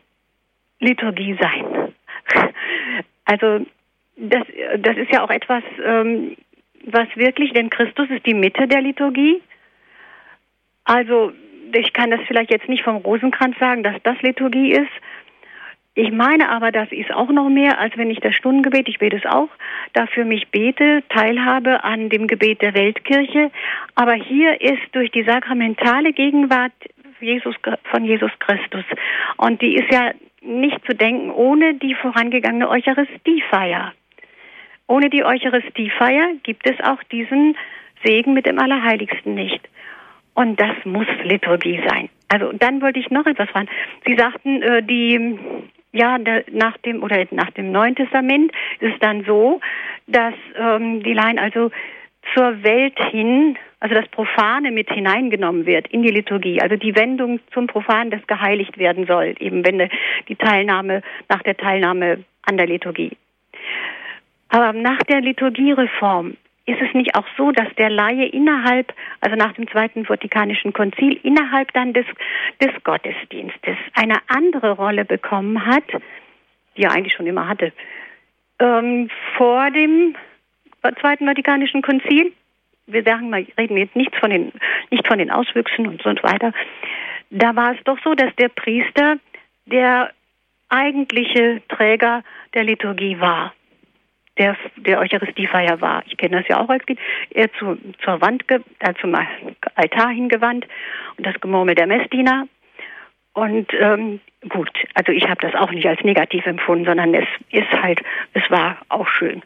Liturgie 0.80 1.36
sein. 1.40 1.94
Also 3.26 3.64
das, 4.16 4.42
das 4.78 4.96
ist 4.96 5.12
ja 5.12 5.22
auch 5.22 5.30
etwas, 5.30 5.62
ähm, 5.84 6.36
was 6.84 7.06
wirklich, 7.14 7.52
denn 7.52 7.70
Christus 7.70 8.10
ist 8.10 8.26
die 8.26 8.34
Mitte 8.34 8.66
der 8.66 8.80
Liturgie. 8.80 9.40
Also 10.82 11.32
ich 11.72 11.92
kann 11.92 12.10
das 12.10 12.20
vielleicht 12.26 12.50
jetzt 12.50 12.68
nicht 12.68 12.82
vom 12.82 12.96
Rosenkranz 12.96 13.56
sagen, 13.60 13.84
dass 13.84 13.94
das 14.02 14.20
Liturgie 14.22 14.72
ist, 14.72 14.90
ich 15.94 16.12
meine 16.12 16.48
aber, 16.50 16.70
das 16.70 16.90
ist 16.92 17.12
auch 17.12 17.30
noch 17.30 17.48
mehr, 17.48 17.78
als 17.80 17.96
wenn 17.96 18.10
ich 18.10 18.20
das 18.20 18.34
Stundengebet, 18.34 18.88
ich 18.88 18.98
bete 18.98 19.16
es 19.16 19.26
auch, 19.26 19.48
dafür 19.92 20.24
mich 20.24 20.48
bete, 20.48 21.02
teilhabe 21.08 21.82
an 21.82 22.08
dem 22.08 22.28
Gebet 22.28 22.62
der 22.62 22.74
Weltkirche. 22.74 23.50
Aber 23.96 24.14
hier 24.14 24.60
ist 24.60 24.82
durch 24.92 25.10
die 25.10 25.24
sakramentale 25.24 26.12
Gegenwart 26.12 26.72
Jesus, 27.20 27.56
von 27.90 28.04
Jesus 28.04 28.30
Christus. 28.38 28.84
Und 29.36 29.60
die 29.62 29.74
ist 29.74 29.92
ja 29.92 30.12
nicht 30.42 30.78
zu 30.86 30.94
denken 30.94 31.30
ohne 31.30 31.74
die 31.74 31.94
vorangegangene 31.94 32.68
Eucharistiefeier. 32.68 33.92
Ohne 34.86 35.10
die 35.10 35.24
Eucharistiefeier 35.24 36.34
gibt 36.42 36.68
es 36.68 36.80
auch 36.84 37.02
diesen 37.04 37.56
Segen 38.04 38.32
mit 38.32 38.46
dem 38.46 38.58
Allerheiligsten 38.58 39.34
nicht. 39.34 39.60
Und 40.34 40.58
das 40.60 40.76
muss 40.84 41.06
Liturgie 41.24 41.82
sein. 41.88 42.08
Also 42.28 42.52
dann 42.52 42.80
wollte 42.80 43.00
ich 43.00 43.10
noch 43.10 43.26
etwas 43.26 43.50
fragen. 43.50 43.68
Sie 44.06 44.14
sagten, 44.14 44.62
äh, 44.62 44.82
die 44.82 45.38
ja, 45.92 46.18
der, 46.18 46.44
nach 46.50 46.76
dem 46.78 47.02
oder 47.02 47.26
nach 47.30 47.50
dem 47.50 47.72
Neuen 47.72 47.96
Testament 47.96 48.52
ist 48.80 48.94
es 48.94 48.98
dann 49.00 49.24
so, 49.24 49.60
dass 50.06 50.34
ähm, 50.56 51.02
die 51.02 51.14
Laien 51.14 51.38
also 51.38 51.70
zur 52.34 52.62
Welt 52.62 52.98
hin, 53.10 53.56
also 53.80 53.94
das 53.94 54.06
Profane 54.08 54.70
mit 54.70 54.90
hineingenommen 54.90 55.66
wird 55.66 55.88
in 55.88 56.02
die 56.02 56.10
Liturgie, 56.10 56.60
also 56.60 56.76
die 56.76 56.94
Wendung 56.94 57.40
zum 57.52 57.66
Profan, 57.66 58.10
das 58.10 58.24
geheiligt 58.26 58.78
werden 58.78 59.06
soll, 59.06 59.34
eben 59.40 59.64
wenn 59.66 59.88
die 60.28 60.36
Teilnahme 60.36 61.02
nach 61.28 61.42
der 61.42 61.56
Teilnahme 61.56 62.24
an 62.42 62.56
der 62.56 62.66
Liturgie. 62.66 63.12
Aber 64.48 64.72
nach 64.72 64.98
der 65.04 65.20
Liturgiereform 65.20 66.36
ist 66.70 66.80
es 66.80 66.94
nicht 66.94 67.14
auch 67.16 67.26
so, 67.36 67.50
dass 67.50 67.68
der 67.76 67.90
Laie 67.90 68.26
innerhalb, 68.26 68.94
also 69.20 69.36
nach 69.36 69.52
dem 69.54 69.68
Zweiten 69.68 70.04
Vatikanischen 70.06 70.72
Konzil, 70.72 71.18
innerhalb 71.22 71.72
dann 71.72 71.92
des, 71.92 72.06
des 72.60 72.70
Gottesdienstes 72.84 73.76
eine 73.94 74.18
andere 74.28 74.72
Rolle 74.72 75.04
bekommen 75.04 75.66
hat, 75.66 75.84
die 76.76 76.82
er 76.82 76.92
eigentlich 76.92 77.14
schon 77.14 77.26
immer 77.26 77.48
hatte, 77.48 77.72
ähm, 78.60 79.10
vor 79.36 79.70
dem 79.70 80.14
Zweiten 81.00 81.26
Vatikanischen 81.26 81.82
Konzil? 81.82 82.32
Wir 82.86 83.02
sagen 83.02 83.30
mal, 83.30 83.46
reden 83.58 83.76
jetzt 83.76 83.96
nichts 83.96 84.16
von 84.18 84.30
den, 84.30 84.52
nicht 84.90 85.06
von 85.06 85.18
den 85.18 85.30
Auswüchsen 85.30 85.86
und 85.86 86.02
so 86.02 86.10
weiter. 86.10 86.52
Da 87.30 87.54
war 87.54 87.72
es 87.72 87.84
doch 87.84 87.98
so, 88.02 88.14
dass 88.14 88.34
der 88.36 88.48
Priester 88.48 89.16
der 89.66 90.10
eigentliche 90.68 91.62
Träger 91.68 92.22
der 92.54 92.64
Liturgie 92.64 93.18
war 93.20 93.52
der, 94.40 94.56
der 94.76 94.98
Eucharistiefeier 94.98 95.80
war. 95.80 96.02
Ich 96.06 96.16
kenne 96.16 96.38
das 96.38 96.48
ja 96.48 96.58
auch 96.60 96.68
als 96.68 96.84
Kind. 96.86 96.98
Er 97.30 97.52
zu, 97.52 97.78
zur 98.02 98.20
Wand, 98.22 98.44
äh, 98.50 98.94
zum 99.00 99.14
Altar 99.74 100.08
hingewandt 100.08 100.66
und 101.16 101.26
das 101.26 101.38
Gemurmel 101.40 101.74
der 101.74 101.86
Messdiener. 101.86 102.48
Und 103.34 103.68
ähm, 103.78 104.20
gut, 104.48 104.70
also 104.94 105.12
ich 105.12 105.28
habe 105.28 105.40
das 105.42 105.54
auch 105.54 105.70
nicht 105.70 105.86
als 105.86 106.02
negativ 106.02 106.46
empfunden, 106.46 106.86
sondern 106.86 107.14
es 107.14 107.28
ist 107.50 107.70
halt, 107.70 108.00
es 108.32 108.50
war 108.50 108.78
auch 108.88 109.06
schön. 109.08 109.42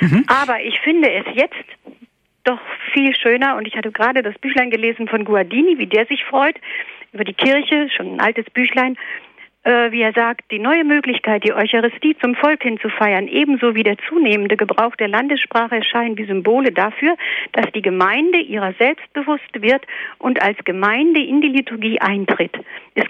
Mhm. 0.00 0.24
Aber 0.28 0.60
ich 0.60 0.78
finde 0.80 1.10
es 1.10 1.24
jetzt 1.34 1.64
doch 2.44 2.60
viel 2.92 3.16
schöner 3.16 3.56
und 3.56 3.66
ich 3.66 3.74
hatte 3.74 3.90
gerade 3.90 4.22
das 4.22 4.38
Büchlein 4.38 4.70
gelesen 4.70 5.08
von 5.08 5.24
Guardini, 5.24 5.78
wie 5.78 5.86
der 5.86 6.04
sich 6.06 6.22
freut 6.24 6.56
über 7.12 7.24
die 7.24 7.32
Kirche, 7.32 7.88
schon 7.96 8.14
ein 8.14 8.20
altes 8.20 8.44
Büchlein, 8.50 8.98
wie 9.64 10.02
er 10.02 10.12
sagt, 10.12 10.50
die 10.50 10.58
neue 10.58 10.84
Möglichkeit, 10.84 11.44
die 11.44 11.52
Eucharistie 11.52 12.16
zum 12.20 12.34
Volk 12.34 12.62
hinzufeiern, 12.62 13.28
ebenso 13.28 13.74
wie 13.74 13.82
der 13.82 13.96
zunehmende 14.08 14.56
Gebrauch 14.56 14.94
der 14.96 15.08
Landessprache 15.08 15.76
erscheinen 15.76 16.18
wie 16.18 16.26
Symbole 16.26 16.70
dafür, 16.70 17.16
dass 17.52 17.70
die 17.72 17.82
Gemeinde 17.82 18.38
ihrer 18.40 18.74
selbst 18.74 19.10
bewusst 19.14 19.62
wird 19.62 19.86
und 20.18 20.42
als 20.42 20.58
Gemeinde 20.64 21.20
in 21.20 21.40
die 21.40 21.48
Liturgie 21.48 22.00
eintritt. 22.00 22.52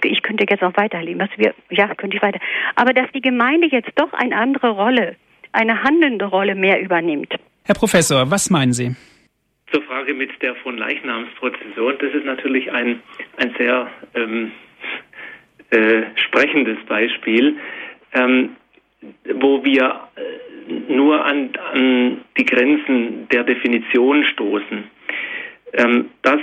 Ich 0.03 0.21
könnte 0.23 0.45
jetzt 0.49 0.61
noch 0.61 0.77
weiterleben, 0.77 1.19
was 1.19 1.37
wir, 1.37 1.53
ja, 1.69 1.93
könnte 1.95 2.17
ich 2.17 2.23
weiter. 2.23 2.39
Aber 2.75 2.93
dass 2.93 3.11
die 3.11 3.21
Gemeinde 3.21 3.67
jetzt 3.67 3.91
doch 3.95 4.13
eine 4.13 4.35
andere 4.35 4.69
Rolle, 4.69 5.15
eine 5.51 5.83
handelnde 5.83 6.25
Rolle 6.25 6.55
mehr 6.55 6.81
übernimmt. 6.81 7.33
Herr 7.65 7.75
Professor, 7.75 8.29
was 8.29 8.49
meinen 8.49 8.73
Sie? 8.73 8.95
Zur 9.71 9.81
Frage 9.83 10.13
mit 10.13 10.29
der 10.41 10.55
von 10.55 10.77
Leichnamsprozession, 10.77 11.95
das 11.99 12.13
ist 12.13 12.25
natürlich 12.25 12.71
ein, 12.71 13.01
ein 13.37 13.53
sehr 13.57 13.89
ähm, 14.13 14.51
äh, 15.75 16.03
sprechendes 16.15 16.77
Beispiel, 16.87 17.57
ähm, 18.13 18.55
wo 19.35 19.63
wir 19.63 19.99
äh, 20.15 20.93
nur 20.93 21.23
an, 21.23 21.49
an, 21.73 22.21
die 22.37 22.45
Grenzen 22.45 23.27
der 23.29 23.43
Definition 23.43 24.23
stoßen. 24.23 24.83
Ähm, 25.73 26.09
dass 26.21 26.39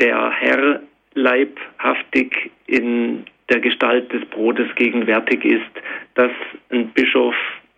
der 0.00 0.30
Herr 0.30 0.80
leibhaftig 1.14 2.50
in 2.66 3.24
der 3.48 3.60
Gestalt 3.60 4.12
des 4.12 4.24
Brotes 4.26 4.72
gegenwärtig 4.76 5.44
ist, 5.44 5.70
dass 6.14 6.30
ein 6.70 6.90
Bischof 6.90 7.34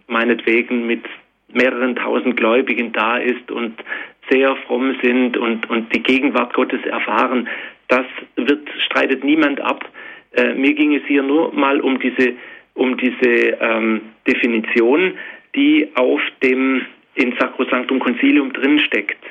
meinetwegen 0.07 0.87
mit 0.87 1.05
mehreren 1.53 1.97
tausend 1.97 2.37
Gläubigen 2.37 2.93
da 2.93 3.16
ist 3.16 3.51
und 3.51 3.83
sehr 4.30 4.55
fromm 4.66 4.97
sind 5.03 5.37
und, 5.37 5.68
und 5.70 5.95
die 5.95 6.03
Gegenwart 6.03 6.55
Gottes 6.55 6.85
erfahren, 6.85 7.49
das 7.93 8.07
wird, 8.36 8.66
streitet 8.86 9.22
niemand 9.22 9.61
ab. 9.61 9.86
Äh, 10.32 10.55
mir 10.55 10.72
ging 10.72 10.95
es 10.95 11.03
hier 11.07 11.22
nur 11.22 11.53
mal 11.53 11.78
um 11.80 11.99
diese, 12.01 12.32
um 12.74 12.97
diese 12.97 13.59
ähm, 13.61 14.01
Definition, 14.26 15.18
die 15.55 15.88
auf 15.95 16.20
dem 16.43 16.86
in 17.14 17.34
Sacrosanctum 17.38 17.99
Concilium 17.99 18.53
drinsteckt. 18.55 19.22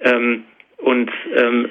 Ähm, 0.00 0.42
und 0.78 1.10
ähm, 1.36 1.68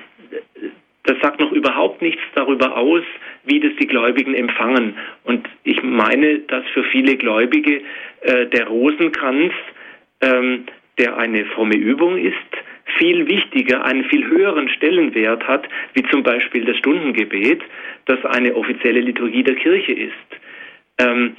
das 1.04 1.18
sagt 1.22 1.42
noch 1.42 1.52
überhaupt 1.52 2.02
nichts 2.02 2.22
darüber 2.36 2.78
aus, 2.78 3.04
wie 3.44 3.60
das 3.60 3.74
die 3.78 3.88
Gläubigen 3.88 4.34
empfangen. 4.34 4.96
Und 5.26 5.50
ich 5.66 5.84
meine, 5.84 6.40
dass 6.40 6.64
für 6.74 6.86
viele 6.86 7.18
Gläubige 7.18 7.82
äh, 8.22 8.46
der 8.46 8.68
Rosenkranz, 8.68 9.52
ähm, 10.22 10.64
der 10.98 11.18
eine 11.18 11.44
fromme 11.48 11.76
Übung 11.76 12.18
ist, 12.18 12.38
viel 12.98 13.28
wichtiger, 13.28 13.84
einen 13.86 14.04
viel 14.06 14.26
höheren 14.28 14.70
Stellenwert 14.70 15.48
hat, 15.48 15.68
wie 15.94 16.04
zum 16.04 16.24
Beispiel 16.24 16.66
das 16.66 16.78
Stundengebet, 16.78 17.62
das 18.06 18.24
eine 18.26 18.56
offizielle 18.56 19.02
Liturgie 19.02 19.44
der 19.44 19.56
Kirche 19.56 19.94
ist. 19.94 20.14
Ähm, 21.00 21.36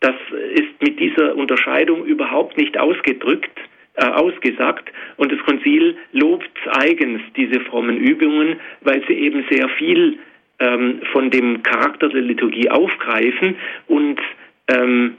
das 0.00 0.14
ist 0.54 0.80
mit 0.80 1.00
dieser 1.00 1.34
Unterscheidung 1.34 2.04
überhaupt 2.04 2.56
nicht 2.56 2.78
ausgedrückt, 2.78 3.50
äh, 3.94 4.04
ausgesagt 4.04 4.92
und 5.16 5.32
das 5.32 5.40
Konzil 5.40 5.96
lobt 6.12 6.50
eigens 6.70 7.20
diese 7.36 7.60
frommen 7.60 7.96
Übungen, 7.96 8.60
weil 8.82 9.02
sie 9.08 9.14
eben 9.14 9.44
sehr 9.50 9.68
viel 9.70 10.18
ähm, 10.60 11.00
von 11.12 11.30
dem 11.30 11.62
Charakter 11.64 12.08
der 12.08 12.22
Liturgie 12.22 12.70
aufgreifen 12.70 13.56
und 13.88 14.20
ähm, 14.68 15.16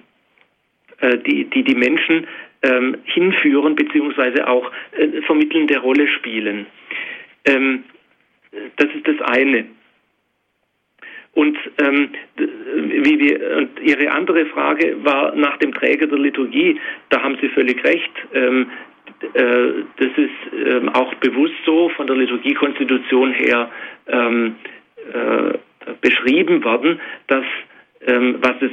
äh, 1.02 1.18
die, 1.18 1.46
die 1.46 1.64
die 1.64 1.76
Menschen 1.76 2.28
ähm, 2.62 2.98
hinführen 3.06 3.76
beziehungsweise 3.76 4.48
auch 4.48 4.72
äh, 4.92 5.22
vermittelnde 5.22 5.78
Rolle 5.80 6.08
spielen. 6.08 6.66
Ähm, 7.46 7.84
das 8.78 8.88
ist 8.96 9.08
das 9.08 9.22
eine. 9.22 9.66
Und 11.34 11.58
ähm, 11.78 12.10
wie 12.36 13.20
wir, 13.20 13.58
und 13.58 13.80
Ihre 13.82 14.12
andere 14.12 14.46
Frage 14.48 14.98
war 15.04 15.36
nach 15.36 15.58
dem 15.58 15.74
Träger 15.74 16.08
der 16.08 16.18
Liturgie. 16.18 16.80
Da 17.10 17.22
haben 17.22 17.38
Sie 17.42 17.50
völlig 17.50 17.84
recht. 17.84 18.12
Ähm, 18.34 18.70
äh, 19.34 19.84
das 19.98 20.10
ist 20.18 20.68
ähm, 20.68 20.90
auch 20.90 21.14
bewusst 21.16 21.54
so 21.66 21.90
von 21.90 22.08
der 22.08 22.16
Liturgiekonstitution 22.16 23.32
her 23.32 23.72
ähm, 24.08 24.56
äh, 25.14 25.58
beschrieben 26.02 26.64
worden, 26.64 27.00
dass 27.28 27.46
ähm, 28.08 28.38
was 28.42 28.56
es 28.62 28.72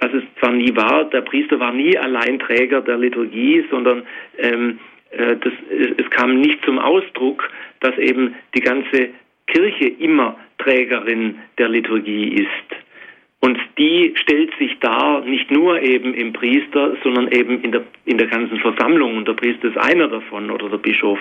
was 0.00 0.12
es 0.12 0.22
zwar 0.40 0.52
nie 0.52 0.74
war, 0.76 1.04
der 1.04 1.22
Priester 1.22 1.58
war 1.60 1.72
nie 1.72 1.96
Alleinträger 1.96 2.80
der 2.80 2.98
Liturgie, 2.98 3.64
sondern 3.70 4.02
ähm, 4.38 4.78
äh, 5.10 5.36
das, 5.36 5.52
es 5.96 6.10
kam 6.10 6.40
nicht 6.40 6.64
zum 6.64 6.78
Ausdruck, 6.78 7.50
dass 7.80 7.96
eben 7.98 8.34
die 8.54 8.60
ganze 8.60 9.10
Kirche 9.46 9.88
immer 9.98 10.36
Trägerin 10.58 11.38
der 11.58 11.68
Liturgie 11.68 12.28
ist. 12.28 12.84
Und 13.40 13.58
die 13.76 14.14
stellt 14.16 14.56
sich 14.58 14.78
dar 14.80 15.20
nicht 15.22 15.50
nur 15.50 15.78
eben 15.82 16.14
im 16.14 16.32
Priester, 16.32 16.96
sondern 17.02 17.28
eben 17.28 17.60
in 17.60 17.72
der, 17.72 17.82
in 18.06 18.16
der 18.16 18.28
ganzen 18.28 18.58
Versammlung. 18.58 19.18
Und 19.18 19.28
der 19.28 19.34
Priester 19.34 19.68
ist 19.68 19.76
einer 19.76 20.08
davon 20.08 20.50
oder 20.50 20.70
der 20.70 20.78
Bischof. 20.78 21.18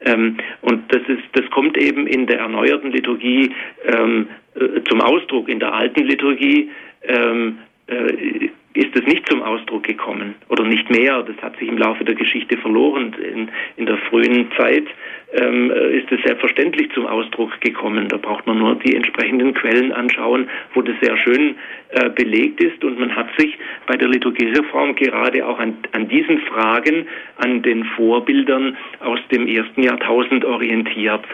Ähm, 0.00 0.36
und 0.60 0.92
das, 0.92 1.00
ist, 1.08 1.24
das 1.32 1.48
kommt 1.50 1.78
eben 1.78 2.06
in 2.06 2.26
der 2.26 2.40
erneuerten 2.40 2.92
Liturgie 2.92 3.50
ähm, 3.86 4.28
äh, 4.54 4.82
zum 4.86 5.00
Ausdruck. 5.00 5.48
In 5.48 5.58
der 5.58 5.72
alten 5.72 6.04
Liturgie 6.04 6.68
ähm, 7.04 7.58
äh, 7.88 8.50
ist 8.76 8.94
es 8.94 9.06
nicht 9.06 9.26
zum 9.28 9.42
Ausdruck 9.42 9.84
gekommen 9.84 10.34
oder 10.48 10.64
nicht 10.64 10.90
mehr. 10.90 11.22
Das 11.22 11.36
hat 11.38 11.58
sich 11.58 11.68
im 11.68 11.78
Laufe 11.78 12.04
der 12.04 12.14
Geschichte 12.14 12.58
verloren. 12.58 13.14
In, 13.14 13.48
in 13.76 13.86
der 13.86 13.96
frühen 13.96 14.50
Zeit 14.56 14.84
ähm, 15.32 15.70
ist 15.70 16.10
es 16.12 16.22
selbstverständlich 16.22 16.90
zum 16.92 17.06
Ausdruck 17.06 17.58
gekommen. 17.60 18.08
Da 18.08 18.18
braucht 18.18 18.46
man 18.46 18.58
nur 18.58 18.74
die 18.76 18.94
entsprechenden 18.94 19.54
Quellen 19.54 19.92
anschauen, 19.92 20.48
wo 20.74 20.82
das 20.82 20.94
sehr 21.00 21.16
schön 21.16 21.56
äh, 21.90 22.10
belegt 22.10 22.62
ist. 22.62 22.84
Und 22.84 22.98
man 22.98 23.14
hat 23.16 23.28
sich 23.38 23.56
bei 23.86 23.96
der 23.96 24.08
Liturgiereform 24.08 24.94
gerade 24.94 25.46
auch 25.46 25.58
an, 25.58 25.78
an 25.92 26.08
diesen 26.08 26.38
Fragen, 26.40 27.06
an 27.38 27.62
den 27.62 27.84
Vorbildern 27.96 28.76
aus 29.00 29.20
dem 29.30 29.46
ersten 29.48 29.82
Jahrtausend 29.82 30.44
orientiert. 30.44 31.24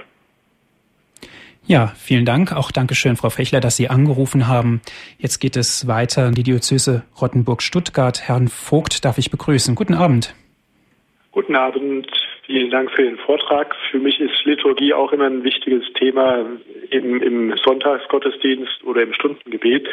Ja, 1.66 1.92
vielen 1.96 2.24
Dank. 2.24 2.52
Auch 2.52 2.72
Dankeschön, 2.72 3.16
Frau 3.16 3.30
Fechler, 3.30 3.60
dass 3.60 3.76
Sie 3.76 3.88
angerufen 3.88 4.48
haben. 4.48 4.80
Jetzt 5.18 5.38
geht 5.38 5.56
es 5.56 5.86
weiter 5.86 6.26
in 6.26 6.34
die 6.34 6.42
Diözese 6.42 7.04
Rottenburg-Stuttgart. 7.20 8.28
Herrn 8.28 8.48
Vogt 8.48 9.04
darf 9.04 9.18
ich 9.18 9.30
begrüßen. 9.30 9.74
Guten 9.76 9.94
Abend. 9.94 10.34
Guten 11.30 11.54
Abend. 11.54 12.10
Vielen 12.46 12.70
Dank 12.70 12.90
für 12.90 13.04
den 13.04 13.16
Vortrag. 13.18 13.76
Für 13.90 14.00
mich 14.00 14.18
ist 14.20 14.44
Liturgie 14.44 14.92
auch 14.92 15.12
immer 15.12 15.26
ein 15.26 15.44
wichtiges 15.44 15.84
Thema 15.94 16.44
eben 16.90 17.22
im 17.22 17.56
Sonntagsgottesdienst 17.64 18.82
oder 18.84 19.02
im 19.02 19.14
Stundengebet. 19.14 19.88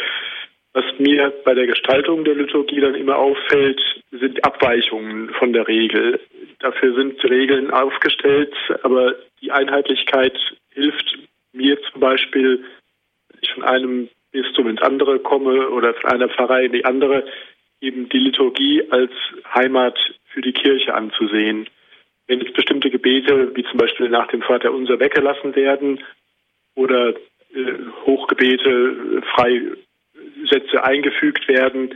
Was 0.73 0.85
mir 0.97 1.31
bei 1.45 1.53
der 1.53 1.67
Gestaltung 1.67 2.23
der 2.23 2.35
Liturgie 2.35 2.81
dann 2.81 2.95
immer 2.95 3.17
auffällt, 3.17 3.81
sind 4.11 4.43
Abweichungen 4.43 5.29
von 5.37 5.53
der 5.53 5.67
Regel. 5.67 6.19
Dafür 6.59 6.95
sind 6.95 7.23
Regeln 7.23 7.71
aufgestellt, 7.71 8.53
aber 8.83 9.13
die 9.41 9.51
Einheitlichkeit 9.51 10.37
hilft 10.71 11.18
mir 11.59 11.79
zum 11.91 11.99
Beispiel, 12.01 12.63
wenn 13.29 13.39
ich 13.41 13.53
von 13.53 13.63
einem 13.63 14.09
Bistum 14.31 14.67
ins 14.67 14.81
andere 14.81 15.19
komme 15.19 15.69
oder 15.69 15.93
von 15.93 16.11
einer 16.11 16.29
Pfarrei 16.29 16.65
in 16.65 16.71
die 16.71 16.85
andere, 16.85 17.25
eben 17.81 18.09
die 18.09 18.19
Liturgie 18.19 18.83
als 18.89 19.11
Heimat 19.53 19.97
für 20.33 20.41
die 20.41 20.53
Kirche 20.53 20.93
anzusehen. 20.93 21.67
Wenn 22.27 22.41
jetzt 22.41 22.53
bestimmte 22.53 22.89
Gebete, 22.89 23.55
wie 23.55 23.63
zum 23.63 23.77
Beispiel 23.77 24.09
nach 24.09 24.27
dem 24.27 24.41
Vater 24.41 24.71
unser 24.71 24.99
weggelassen 24.99 25.55
werden 25.55 25.99
oder 26.75 27.09
äh, 27.09 27.73
Hochgebete, 28.05 29.23
Freisätze 29.33 30.83
eingefügt 30.83 31.47
werden, 31.47 31.89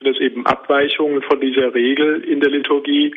sind 0.00 0.14
das 0.14 0.20
eben 0.20 0.46
Abweichungen 0.46 1.22
von 1.22 1.40
dieser 1.40 1.74
Regel 1.74 2.22
in 2.24 2.40
der 2.40 2.50
Liturgie, 2.50 3.14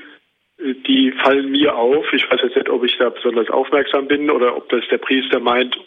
die 0.59 1.11
fallen 1.23 1.51
mir 1.51 1.75
auf. 1.75 2.05
Ich 2.13 2.29
weiß 2.29 2.41
jetzt 2.43 2.55
nicht, 2.55 2.69
ob 2.69 2.83
ich 2.83 2.97
da 2.97 3.09
besonders 3.09 3.49
aufmerksam 3.49 4.07
bin 4.07 4.29
oder 4.29 4.55
ob 4.55 4.69
das 4.69 4.87
der 4.89 4.97
Priester 4.97 5.39
meint, 5.39 5.77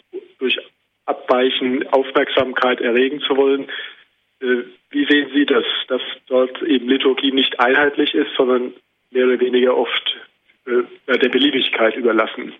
durch 0.43 0.59
Abweichen 1.05 1.87
Aufmerksamkeit 1.87 2.81
erregen 2.81 3.21
zu 3.21 3.37
wollen. 3.37 3.69
Äh, 4.41 4.63
wie 4.91 5.05
sehen 5.05 5.29
Sie 5.33 5.45
das, 5.45 5.63
dass 5.87 6.01
dort 6.27 6.61
eben 6.63 6.87
Liturgie 6.87 7.31
nicht 7.31 7.59
einheitlich 7.59 8.13
ist, 8.13 8.33
sondern 8.35 8.73
mehr 9.11 9.25
oder 9.25 9.39
weniger 9.39 9.75
oft 9.75 10.17
äh, 10.65 11.17
der 11.17 11.29
Beliebigkeit 11.29 11.95
überlassen? 11.95 12.53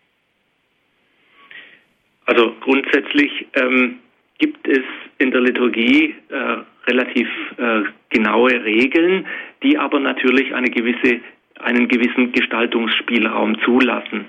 Also 2.25 2.53
grundsätzlich 2.61 3.47
ähm, 3.53 3.99
gibt 4.37 4.65
es 4.65 4.83
in 5.17 5.31
der 5.31 5.41
Liturgie 5.41 6.15
äh, 6.29 6.57
relativ 6.87 7.27
äh, 7.57 7.83
genaue 8.09 8.63
Regeln, 8.63 9.27
die 9.61 9.77
aber 9.77 9.99
natürlich 9.99 10.53
eine 10.55 10.69
gewisse 10.69 11.19
einen 11.59 11.87
gewissen 11.87 12.31
Gestaltungsspielraum 12.33 13.57
zulassen. 13.61 14.25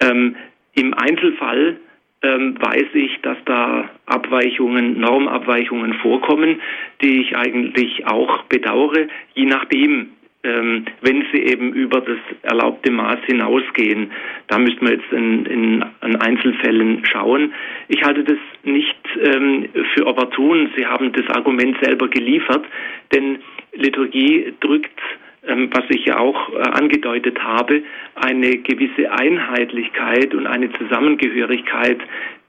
Ähm, 0.00 0.36
Im 0.74 0.92
Einzelfall 0.92 1.78
ähm, 2.24 2.54
weiß 2.58 2.88
ich, 2.94 3.20
dass 3.22 3.36
da 3.44 3.90
Abweichungen, 4.06 4.98
Normabweichungen 4.98 5.94
vorkommen, 5.94 6.60
die 7.02 7.20
ich 7.20 7.36
eigentlich 7.36 8.06
auch 8.06 8.44
bedauere, 8.44 9.08
je 9.34 9.44
nachdem, 9.44 10.08
ähm, 10.42 10.86
wenn 11.02 11.24
sie 11.32 11.38
eben 11.38 11.72
über 11.72 12.00
das 12.00 12.18
erlaubte 12.42 12.90
Maß 12.90 13.18
hinausgehen. 13.26 14.10
Da 14.48 14.58
müsste 14.58 14.84
man 14.84 14.92
jetzt 14.94 15.12
in, 15.12 15.46
in, 15.46 15.84
in 16.02 16.16
Einzelfällen 16.16 17.04
schauen. 17.04 17.52
Ich 17.88 18.02
halte 18.02 18.24
das 18.24 18.38
nicht 18.62 18.96
ähm, 19.22 19.68
für 19.94 20.06
opportun. 20.06 20.70
Sie 20.76 20.86
haben 20.86 21.12
das 21.12 21.28
Argument 21.36 21.76
selber 21.82 22.08
geliefert, 22.08 22.64
denn 23.12 23.38
Liturgie 23.74 24.52
drückt 24.60 25.00
was 25.46 25.84
ich 25.90 26.04
ja 26.06 26.18
auch 26.18 26.50
äh, 26.50 26.58
angedeutet 26.58 27.42
habe, 27.42 27.82
eine 28.14 28.58
gewisse 28.58 29.10
Einheitlichkeit 29.10 30.34
und 30.34 30.46
eine 30.46 30.72
Zusammengehörigkeit 30.72 31.98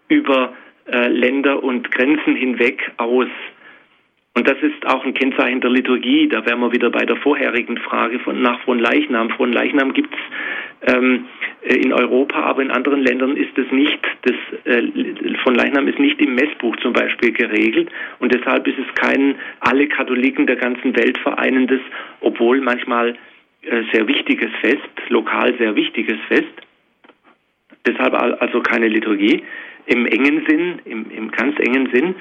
über 0.08 0.54
äh, 0.88 1.08
Länder 1.08 1.64
und 1.64 1.92
Grenzen 1.92 2.36
hinweg 2.36 2.92
aus. 2.98 3.28
Und 4.38 4.50
das 4.50 4.58
ist 4.62 4.86
auch 4.86 5.06
ein 5.06 5.14
Kennzeichen 5.14 5.62
der 5.62 5.70
Liturgie. 5.70 6.28
Da 6.28 6.46
wären 6.46 6.60
wir 6.60 6.74
wieder 6.74 6.90
bei 6.90 7.06
der 7.06 7.16
vorherigen 7.16 7.78
Frage 7.78 8.20
von 8.20 8.42
nach 8.42 8.60
von 8.64 8.80
Leichnam. 8.80 9.30
Von 9.30 9.54
Leichnam 9.54 9.94
gibt 9.94 10.14
es 10.14 10.94
ähm, 10.94 11.26
äh, 11.62 11.76
in 11.76 11.94
Europa, 11.94 12.42
aber 12.42 12.62
in 12.62 12.70
anderen 12.70 13.02
Ländern 13.02 13.38
ist 13.38 13.58
es 13.58 13.72
nicht. 13.72 14.00
Das 14.24 14.36
äh, 14.66 14.84
von 15.42 15.56
Leichnam 15.56 15.88
ist 15.88 16.00
nicht 16.00 16.20
im 16.20 16.36
Messbuch 16.36 16.76
zum 16.78 16.92
Beispiel 16.92 17.32
geregelt 17.32 17.90
und 18.20 18.34
deshalb 18.34 18.68
ist 18.68 18.78
es 18.78 18.94
kein 18.96 19.36
alle 19.62 19.88
Katholiken 19.88 20.48
der 20.48 20.58
ganzen 20.58 20.94
Welt 20.98 21.18
vereinendes, 21.20 21.80
obwohl 22.20 22.60
manchmal 22.60 23.16
äh, 23.62 23.84
sehr 23.94 24.06
wichtiges 24.06 24.52
Fest, 24.60 24.90
lokal 25.08 25.56
sehr 25.58 25.78
wichtiges 25.78 26.18
Fest. 26.28 26.54
Deshalb 27.88 28.14
also 28.14 28.62
keine 28.62 28.90
Liturgie 28.90 29.44
im 29.86 30.06
engen 30.06 30.46
Sinn, 30.48 30.80
im, 30.86 31.10
im 31.12 31.32
ganz 31.32 31.58
engen 31.60 31.90
Sinn. 31.94 32.16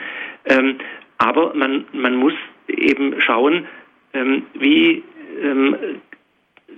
Ähm, 0.46 0.76
aber 1.18 1.54
man, 1.54 1.84
man 1.92 2.16
muss 2.16 2.34
eben 2.68 3.20
schauen, 3.20 3.66
ähm, 4.12 4.42
wie, 4.54 5.02
ähm, 5.42 5.76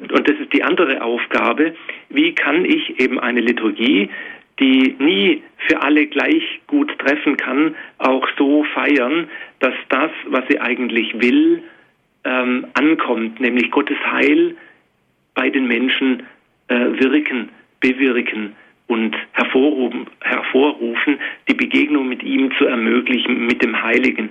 und 0.01 0.28
das 0.28 0.37
ist 0.39 0.53
die 0.53 0.62
andere 0.62 1.03
Aufgabe, 1.03 1.74
wie 2.09 2.34
kann 2.34 2.64
ich 2.64 3.01
eben 3.01 3.18
eine 3.18 3.41
Liturgie, 3.41 4.11
die 4.59 4.97
nie 4.99 5.43
für 5.68 5.82
alle 5.82 6.07
gleich 6.07 6.61
gut 6.66 6.99
treffen 6.99 7.37
kann, 7.37 7.74
auch 7.99 8.26
so 8.39 8.64
feiern, 8.74 9.28
dass 9.61 9.74
das, 9.89 10.11
was 10.26 10.45
sie 10.49 10.61
eigentlich 10.61 11.20
will, 11.20 11.62
ähm, 12.24 12.66
ankommt, 12.74 13.41
nämlich 13.41 13.70
Gottes 13.70 13.99
Heil 14.05 14.57
bei 15.34 15.51
den 15.51 15.66
Menschen 15.66 16.22
äh, 16.68 16.74
wirken, 16.74 17.51
bewirken 17.80 18.57
und 18.89 19.16
hervorrufen, 19.32 20.07
hervorrufen, 20.20 21.18
die 21.49 21.55
Begegnung 21.55 22.09
mit 22.09 22.22
ihm 22.22 22.53
zu 22.57 22.66
ermöglichen, 22.66 23.47
mit 23.47 23.62
dem 23.62 23.82
Heiligen. 23.82 24.30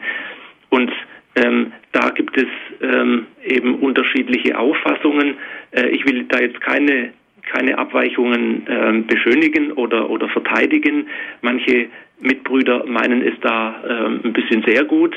Und 0.70 0.92
ähm, 1.36 1.74
da 1.92 2.10
gibt 2.10 2.38
es 2.38 2.48
ähm, 2.82 3.28
eben 3.44 3.76
unterschiedliche 3.76 4.58
Auffassungen. 4.58 5.36
Äh, 5.72 5.90
ich 5.90 6.06
will 6.06 6.24
da 6.24 6.40
jetzt 6.40 6.62
keine 6.62 7.12
keine 7.46 7.78
Abweichungen 7.78 8.66
ähm, 8.68 9.06
beschönigen 9.06 9.72
oder 9.74 10.10
oder 10.10 10.28
verteidigen. 10.30 11.08
Manche 11.42 11.88
Mitbrüder 12.20 12.86
meinen 12.86 13.22
es 13.22 13.34
da 13.42 13.84
ähm, 13.88 14.22
ein 14.24 14.34
bisschen 14.34 14.64
sehr 14.66 14.84
gut. 14.84 15.16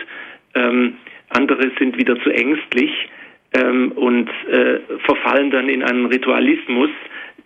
Ähm, 0.54 0.94
andere 1.30 1.70
sind 1.78 1.96
wieder 1.96 2.20
zu 2.22 2.30
ängstlich 2.30 2.90
ähm, 3.54 3.92
und 3.92 4.28
äh, 4.50 4.80
verfallen 5.04 5.50
dann 5.50 5.68
in 5.68 5.82
einen 5.82 6.06
Ritualismus, 6.06 6.90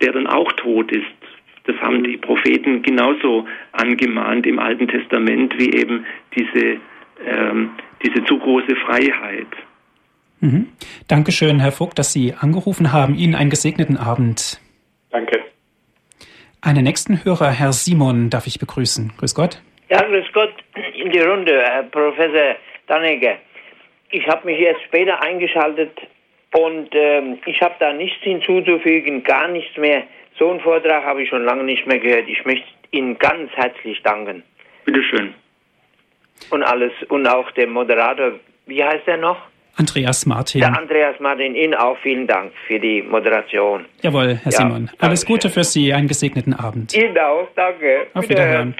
der 0.01 0.11
dann 0.13 0.27
auch 0.27 0.51
tot 0.53 0.91
ist. 0.91 1.05
Das 1.65 1.75
haben 1.77 2.03
die 2.03 2.17
Propheten 2.17 2.81
genauso 2.81 3.45
angemahnt 3.71 4.45
im 4.45 4.59
Alten 4.59 4.87
Testament 4.87 5.57
wie 5.57 5.71
eben 5.73 6.05
diese, 6.35 6.77
ähm, 7.25 7.71
diese 8.03 8.23
zu 8.25 8.37
große 8.37 8.75
Freiheit. 8.85 9.47
Mhm. 10.41 10.67
Dankeschön, 11.07 11.61
Herr 11.61 11.71
Vogt, 11.71 11.97
dass 11.99 12.11
Sie 12.11 12.33
angerufen 12.33 12.91
haben. 12.91 13.15
Ihnen 13.15 13.33
einen 13.33 13.49
gesegneten 13.49 13.95
Abend. 13.95 14.59
Danke. 15.09 15.39
Einen 16.61 16.83
nächsten 16.83 17.23
Hörer, 17.23 17.51
Herr 17.51 17.71
Simon, 17.71 18.29
darf 18.29 18.45
ich 18.47 18.59
begrüßen. 18.59 19.13
Grüß 19.17 19.35
Gott. 19.35 19.61
Ja, 19.89 20.01
grüß 20.01 20.25
Gott 20.33 20.53
in 20.95 21.11
die 21.11 21.19
Runde, 21.19 21.61
Herr 21.61 21.83
Professor 21.83 22.55
Dannegger. 22.87 23.37
Ich 24.11 24.27
habe 24.27 24.45
mich 24.45 24.59
erst 24.59 24.81
später 24.83 25.21
eingeschaltet 25.23 25.91
und 26.53 26.89
ähm, 26.93 27.39
ich 27.45 27.61
habe 27.61 27.75
da 27.79 27.93
nichts 27.93 28.21
hinzuzufügen, 28.21 29.23
gar 29.23 29.47
nichts 29.47 29.75
mehr. 29.77 30.03
So 30.37 30.49
einen 30.49 30.59
Vortrag 30.61 31.03
habe 31.03 31.23
ich 31.23 31.29
schon 31.29 31.45
lange 31.45 31.63
nicht 31.63 31.85
mehr 31.85 31.99
gehört. 31.99 32.27
Ich 32.27 32.43
möchte 32.45 32.67
Ihnen 32.91 33.17
ganz 33.17 33.51
herzlich 33.53 34.01
danken. 34.03 34.43
Bitteschön. 34.85 35.33
Und 36.49 36.63
alles. 36.63 36.91
Und 37.09 37.27
auch 37.27 37.49
dem 37.51 37.71
Moderator, 37.71 38.33
wie 38.65 38.83
heißt 38.83 39.07
er 39.07 39.17
noch? 39.17 39.37
Andreas 39.75 40.25
Martin. 40.25 40.61
Der 40.61 40.77
Andreas 40.77 41.19
Martin, 41.19 41.55
Ihnen 41.55 41.73
auch 41.73 41.97
vielen 41.99 42.27
Dank 42.27 42.51
für 42.67 42.79
die 42.79 43.01
Moderation. 43.01 43.85
Jawohl, 44.01 44.39
Herr 44.43 44.51
ja, 44.51 44.57
Simon. 44.59 44.89
Alles 44.99 45.25
Gute 45.25 45.49
für 45.49 45.63
Sie, 45.63 45.91
einen 45.93 46.07
gesegneten 46.07 46.53
Abend. 46.53 46.93
Ihnen 46.93 47.17
auch, 47.17 47.47
danke. 47.55 48.07
Auf 48.13 48.29
Wiederhören. 48.29 48.75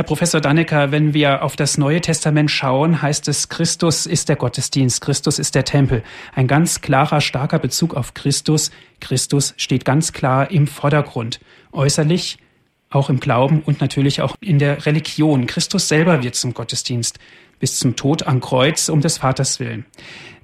Herr 0.00 0.04
Professor 0.04 0.40
Dannecker, 0.40 0.92
wenn 0.92 1.12
wir 1.12 1.42
auf 1.42 1.56
das 1.56 1.76
Neue 1.76 2.00
Testament 2.00 2.50
schauen, 2.50 3.02
heißt 3.02 3.28
es, 3.28 3.50
Christus 3.50 4.06
ist 4.06 4.30
der 4.30 4.36
Gottesdienst, 4.36 5.02
Christus 5.02 5.38
ist 5.38 5.54
der 5.54 5.66
Tempel. 5.66 6.02
Ein 6.34 6.46
ganz 6.46 6.80
klarer, 6.80 7.20
starker 7.20 7.58
Bezug 7.58 7.92
auf 7.92 8.14
Christus. 8.14 8.70
Christus 9.00 9.52
steht 9.58 9.84
ganz 9.84 10.14
klar 10.14 10.50
im 10.50 10.66
Vordergrund. 10.66 11.38
Äußerlich, 11.72 12.38
auch 12.88 13.10
im 13.10 13.20
Glauben 13.20 13.60
und 13.60 13.82
natürlich 13.82 14.22
auch 14.22 14.36
in 14.40 14.58
der 14.58 14.86
Religion. 14.86 15.46
Christus 15.46 15.88
selber 15.88 16.22
wird 16.22 16.34
zum 16.34 16.54
Gottesdienst 16.54 17.18
bis 17.58 17.78
zum 17.78 17.94
Tod 17.94 18.26
am 18.26 18.40
Kreuz 18.40 18.88
um 18.88 19.02
des 19.02 19.18
Vaters 19.18 19.60
willen. 19.60 19.84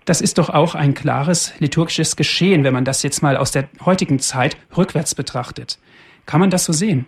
Das 0.05 0.21
ist 0.21 0.37
doch 0.37 0.51
auch 0.51 0.75
ein 0.75 0.93
klares 0.93 1.55
liturgisches 1.61 2.17
Geschehen, 2.17 2.63
wenn 2.63 2.75
man 2.75 2.85
das 2.85 3.03
jetzt 3.03 3.23
mal 3.23 3.39
aus 3.39 3.53
der 3.53 3.71
heutigen 3.87 4.19
Zeit 4.19 4.59
rückwärts 4.77 5.15
betrachtet. 5.15 5.79
Kann 6.27 6.41
man 6.41 6.51
das 6.51 6.67
so 6.67 6.75
sehen? 6.75 7.07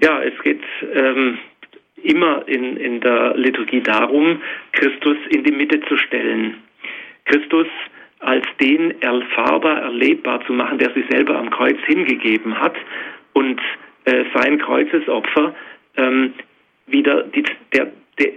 Ja, 0.00 0.22
es 0.22 0.38
geht 0.42 0.62
ähm, 0.94 1.38
immer 2.02 2.46
in, 2.46 2.76
in 2.76 3.00
der 3.00 3.36
Liturgie 3.36 3.80
darum, 3.80 4.42
Christus 4.72 5.16
in 5.30 5.44
die 5.44 5.52
Mitte 5.52 5.80
zu 5.82 5.96
stellen. 5.96 6.56
Christus 7.24 7.66
als 8.20 8.44
den 8.60 9.00
erfahrbar, 9.02 9.82
erlebbar 9.82 10.44
zu 10.46 10.52
machen, 10.52 10.78
der 10.78 10.90
sich 10.92 11.04
selber 11.10 11.38
am 11.38 11.50
Kreuz 11.50 11.78
hingegeben 11.86 12.58
hat 12.58 12.74
und 13.34 13.60
äh, 14.04 14.24
sein 14.34 14.58
Kreuzesopfer 14.58 15.54
ähm, 15.96 16.32
wieder 16.86 17.22
die, 17.24 17.44
der, 17.72 17.92
der, 18.18 18.30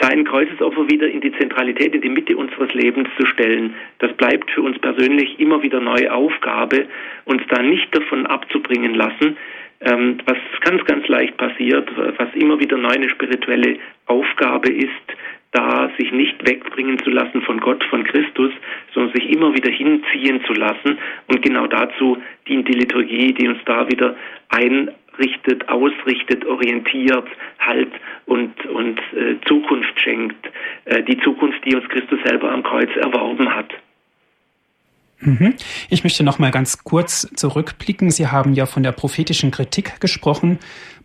sein 0.00 0.24
Kreuzesopfer 0.24 0.88
wieder 0.88 1.08
in 1.08 1.20
die 1.20 1.32
Zentralität, 1.32 1.94
in 1.94 2.00
die 2.00 2.08
Mitte 2.08 2.36
unseres 2.36 2.72
Lebens 2.74 3.08
zu 3.18 3.26
stellen. 3.26 3.74
Das 3.98 4.12
bleibt 4.14 4.50
für 4.50 4.62
uns 4.62 4.78
persönlich 4.78 5.38
immer 5.38 5.62
wieder 5.62 5.80
neue 5.80 6.12
Aufgabe, 6.12 6.86
uns 7.26 7.42
da 7.48 7.62
nicht 7.62 7.94
davon 7.94 8.26
abzubringen 8.26 8.94
lassen, 8.94 9.36
ähm, 9.80 10.18
was 10.26 10.38
ganz, 10.62 10.84
ganz 10.84 11.06
leicht 11.08 11.36
passiert, 11.36 11.88
was 12.18 12.28
immer 12.34 12.58
wieder 12.58 12.76
neu 12.76 12.90
eine 12.90 13.08
spirituelle 13.08 13.78
Aufgabe 14.06 14.70
ist, 14.70 14.90
da 15.52 15.90
sich 15.98 16.12
nicht 16.12 16.46
wegbringen 16.46 16.98
zu 16.98 17.10
lassen 17.10 17.40
von 17.42 17.60
Gott, 17.60 17.82
von 17.84 18.04
Christus, 18.04 18.52
sondern 18.92 19.14
sich 19.14 19.30
immer 19.30 19.54
wieder 19.54 19.70
hinziehen 19.70 20.44
zu 20.44 20.52
lassen. 20.52 20.98
Und 21.28 21.42
genau 21.42 21.66
dazu 21.66 22.18
dient 22.46 22.68
die 22.68 22.74
Liturgie, 22.74 23.32
die 23.32 23.48
uns 23.48 23.58
da 23.64 23.88
wieder 23.88 24.16
einrichtet, 24.50 25.68
ausrichtet, 25.68 26.44
orientiert, 26.44 27.26
Halt 27.58 27.90
und, 28.26 28.66
und 28.66 28.98
äh, 29.14 29.36
Zukunft 29.46 30.00
schenkt. 30.00 30.50
Äh, 30.84 31.02
die 31.02 31.18
Zukunft, 31.18 31.64
die 31.64 31.74
uns 31.74 31.88
Christus 31.88 32.18
selber 32.24 32.50
am 32.50 32.62
Kreuz 32.62 32.90
erworben 32.96 33.54
hat. 33.54 33.72
Mhm. 35.20 35.54
Ich 35.88 36.04
möchte 36.04 36.22
noch 36.22 36.38
mal 36.38 36.50
ganz 36.50 36.84
kurz 36.84 37.28
zurückblicken. 37.34 38.10
Sie 38.10 38.28
haben 38.28 38.54
ja 38.54 38.66
von 38.66 38.82
der 38.82 38.92
prophetischen 38.92 39.50
Kritik 39.50 40.00
gesprochen. 40.00 40.58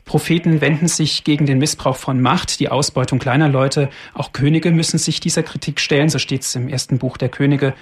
Propheten 0.06 0.62
wenden 0.62 0.88
sich 0.88 1.24
gegen 1.24 1.46
den 1.46 1.60
Missbrauch 1.60 1.96
von 1.96 2.22
Macht, 2.22 2.60
die 2.60 2.70
Ausbeutung 2.70 3.20
kleiner 3.20 3.50
Leute. 3.50 3.90
Auch 4.14 4.34
Könige 4.34 4.72
müssen 4.72 4.98
sich 4.98 5.20
dieser 5.20 5.44
Kritik 5.44 5.80
stellen, 5.80 6.10
so 6.10 6.20
steht 6.20 6.42
es 6.42 6.56
im 6.56 6.68
ersten 6.68 7.00
Buch 7.00 7.18
der 7.18 7.30
Könige. 7.30 7.74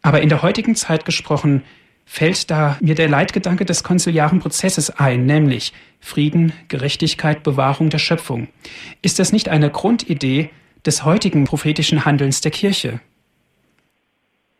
Aber 0.00 0.22
in 0.22 0.28
der 0.28 0.42
heutigen 0.42 0.76
Zeit 0.76 1.04
gesprochen, 1.04 1.62
fällt 2.06 2.50
da 2.50 2.78
mir 2.80 2.94
der 2.94 3.08
Leitgedanke 3.08 3.64
des 3.64 3.82
konziliaren 3.82 4.38
Prozesses 4.38 4.90
ein, 4.90 5.26
nämlich 5.26 5.72
Frieden, 5.98 6.52
Gerechtigkeit, 6.68 7.42
Bewahrung 7.42 7.90
der 7.90 7.98
Schöpfung. 7.98 8.46
Ist 9.02 9.18
das 9.18 9.32
nicht 9.32 9.48
eine 9.48 9.70
Grundidee 9.70 10.50
des 10.86 11.04
heutigen 11.04 11.44
prophetischen 11.44 12.04
Handelns 12.04 12.40
der 12.40 12.52
Kirche? 12.52 13.00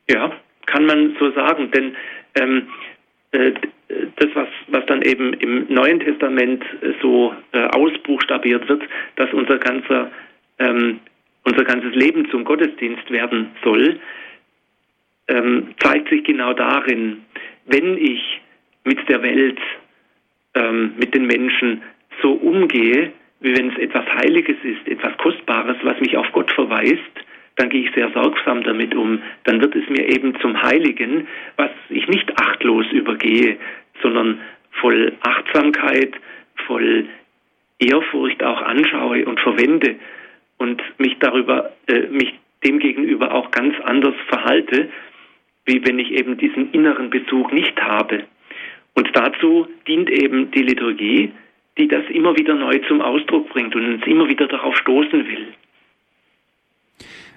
Ja, 0.08 0.32
kann 0.76 0.84
man 0.84 1.16
so 1.18 1.30
sagen, 1.30 1.70
denn 1.70 1.96
ähm, 2.34 2.68
äh, 3.32 3.52
das, 4.16 4.28
was, 4.34 4.48
was 4.68 4.84
dann 4.86 5.00
eben 5.00 5.32
im 5.32 5.72
Neuen 5.72 6.00
Testament 6.00 6.62
äh, 6.82 6.92
so 7.00 7.34
äh, 7.52 7.64
ausbuchstabiert 7.68 8.68
wird, 8.68 8.82
dass 9.16 9.32
unser 9.32 9.56
ganzer 9.56 10.10
ähm, 10.58 11.00
unser 11.44 11.64
ganzes 11.64 11.94
Leben 11.94 12.28
zum 12.30 12.44
Gottesdienst 12.44 13.10
werden 13.10 13.52
soll, 13.64 14.00
ähm, 15.28 15.68
zeigt 15.78 16.10
sich 16.10 16.24
genau 16.24 16.52
darin, 16.52 17.22
wenn 17.66 17.96
ich 17.96 18.40
mit 18.84 19.08
der 19.08 19.22
Welt, 19.22 19.58
ähm, 20.54 20.92
mit 20.98 21.14
den 21.14 21.26
Menschen 21.26 21.82
so 22.20 22.32
umgehe, 22.32 23.12
wie 23.40 23.56
wenn 23.56 23.70
es 23.70 23.78
etwas 23.78 24.04
Heiliges 24.12 24.56
ist, 24.62 24.88
etwas 24.88 25.16
Kostbares, 25.18 25.76
was 25.84 25.98
mich 26.00 26.16
auf 26.16 26.30
Gott 26.32 26.50
verweist, 26.52 27.14
dann 27.56 27.70
gehe 27.70 27.82
ich 27.82 27.94
sehr 27.94 28.10
sorgsam 28.12 28.62
damit 28.62 28.94
um. 28.94 29.22
Dann 29.44 29.60
wird 29.60 29.74
es 29.74 29.88
mir 29.88 30.08
eben 30.08 30.38
zum 30.40 30.60
Heiligen, 30.62 31.26
was 31.56 31.70
ich 31.88 32.06
nicht 32.08 32.38
achtlos 32.38 32.86
übergehe, 32.92 33.56
sondern 34.02 34.40
voll 34.72 35.12
Achtsamkeit, 35.22 36.12
voll 36.66 37.06
Ehrfurcht 37.78 38.42
auch 38.42 38.60
anschaue 38.62 39.24
und 39.24 39.40
verwende 39.40 39.96
und 40.58 40.82
mich 40.98 41.16
darüber, 41.18 41.72
äh, 41.88 42.06
mich 42.08 42.34
demgegenüber 42.64 43.34
auch 43.34 43.50
ganz 43.50 43.74
anders 43.84 44.14
verhalte, 44.28 44.88
wie 45.66 45.84
wenn 45.86 45.98
ich 45.98 46.12
eben 46.12 46.38
diesen 46.38 46.72
inneren 46.72 47.10
Bezug 47.10 47.52
nicht 47.52 47.80
habe. 47.82 48.24
Und 48.94 49.10
dazu 49.14 49.66
dient 49.86 50.08
eben 50.10 50.50
die 50.52 50.62
Liturgie, 50.62 51.32
die 51.76 51.88
das 51.88 52.04
immer 52.08 52.36
wieder 52.36 52.54
neu 52.54 52.78
zum 52.88 53.02
Ausdruck 53.02 53.48
bringt 53.50 53.74
und 53.74 53.84
uns 53.94 54.06
immer 54.06 54.28
wieder 54.28 54.46
darauf 54.46 54.76
stoßen 54.76 55.26
will. 55.28 55.48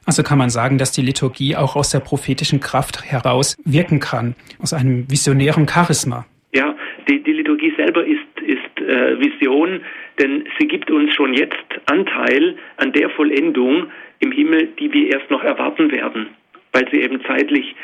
Also 0.05 0.23
kann 0.23 0.37
man 0.37 0.49
sagen, 0.49 0.77
dass 0.77 0.91
die 0.91 1.01
Liturgie 1.01 1.55
auch 1.55 1.75
aus 1.75 1.91
der 1.91 1.99
prophetischen 1.99 2.59
Kraft 2.59 3.03
heraus 3.03 3.57
wirken 3.65 3.99
kann, 3.99 4.35
aus 4.61 4.73
einem 4.73 5.09
visionären 5.09 5.67
Charisma. 5.67 6.25
Ja, 6.53 6.75
die, 7.07 7.21
die 7.21 7.33
Liturgie 7.33 7.73
selber 7.75 8.05
ist, 8.05 8.41
ist 8.41 8.81
äh, 8.81 9.19
Vision, 9.19 9.81
denn 10.19 10.45
sie 10.59 10.67
gibt 10.67 10.89
uns 10.89 11.13
schon 11.13 11.33
jetzt 11.33 11.55
Anteil 11.85 12.57
an 12.77 12.91
der 12.93 13.09
Vollendung 13.11 13.87
im 14.19 14.31
Himmel, 14.31 14.69
die 14.79 14.91
wir 14.91 15.13
erst 15.13 15.29
noch 15.29 15.43
erwarten 15.43 15.91
werden, 15.91 16.27
weil 16.71 16.89
sie 16.91 17.01
eben 17.01 17.21
zeitlich 17.25 17.75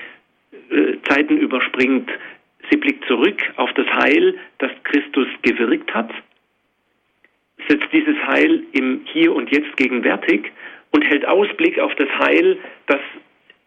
äh, 0.69 0.97
Zeiten 1.07 1.37
überspringt. 1.37 2.09
Sie 2.69 2.77
blickt 2.77 3.05
zurück 3.05 3.41
auf 3.57 3.71
das 3.73 3.85
Heil, 3.87 4.35
das 4.57 4.71
Christus 4.83 5.27
gewirkt 5.43 5.93
hat, 5.93 6.09
setzt 7.67 7.91
dieses 7.93 8.17
Heil 8.25 8.63
im 8.73 9.01
Hier 9.05 9.33
und 9.33 9.51
Jetzt 9.51 9.77
gegenwärtig 9.77 10.51
und 10.91 11.03
hält 11.03 11.25
Ausblick 11.27 11.79
auf 11.79 11.93
das 11.95 12.09
Heil, 12.19 12.57
das 12.87 12.99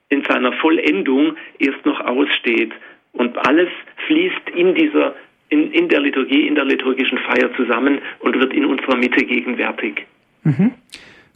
in 0.08 0.24
seiner 0.24 0.52
Vollendung 0.54 1.36
erst 1.58 1.84
noch 1.84 2.00
aussteht. 2.00 2.72
Und 3.12 3.36
alles 3.46 3.68
fließt 4.06 4.50
in 4.54 4.74
dieser, 4.74 5.14
in, 5.48 5.72
in 5.72 5.88
der 5.88 6.00
Liturgie, 6.00 6.46
in 6.46 6.54
der 6.54 6.64
liturgischen 6.64 7.18
Feier 7.18 7.54
zusammen 7.56 8.00
und 8.20 8.38
wird 8.38 8.52
in 8.52 8.64
unserer 8.64 8.96
Mitte 8.96 9.24
gegenwärtig. 9.24 10.06
Mhm. 10.44 10.72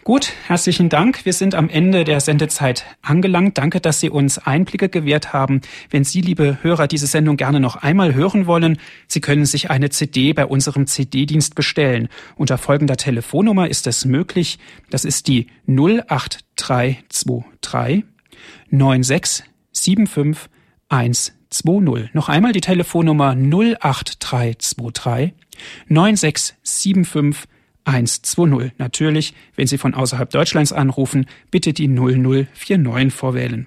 Gut, 0.05 0.33
herzlichen 0.49 0.89
Dank. 0.89 1.25
Wir 1.25 1.33
sind 1.33 1.55
am 1.55 1.69
Ende 1.69 2.03
der 2.03 2.19
Sendezeit 2.19 2.85
angelangt. 3.03 3.57
Danke, 3.57 3.81
dass 3.81 4.01
Sie 4.01 4.11
uns 4.11 4.37
Einblicke 4.37 4.89
gewährt 4.89 5.33
haben. 5.33 5.61
Wenn 5.91 6.03
Sie, 6.03 6.21
liebe 6.21 6.59
Hörer, 6.61 6.89
diese 6.89 7.07
Sendung 7.07 7.37
gerne 7.37 7.61
noch 7.61 7.77
einmal 7.77 8.13
hören 8.13 8.49
wollen, 8.49 8.79
Sie 9.07 9.21
können 9.21 9.47
sich 9.47 9.71
eine 9.71 9.91
CD 9.91 10.33
bei 10.33 10.45
unserem 10.45 10.89
CD-Dienst 10.89 11.55
bestellen. 11.55 12.09
Unter 12.35 12.59
folgender 12.59 12.97
Telefonnummer 12.97 13.69
ist 13.69 13.87
es 13.87 14.05
möglich. 14.05 14.59
Das 14.91 15.05
ist 15.05 15.29
die 15.29 15.47
08323 15.69 18.03
9675 18.71 20.51
120. 20.89 22.13
Noch 22.13 22.29
einmal 22.29 22.51
die 22.51 22.61
Telefonnummer 22.61 23.37
08323 23.37 25.33
9675 25.87 27.52
120. 27.85 28.73
Natürlich, 28.79 29.35
wenn 29.57 29.67
Sie 29.67 29.79
von 29.79 29.95
außerhalb 29.95 30.31
Deutschlands 30.31 30.73
anrufen, 30.73 31.27
bitte 31.51 31.73
die 31.73 31.89
0049 31.89 33.13
vorwählen. 33.13 33.67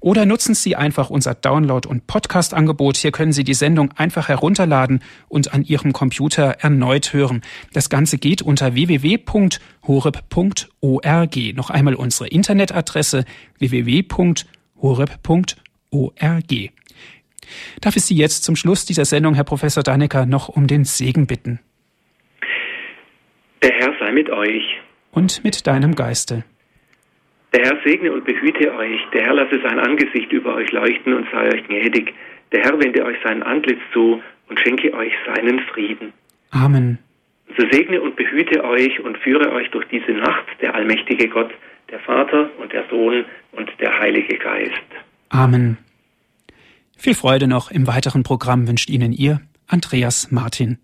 Oder 0.00 0.26
nutzen 0.26 0.54
Sie 0.54 0.76
einfach 0.76 1.10
unser 1.10 1.34
Download- 1.34 1.88
und 1.88 2.06
Podcast-Angebot. 2.06 2.96
Hier 2.96 3.12
können 3.12 3.32
Sie 3.32 3.44
die 3.44 3.54
Sendung 3.54 3.92
einfach 3.92 4.28
herunterladen 4.28 5.00
und 5.28 5.52
an 5.54 5.64
Ihrem 5.64 5.92
Computer 5.92 6.56
erneut 6.60 7.12
hören. 7.12 7.42
Das 7.72 7.88
Ganze 7.88 8.18
geht 8.18 8.42
unter 8.42 8.74
www.horeb.org. 8.74 9.56
Noch 11.54 11.70
einmal 11.70 11.94
unsere 11.94 12.28
Internetadresse 12.28 13.24
www.horeb.org. 13.58 14.50
Darf 17.80 17.96
ich 17.96 18.02
Sie 18.04 18.14
jetzt 18.16 18.44
zum 18.44 18.54
Schluss 18.56 18.84
dieser 18.84 19.04
Sendung, 19.04 19.34
Herr 19.34 19.44
Professor 19.44 19.82
Dannecker, 19.82 20.26
noch 20.26 20.48
um 20.48 20.66
den 20.66 20.84
Segen 20.84 21.26
bitten? 21.26 21.60
Der 23.62 23.72
Herr 23.72 23.94
sei 23.98 24.12
mit 24.12 24.30
euch. 24.30 24.80
Und 25.12 25.44
mit 25.44 25.66
deinem 25.66 25.94
Geiste. 25.94 26.44
Der 27.52 27.64
Herr 27.64 27.78
segne 27.84 28.12
und 28.12 28.24
behüte 28.24 28.74
euch. 28.74 29.00
Der 29.12 29.24
Herr 29.24 29.34
lasse 29.34 29.60
sein 29.62 29.78
Angesicht 29.78 30.32
über 30.32 30.54
euch 30.54 30.70
leuchten 30.70 31.14
und 31.14 31.26
sei 31.32 31.48
euch 31.52 31.66
gnädig. 31.66 32.14
Der 32.52 32.62
Herr 32.62 32.80
wende 32.80 33.04
euch 33.04 33.16
sein 33.24 33.42
Antlitz 33.42 33.80
zu 33.92 34.22
und 34.48 34.60
schenke 34.60 34.92
euch 34.94 35.12
seinen 35.26 35.60
Frieden. 35.60 36.12
Amen. 36.50 36.98
So 37.56 37.66
segne 37.70 38.00
und 38.00 38.16
behüte 38.16 38.64
euch 38.64 39.00
und 39.00 39.18
führe 39.18 39.52
euch 39.52 39.68
durch 39.70 39.86
diese 39.88 40.12
Nacht 40.12 40.46
der 40.60 40.74
allmächtige 40.74 41.28
Gott, 41.28 41.50
der 41.90 41.98
Vater 42.00 42.50
und 42.58 42.72
der 42.72 42.84
Sohn 42.88 43.24
und 43.52 43.70
der 43.80 43.98
Heilige 43.98 44.38
Geist. 44.38 44.72
Amen. 45.28 45.76
Viel 46.96 47.14
Freude 47.14 47.48
noch 47.48 47.70
im 47.70 47.86
weiteren 47.86 48.22
Programm 48.22 48.68
wünscht 48.68 48.90
Ihnen 48.90 49.12
Ihr 49.12 49.40
Andreas 49.66 50.30
Martin. 50.30 50.78